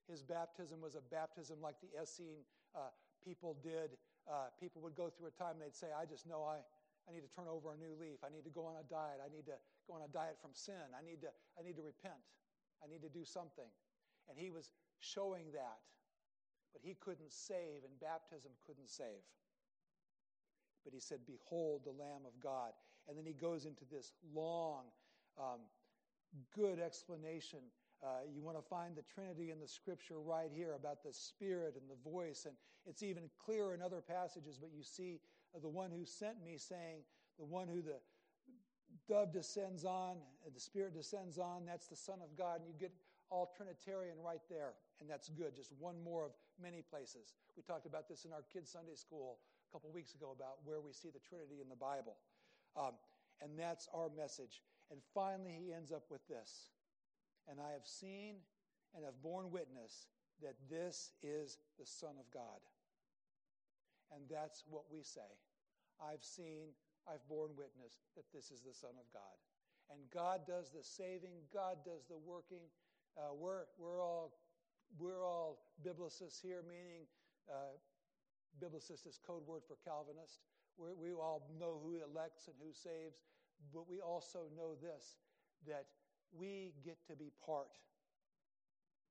His 0.10 0.22
baptism 0.22 0.82
was 0.82 0.96
a 0.96 1.02
baptism 1.14 1.62
like 1.62 1.76
the 1.82 1.90
Essene 2.00 2.46
uh, 2.76 2.94
people 3.26 3.58
did. 3.62 3.98
Uh, 4.30 4.54
people 4.60 4.82
would 4.82 4.96
go 4.96 5.10
through 5.10 5.30
a 5.30 5.36
time 5.38 5.58
they'd 5.58 5.76
say, 5.76 5.90
I 5.94 6.06
just 6.06 6.26
know 6.26 6.46
I, 6.46 6.62
I 7.10 7.14
need 7.14 7.26
to 7.26 7.34
turn 7.34 7.50
over 7.50 7.74
a 7.74 7.78
new 7.78 7.94
leaf. 7.98 8.22
I 8.26 8.30
need 8.30 8.46
to 8.46 8.54
go 8.54 8.66
on 8.66 8.78
a 8.78 8.86
diet. 8.86 9.22
I 9.22 9.30
need 9.30 9.46
to 9.50 9.58
go 9.90 9.98
on 9.98 10.06
a 10.06 10.12
diet 10.14 10.38
from 10.42 10.54
sin. 10.54 10.94
I 10.94 11.02
need 11.02 11.22
to, 11.22 11.34
I 11.58 11.66
need 11.66 11.78
to 11.78 11.86
repent. 11.86 12.22
I 12.82 12.90
need 12.90 13.02
to 13.02 13.10
do 13.10 13.26
something. 13.26 13.70
And 14.30 14.38
he 14.38 14.50
was 14.50 14.74
showing 15.02 15.50
that. 15.54 15.82
But 16.74 16.86
he 16.86 16.94
couldn't 17.02 17.34
save, 17.34 17.82
and 17.82 17.94
baptism 17.98 18.54
couldn't 18.66 18.90
save. 18.90 19.26
But 20.84 20.94
he 20.94 21.00
said, 21.00 21.20
Behold 21.28 21.82
the 21.84 21.92
Lamb 21.92 22.26
of 22.26 22.42
God. 22.42 22.72
And 23.08 23.18
then 23.18 23.26
he 23.26 23.34
goes 23.34 23.66
into 23.66 23.86
this 23.92 24.14
long, 24.34 24.84
um, 25.40 25.60
good 26.56 26.80
explanation. 26.80 27.60
Uh, 28.04 28.24
you 28.34 28.42
want 28.42 28.58
to 28.58 28.64
find 28.64 28.96
the 28.96 29.02
Trinity 29.02 29.52
in 29.52 29.60
the 29.60 29.68
scripture 29.68 30.20
right 30.20 30.52
here 30.54 30.74
about 30.74 31.04
the 31.04 31.12
Spirit 31.12 31.76
and 31.76 31.90
the 31.90 32.10
voice. 32.10 32.46
And 32.46 32.56
it's 32.86 33.04
even 33.04 33.24
clearer 33.44 33.74
in 33.74 33.82
other 33.82 34.02
passages, 34.02 34.58
but 34.58 34.70
you 34.76 34.84
see 34.84 35.20
uh, 35.56 35.60
the 35.60 35.68
one 35.68 35.92
who 35.92 36.06
sent 36.06 36.44
me 36.44 36.58
saying, 36.58 37.02
the 37.38 37.46
one 37.46 37.68
who 37.68 37.82
the 37.82 38.00
dove 39.08 39.34
descends 39.34 39.86
on, 39.86 40.18
and 40.46 40.56
the 40.56 40.60
Spirit 40.60 40.94
descends 40.94 41.38
on, 41.38 41.66
that's 41.66 41.88
the 41.88 41.96
Son 41.96 42.20
of 42.22 42.38
God. 42.38 42.62
And 42.62 42.68
you 42.68 42.76
get 42.80 42.92
all 43.30 43.52
Trinitarian 43.56 44.18
right 44.24 44.42
there. 44.50 44.74
And 45.00 45.10
that's 45.10 45.30
good. 45.30 45.56
Just 45.56 45.72
one 45.80 45.96
more 46.04 46.26
of 46.26 46.32
many 46.62 46.82
places. 46.82 47.34
We 47.56 47.64
talked 47.64 47.86
about 47.86 48.08
this 48.08 48.26
in 48.26 48.34
our 48.34 48.44
kids' 48.52 48.72
Sunday 48.72 48.96
school 48.96 49.38
a 49.70 49.72
couple 49.72 49.92
weeks 49.94 50.16
ago 50.16 50.34
about 50.36 50.58
where 50.66 50.82
we 50.82 50.92
see 50.92 51.10
the 51.14 51.22
Trinity 51.22 51.62
in 51.62 51.70
the 51.70 51.78
Bible. 51.78 52.18
Um, 52.76 52.98
and 53.42 53.58
that's 53.58 53.88
our 53.94 54.10
message. 54.10 54.62
And 54.92 55.00
finally, 55.14 55.54
he 55.54 55.74
ends 55.74 55.92
up 55.92 56.10
with 56.10 56.26
this 56.28 56.74
And 57.50 57.60
I 57.60 57.72
have 57.74 57.86
seen 57.86 58.36
and 58.96 59.06
have 59.06 59.22
borne 59.22 59.52
witness 59.52 60.08
that 60.42 60.56
this 60.70 61.12
is 61.22 61.58
the 61.78 61.86
Son 61.86 62.18
of 62.20 62.26
God. 62.34 62.62
And 64.12 64.24
that's 64.30 64.64
what 64.70 64.84
we 64.92 65.04
say. 65.04 65.30
I've 66.02 66.24
seen, 66.24 66.74
I've 67.08 67.26
borne 67.30 67.52
witness 67.58 68.02
that 68.16 68.26
this 68.34 68.50
is 68.50 68.62
the 68.62 68.74
Son 68.74 68.98
of 68.98 69.06
God. 69.14 69.38
And 69.92 70.00
God 70.14 70.42
does 70.48 70.70
the 70.70 70.84
saving, 70.84 71.46
God 71.54 71.78
does 71.86 72.06
the 72.10 72.18
working. 72.18 72.66
Uh, 73.18 73.34
we're, 73.34 73.66
we're, 73.78 74.02
all, 74.02 74.40
we're 74.98 75.26
all 75.26 75.60
biblicists 75.86 76.42
here, 76.42 76.64
meaning 76.68 77.06
uh, 77.50 77.78
biblicist 78.58 79.08
is 79.08 79.20
code 79.26 79.46
word 79.46 79.62
for 79.68 79.78
Calvinist. 79.86 80.40
We're, 80.78 80.96
we 80.96 81.14
all 81.14 81.48
know 81.60 81.80
who 81.84 82.00
elects 82.02 82.48
and 82.48 82.56
who 82.60 82.74
saves, 82.74 83.22
but 83.74 83.90
we 83.90 84.00
also 84.00 84.48
know 84.56 84.76
this 84.82 85.18
that 85.68 85.86
we 86.32 86.74
get 86.86 86.98
to 87.08 87.16
be 87.16 87.32
part 87.46 87.68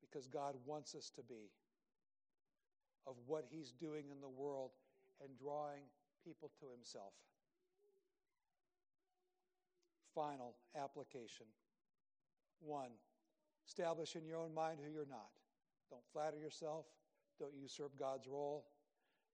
because 0.01 0.26
God 0.26 0.55
wants 0.64 0.95
us 0.95 1.11
to 1.16 1.22
be 1.22 1.51
of 3.07 3.14
what 3.26 3.45
He's 3.51 3.72
doing 3.72 4.05
in 4.11 4.20
the 4.20 4.28
world 4.28 4.70
and 5.22 5.30
drawing 5.39 5.82
people 6.24 6.51
to 6.61 6.66
Himself. 6.74 7.12
Final 10.14 10.55
application. 10.76 11.47
One, 12.61 12.91
establish 13.66 14.16
in 14.16 14.24
your 14.24 14.39
own 14.39 14.55
mind 14.55 14.78
who 14.84 14.91
you're 14.91 15.07
not. 15.09 15.30
Don't 15.91 16.03
flatter 16.12 16.36
yourself. 16.36 16.86
Don't 17.39 17.55
usurp 17.55 17.93
God's 17.99 18.26
role. 18.26 18.66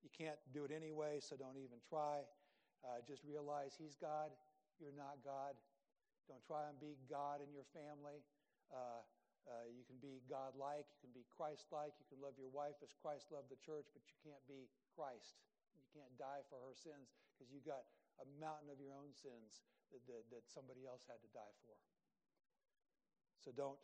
You 0.04 0.12
can't 0.12 0.36
do 0.52 0.68
it 0.68 0.70
anyway, 0.70 1.24
so 1.24 1.34
don't 1.34 1.56
even 1.56 1.80
try. 1.80 2.20
Uh, 2.84 3.00
just 3.08 3.24
realize 3.24 3.72
He's 3.72 3.96
God, 3.96 4.28
you're 4.76 4.92
not 4.92 5.24
God. 5.24 5.56
Don't 6.28 6.44
try 6.44 6.68
and 6.68 6.76
be 6.76 7.00
God 7.08 7.40
in 7.40 7.48
your 7.52 7.64
family. 7.72 8.20
Uh, 8.68 9.00
uh, 9.44 9.68
you 9.68 9.84
can 9.84 10.00
be 10.00 10.24
God 10.24 10.56
like, 10.56 10.88
you 10.88 11.00
can 11.04 11.12
be 11.12 11.24
Christ 11.28 11.68
like, 11.68 11.92
you 12.00 12.08
can 12.08 12.20
love 12.20 12.36
your 12.40 12.48
wife 12.48 12.80
as 12.80 12.96
Christ 12.96 13.28
loved 13.28 13.52
the 13.52 13.60
church, 13.60 13.88
but 13.92 14.04
you 14.08 14.16
can't 14.24 14.40
be 14.48 14.68
Christ. 14.96 15.40
You 15.76 15.84
can't 15.92 16.12
die 16.16 16.40
for 16.48 16.56
her 16.64 16.72
sins 16.72 17.12
because 17.32 17.52
you 17.52 17.60
got 17.60 17.84
a 18.20 18.26
mountain 18.40 18.72
of 18.72 18.80
your 18.80 18.96
own 18.96 19.12
sins 19.12 19.64
that, 19.92 20.00
that, 20.08 20.24
that 20.32 20.44
somebody 20.48 20.88
else 20.88 21.04
had 21.04 21.20
to 21.20 21.30
die 21.36 21.54
for. 21.60 21.76
So 23.44 23.52
don't. 23.52 23.80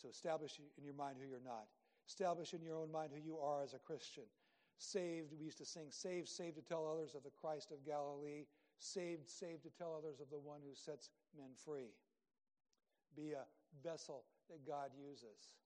So 0.00 0.08
establish 0.08 0.56
in 0.60 0.84
your 0.84 0.96
mind 0.96 1.20
who 1.20 1.28
you're 1.28 1.44
not. 1.44 1.68
Establish 2.08 2.56
in 2.56 2.64
your 2.64 2.80
own 2.80 2.88
mind 2.88 3.12
who 3.12 3.20
you 3.20 3.36
are 3.36 3.60
as 3.60 3.76
a 3.76 3.82
Christian. 3.84 4.24
Saved, 4.78 5.32
we 5.32 5.44
used 5.44 5.58
to 5.58 5.64
sing, 5.64 5.86
saved, 5.90 6.28
saved 6.28 6.56
to 6.56 6.62
tell 6.62 6.86
others 6.86 7.14
of 7.14 7.22
the 7.22 7.30
Christ 7.30 7.72
of 7.72 7.84
Galilee. 7.84 8.44
Saved, 8.78 9.28
saved 9.28 9.62
to 9.62 9.70
tell 9.70 9.94
others 9.96 10.20
of 10.20 10.28
the 10.30 10.38
one 10.38 10.60
who 10.60 10.74
sets 10.74 11.10
men 11.36 11.50
free. 11.64 11.96
Be 13.16 13.32
a 13.32 13.44
vessel 13.82 14.24
that 14.50 14.66
God 14.66 14.90
uses. 14.94 15.56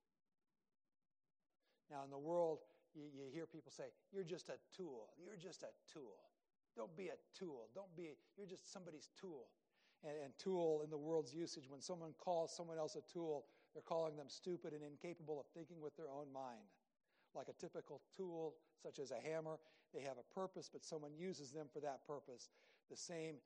Now, 1.90 2.04
in 2.04 2.10
the 2.10 2.18
world, 2.18 2.60
you, 2.94 3.02
you, 3.12 3.26
hear 3.32 3.46
people 3.46 3.72
say, 3.72 3.90
You're 4.12 4.24
just 4.24 4.48
a 4.48 4.58
tool. 4.76 5.10
You're 5.18 5.36
just 5.36 5.64
a 5.64 5.74
tool. 5.92 6.30
Don't 6.76 6.96
be 6.96 7.08
a 7.08 7.18
tool. 7.36 7.68
Don't 7.74 7.94
be, 7.96 8.14
you're 8.38 8.46
just 8.46 8.72
somebody's 8.72 9.10
tool. 9.20 9.50
And, 10.04 10.14
and 10.24 10.32
tool 10.38 10.82
in 10.84 10.90
the 10.90 10.98
world's 10.98 11.34
usage, 11.34 11.64
when 11.68 11.80
someone 11.80 12.14
calls 12.18 12.54
someone 12.54 12.78
else 12.78 12.94
a 12.94 13.02
tool, 13.12 13.44
they're 13.74 13.82
calling 13.82 14.16
them 14.16 14.28
stupid 14.28 14.72
and 14.72 14.82
incapable 14.82 15.38
of 15.40 15.46
thinking 15.54 15.80
with 15.80 15.96
their 15.96 16.08
own 16.10 16.32
mind. 16.32 16.66
Like 17.34 17.48
a 17.48 17.52
typical 17.60 18.00
tool, 18.16 18.54
such 18.82 18.98
as 18.98 19.12
a 19.12 19.20
hammer, 19.20 19.58
they 19.94 20.00
have 20.00 20.16
a 20.18 20.34
purpose, 20.34 20.68
but 20.72 20.84
someone 20.84 21.12
uses 21.16 21.50
them 21.50 21.66
for 21.72 21.80
that 21.80 22.06
purpose. 22.06 22.48
The 22.90 22.96
same 22.96 23.36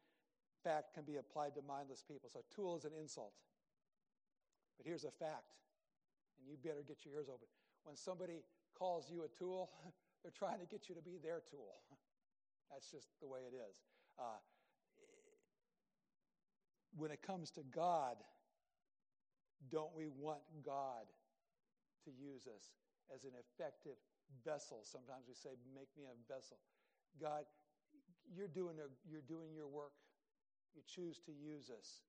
fact 0.62 0.94
can 0.94 1.04
be 1.04 1.16
applied 1.16 1.54
to 1.56 1.62
mindless 1.62 2.02
people. 2.02 2.30
So, 2.32 2.40
tool 2.54 2.76
is 2.76 2.84
an 2.84 2.92
insult. 2.98 3.32
But 4.76 4.86
here's 4.86 5.04
a 5.04 5.10
fact, 5.10 5.52
and 6.38 6.48
you 6.48 6.56
better 6.56 6.82
get 6.86 7.04
your 7.04 7.14
ears 7.14 7.28
open. 7.28 7.46
When 7.84 7.96
somebody 7.96 8.42
calls 8.76 9.10
you 9.10 9.24
a 9.24 9.28
tool, 9.38 9.70
they're 10.22 10.32
trying 10.32 10.60
to 10.60 10.66
get 10.66 10.88
you 10.88 10.94
to 10.94 11.02
be 11.02 11.18
their 11.22 11.40
tool. 11.50 11.76
That's 12.70 12.90
just 12.90 13.08
the 13.20 13.26
way 13.26 13.40
it 13.40 13.54
is. 13.54 13.76
Uh, 14.18 14.40
when 16.96 17.10
it 17.10 17.22
comes 17.22 17.50
to 17.52 17.60
God, 17.74 18.16
don't 19.70 19.94
we 19.96 20.06
want 20.06 20.40
God 20.64 21.06
to 22.04 22.10
use 22.10 22.46
us 22.46 22.70
as 23.12 23.24
an 23.24 23.36
effective 23.36 23.98
vessel? 24.44 24.80
Sometimes 24.84 25.26
we 25.28 25.34
say, 25.34 25.56
Make 25.74 25.90
me 25.96 26.06
a 26.08 26.16
vessel. 26.30 26.56
God, 27.20 27.44
you're 28.30 28.50
doing, 28.50 28.80
a, 28.80 28.88
you're 29.04 29.26
doing 29.26 29.52
your 29.54 29.68
work. 29.68 29.94
You 30.74 30.82
choose 30.86 31.20
to 31.26 31.32
use 31.32 31.70
us. 31.70 32.02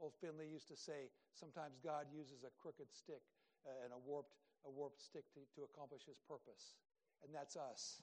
Old 0.00 0.16
Finley 0.16 0.48
used 0.48 0.68
to 0.68 0.76
say, 0.76 1.12
sometimes 1.36 1.76
God 1.84 2.08
uses 2.08 2.44
a 2.44 2.52
crooked 2.56 2.88
stick 2.88 3.20
uh, 3.68 3.84
and 3.84 3.92
a 3.92 4.00
warped, 4.00 4.32
a 4.64 4.70
warped 4.70 5.00
stick 5.00 5.28
to, 5.36 5.40
to 5.56 5.68
accomplish 5.68 6.08
his 6.08 6.16
purpose. 6.24 6.80
And 7.24 7.32
that's 7.32 7.56
us. 7.56 8.00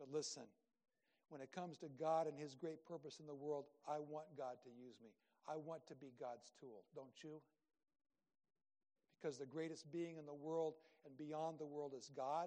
But 0.00 0.08
listen, 0.08 0.48
when 1.28 1.40
it 1.40 1.52
comes 1.52 1.76
to 1.84 1.88
God 2.00 2.26
and 2.26 2.36
his 2.38 2.54
great 2.54 2.84
purpose 2.88 3.20
in 3.20 3.26
the 3.26 3.36
world, 3.36 3.64
I 3.84 4.00
want 4.00 4.32
God 4.36 4.56
to 4.64 4.70
use 4.72 4.96
me. 5.04 5.12
I 5.48 5.56
want 5.56 5.86
to 5.88 5.94
be 5.94 6.16
God's 6.18 6.52
tool, 6.58 6.84
don't 6.96 7.16
you? 7.22 7.40
Because 9.26 9.38
the 9.38 9.46
greatest 9.46 9.90
being 9.90 10.18
in 10.18 10.24
the 10.24 10.32
world 10.32 10.74
and 11.04 11.18
beyond 11.18 11.58
the 11.58 11.66
world 11.66 11.94
is 11.98 12.12
God. 12.16 12.46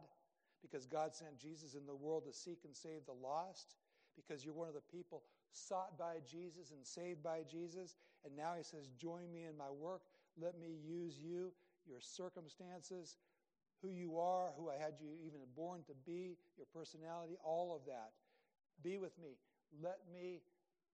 Because 0.61 0.85
God 0.85 1.13
sent 1.13 1.37
Jesus 1.37 1.73
in 1.73 1.85
the 1.85 1.93
world 1.93 2.23
to 2.23 2.31
seek 2.31 2.59
and 2.63 2.73
save 2.73 3.05
the 3.05 3.11
lost. 3.11 3.75
Because 4.15 4.45
you're 4.45 4.53
one 4.53 4.69
of 4.69 4.73
the 4.73 4.89
people 4.89 5.23
sought 5.51 5.99
by 5.99 6.19
Jesus 6.25 6.71
and 6.71 6.87
saved 6.87 7.21
by 7.21 7.41
Jesus. 7.51 7.95
And 8.23 8.33
now 8.33 8.53
he 8.55 8.63
says, 8.63 8.87
Join 8.97 9.29
me 9.29 9.43
in 9.43 9.57
my 9.57 9.69
work. 9.69 10.03
Let 10.41 10.57
me 10.57 10.77
use 10.87 11.19
you, 11.19 11.51
your 11.85 11.99
circumstances, 11.99 13.17
who 13.81 13.89
you 13.89 14.17
are, 14.17 14.51
who 14.57 14.69
I 14.69 14.81
had 14.81 14.93
you 15.01 15.09
even 15.27 15.41
born 15.57 15.81
to 15.87 15.93
be, 16.05 16.37
your 16.55 16.67
personality, 16.73 17.35
all 17.43 17.75
of 17.75 17.85
that. 17.87 18.11
Be 18.81 18.97
with 18.97 19.19
me. 19.19 19.35
Let 19.83 19.99
me, 20.13 20.39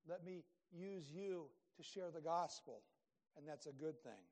let 0.09 0.25
me 0.25 0.45
use 0.75 1.11
you 1.13 1.45
to 1.77 1.83
share 1.83 2.09
the 2.11 2.21
gospel. 2.21 2.81
And 3.37 3.47
that's 3.47 3.67
a 3.67 3.71
good 3.71 4.01
thing. 4.01 4.23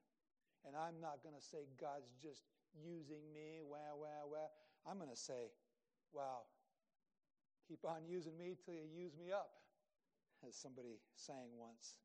And 0.64 0.76
I'm 0.76 1.00
not 1.04 1.20
going 1.24 1.36
to 1.36 1.44
say 1.44 1.68
God's 1.76 2.12
just 2.24 2.48
using 2.74 3.22
me, 3.36 3.62
wow, 3.64 4.00
wow, 4.00 4.26
wow. 4.32 4.50
I'm 4.88 4.98
going 4.98 5.12
to 5.12 5.20
say, 5.20 5.52
wow, 6.12 6.48
keep 7.68 7.84
on 7.84 8.08
using 8.08 8.36
me 8.38 8.56
till 8.64 8.74
you 8.74 8.88
use 8.88 9.16
me 9.16 9.32
up 9.32 9.52
as 10.48 10.56
somebody 10.56 11.00
sang 11.16 11.52
once. 11.60 12.00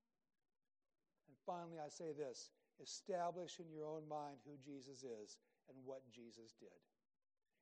And 1.27 1.37
finally, 1.47 1.79
I 1.79 1.89
say 1.89 2.15
this 2.15 2.51
establish 2.79 3.59
in 3.59 3.67
your 3.75 3.91
own 3.91 4.07
mind 4.07 4.39
who 4.47 4.55
Jesus 4.63 5.03
is 5.03 5.35
and 5.67 5.75
what 5.83 6.07
Jesus 6.15 6.55
did. 6.63 6.79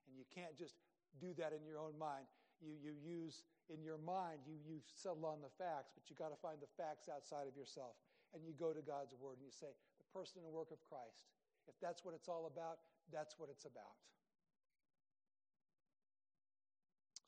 And 0.07 0.13
you 0.13 0.29
can't 0.29 0.53
just 0.57 0.77
do 1.21 1.33
that 1.41 1.57
in 1.57 1.65
your 1.65 1.81
own 1.81 1.97
mind. 1.97 2.29
You, 2.61 2.77
you 2.77 2.93
use 2.93 3.45
in 3.73 3.81
your 3.81 3.99
mind, 3.99 4.45
you, 4.45 4.57
you 4.61 4.85
settle 4.93 5.25
on 5.25 5.41
the 5.41 5.53
facts, 5.57 5.93
but 5.97 6.09
you 6.09 6.15
got 6.17 6.31
to 6.31 6.41
find 6.41 6.61
the 6.61 6.71
facts 6.77 7.09
outside 7.09 7.49
of 7.49 7.57
yourself. 7.57 7.97
And 8.33 8.45
you 8.45 8.53
go 8.53 8.77
to 8.77 8.85
God's 8.85 9.17
Word 9.17 9.41
and 9.41 9.49
you 9.49 9.55
say, 9.55 9.73
person 10.17 10.41
and 10.41 10.49
work 10.49 10.73
of 10.73 10.81
Christ. 10.89 11.29
If 11.69 11.77
that's 11.77 12.01
what 12.01 12.17
it's 12.17 12.25
all 12.25 12.49
about, 12.49 12.81
that's 13.13 13.37
what 13.37 13.53
it's 13.53 13.69
about. 13.69 14.01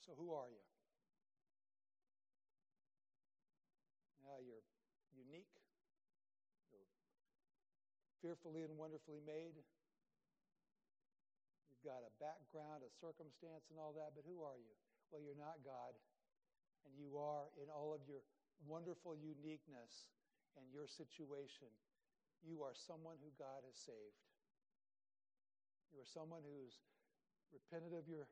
So, 0.00 0.16
who 0.16 0.32
are 0.32 0.48
you? 0.48 0.64
Ah, 4.24 4.40
you're 4.40 4.64
unique, 5.12 5.52
you're 6.72 6.88
fearfully 8.24 8.64
and 8.64 8.72
wonderfully 8.80 9.20
made. 9.20 9.60
You've 11.68 11.84
got 11.84 12.00
a 12.08 12.12
background, 12.16 12.88
a 12.88 12.92
circumstance, 12.96 13.68
and 13.68 13.76
all 13.76 13.92
that, 14.00 14.16
but 14.16 14.24
who 14.24 14.40
are 14.48 14.56
you? 14.56 14.72
Well, 15.12 15.20
you're 15.20 15.36
not 15.36 15.60
God, 15.60 15.92
and 16.88 16.96
you 16.96 17.20
are 17.20 17.52
in 17.60 17.68
all 17.68 17.92
of 17.92 18.00
your 18.08 18.24
wonderful 18.64 19.12
uniqueness 19.12 20.08
and 20.56 20.64
your 20.72 20.88
situation. 20.88 21.68
You 22.44 22.62
are 22.62 22.74
someone 22.74 23.16
who 23.22 23.30
God 23.38 23.64
has 23.66 23.76
saved. 23.76 24.20
You 25.94 26.00
are 26.04 26.08
someone 26.08 26.44
who's 26.44 26.78
repented 27.50 27.96
of 27.96 28.04
your 28.06 28.28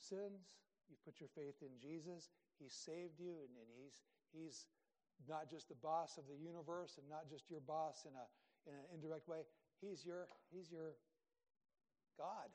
sins. 0.00 0.56
You've 0.88 1.04
put 1.04 1.20
your 1.20 1.32
faith 1.32 1.60
in 1.60 1.76
Jesus. 1.76 2.32
He 2.56 2.68
saved 2.68 3.20
you, 3.20 3.44
and, 3.44 3.52
and 3.56 3.68
he's, 3.76 3.96
he's 4.32 4.58
not 5.28 5.50
just 5.50 5.68
the 5.68 5.78
boss 5.80 6.16
of 6.16 6.24
the 6.28 6.36
universe 6.36 6.96
and 6.96 7.06
not 7.08 7.28
just 7.28 7.50
your 7.50 7.60
boss 7.60 8.04
in, 8.08 8.14
a, 8.16 8.26
in 8.68 8.74
an 8.76 8.86
indirect 8.92 9.28
way. 9.28 9.44
He's 9.80 10.04
your, 10.04 10.28
he's 10.48 10.72
your 10.72 10.96
God. 12.16 12.48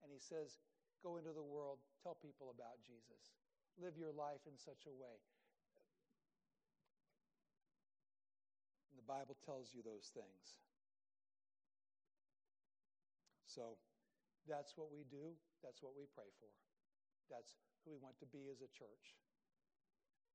And 0.00 0.08
he 0.08 0.20
says, 0.20 0.56
go 1.02 1.16
into 1.20 1.32
the 1.36 1.44
world, 1.44 1.78
tell 2.00 2.16
people 2.16 2.48
about 2.48 2.80
Jesus, 2.80 3.36
live 3.76 3.98
your 4.00 4.12
life 4.12 4.40
in 4.48 4.56
such 4.56 4.88
a 4.88 4.94
way. 4.94 5.20
And 8.88 8.95
the 8.95 8.95
Bible 9.06 9.38
tells 9.46 9.70
you 9.70 9.80
those 9.86 10.10
things. 10.12 10.58
So 13.46 13.78
that's 14.44 14.76
what 14.76 14.92
we 14.92 15.06
do, 15.08 15.32
that's 15.64 15.80
what 15.80 15.96
we 15.96 16.04
pray 16.12 16.28
for. 16.42 16.50
That's 17.30 17.56
who 17.82 17.94
we 17.94 17.98
want 18.02 18.18
to 18.20 18.28
be 18.28 18.50
as 18.52 18.60
a 18.60 18.70
church. 18.74 19.16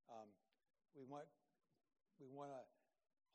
Um, 0.10 0.28
we 0.96 1.04
want 1.08 1.28
we 2.22 2.30
want 2.30 2.54
to 2.54 2.62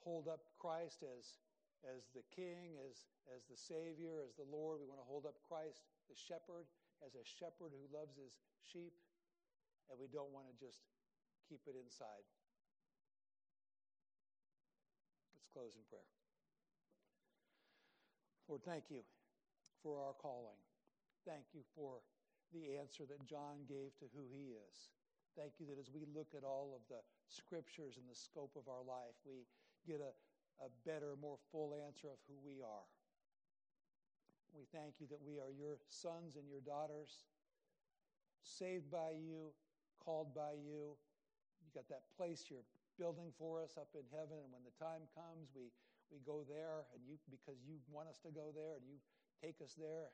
hold 0.06 0.30
up 0.30 0.46
Christ 0.62 1.02
as, 1.02 1.42
as 1.82 2.06
the 2.14 2.22
King, 2.30 2.78
as, 2.86 3.10
as 3.34 3.42
the 3.50 3.58
Savior, 3.58 4.22
as 4.22 4.38
the 4.38 4.46
Lord. 4.46 4.78
We 4.78 4.86
want 4.86 5.02
to 5.02 5.08
hold 5.10 5.26
up 5.26 5.42
Christ, 5.42 5.82
the 6.06 6.14
shepherd, 6.14 6.70
as 7.02 7.18
a 7.18 7.26
shepherd 7.26 7.74
who 7.74 7.90
loves 7.90 8.14
his 8.14 8.38
sheep. 8.62 8.94
And 9.90 9.98
we 9.98 10.06
don't 10.06 10.30
want 10.30 10.46
to 10.46 10.54
just 10.54 10.86
keep 11.50 11.66
it 11.66 11.74
inside. 11.74 12.22
Close 15.56 15.72
in 15.72 15.88
prayer. 15.88 16.04
Lord, 18.44 18.60
thank 18.68 18.92
you 18.92 19.00
for 19.80 20.04
our 20.04 20.12
calling. 20.20 20.60
Thank 21.24 21.56
you 21.56 21.64
for 21.72 22.04
the 22.52 22.76
answer 22.76 23.08
that 23.08 23.24
John 23.24 23.64
gave 23.64 23.96
to 24.04 24.06
who 24.12 24.28
he 24.28 24.52
is. 24.52 24.92
Thank 25.32 25.56
you 25.56 25.64
that 25.72 25.80
as 25.80 25.88
we 25.88 26.04
look 26.12 26.36
at 26.36 26.44
all 26.44 26.76
of 26.76 26.84
the 26.92 27.00
scriptures 27.24 27.96
and 27.96 28.04
the 28.04 28.14
scope 28.14 28.52
of 28.52 28.68
our 28.68 28.84
life, 28.84 29.16
we 29.24 29.48
get 29.88 30.04
a, 30.04 30.12
a 30.60 30.68
better, 30.84 31.16
more 31.16 31.40
full 31.50 31.72
answer 31.72 32.12
of 32.12 32.20
who 32.28 32.36
we 32.44 32.60
are. 32.60 32.86
We 34.52 34.68
thank 34.76 35.00
you 35.00 35.08
that 35.08 35.24
we 35.24 35.40
are 35.40 35.52
your 35.52 35.80
sons 35.88 36.36
and 36.36 36.44
your 36.48 36.60
daughters, 36.60 37.24
saved 38.44 38.92
by 38.92 39.16
you, 39.16 39.56
called 40.04 40.36
by 40.36 40.52
you. 40.52 40.96
You 41.60 41.68
got 41.74 41.88
that 41.88 42.04
place 42.16 42.44
you're 42.48 42.64
building 42.98 43.32
for 43.36 43.62
us 43.62 43.76
up 43.76 43.92
in 43.94 44.04
heaven, 44.12 44.40
and 44.40 44.50
when 44.52 44.64
the 44.64 44.76
time 44.80 45.04
comes, 45.12 45.52
we, 45.52 45.72
we 46.08 46.20
go 46.24 46.44
there, 46.44 46.88
and 46.92 47.00
you 47.04 47.16
because 47.28 47.60
you 47.62 47.80
want 47.88 48.08
us 48.08 48.20
to 48.24 48.32
go 48.32 48.52
there, 48.52 48.76
and 48.76 48.84
you 48.88 48.98
take 49.40 49.60
us 49.60 49.76
there. 49.76 50.12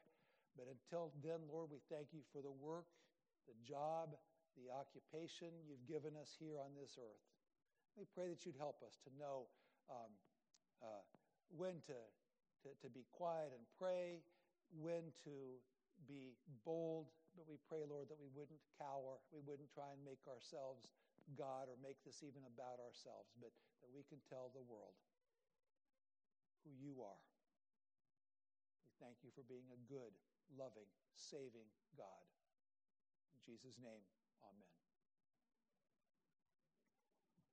But 0.58 0.68
until 0.68 1.14
then, 1.24 1.48
Lord, 1.48 1.72
we 1.72 1.80
thank 1.88 2.12
you 2.12 2.20
for 2.34 2.44
the 2.44 2.52
work, 2.52 2.90
the 3.48 3.56
job, 3.64 4.18
the 4.58 4.68
occupation 4.68 5.48
you've 5.64 5.88
given 5.88 6.12
us 6.18 6.36
here 6.36 6.60
on 6.60 6.76
this 6.76 7.00
earth. 7.00 7.24
We 7.96 8.04
pray 8.12 8.28
that 8.28 8.44
you'd 8.44 8.60
help 8.60 8.84
us 8.84 9.00
to 9.08 9.10
know 9.16 9.48
um, 9.88 10.12
uh, 10.84 11.04
when 11.48 11.80
to 11.88 11.96
to, 12.62 12.70
to 12.82 12.88
be 12.90 13.04
quiet 13.10 13.50
and 13.50 13.62
pray, 13.78 14.22
when 14.70 15.10
to 15.26 15.58
be 16.06 16.38
bold, 16.64 17.10
but 17.34 17.46
we 17.46 17.58
pray, 17.66 17.82
Lord, 17.86 18.08
that 18.10 18.18
we 18.18 18.30
wouldn't 18.32 18.62
cower, 18.78 19.18
we 19.34 19.42
wouldn't 19.42 19.70
try 19.70 19.90
and 19.92 20.00
make 20.06 20.22
ourselves 20.30 20.86
God 21.36 21.68
or 21.68 21.76
make 21.80 22.02
this 22.04 22.22
even 22.22 22.44
about 22.44 22.78
ourselves, 22.82 23.32
but 23.40 23.52
that 23.82 23.90
we 23.92 24.04
can 24.04 24.20
tell 24.28 24.50
the 24.52 24.62
world 24.62 24.96
who 26.64 26.70
you 26.72 27.02
are. 27.02 27.22
We 28.86 28.92
thank 29.02 29.22
you 29.22 29.30
for 29.34 29.42
being 29.42 29.70
a 29.74 29.80
good, 29.90 30.14
loving, 30.54 30.88
saving 31.14 31.70
God. 31.96 32.24
In 33.34 33.40
Jesus' 33.42 33.78
name, 33.78 34.04
amen. 34.44 34.81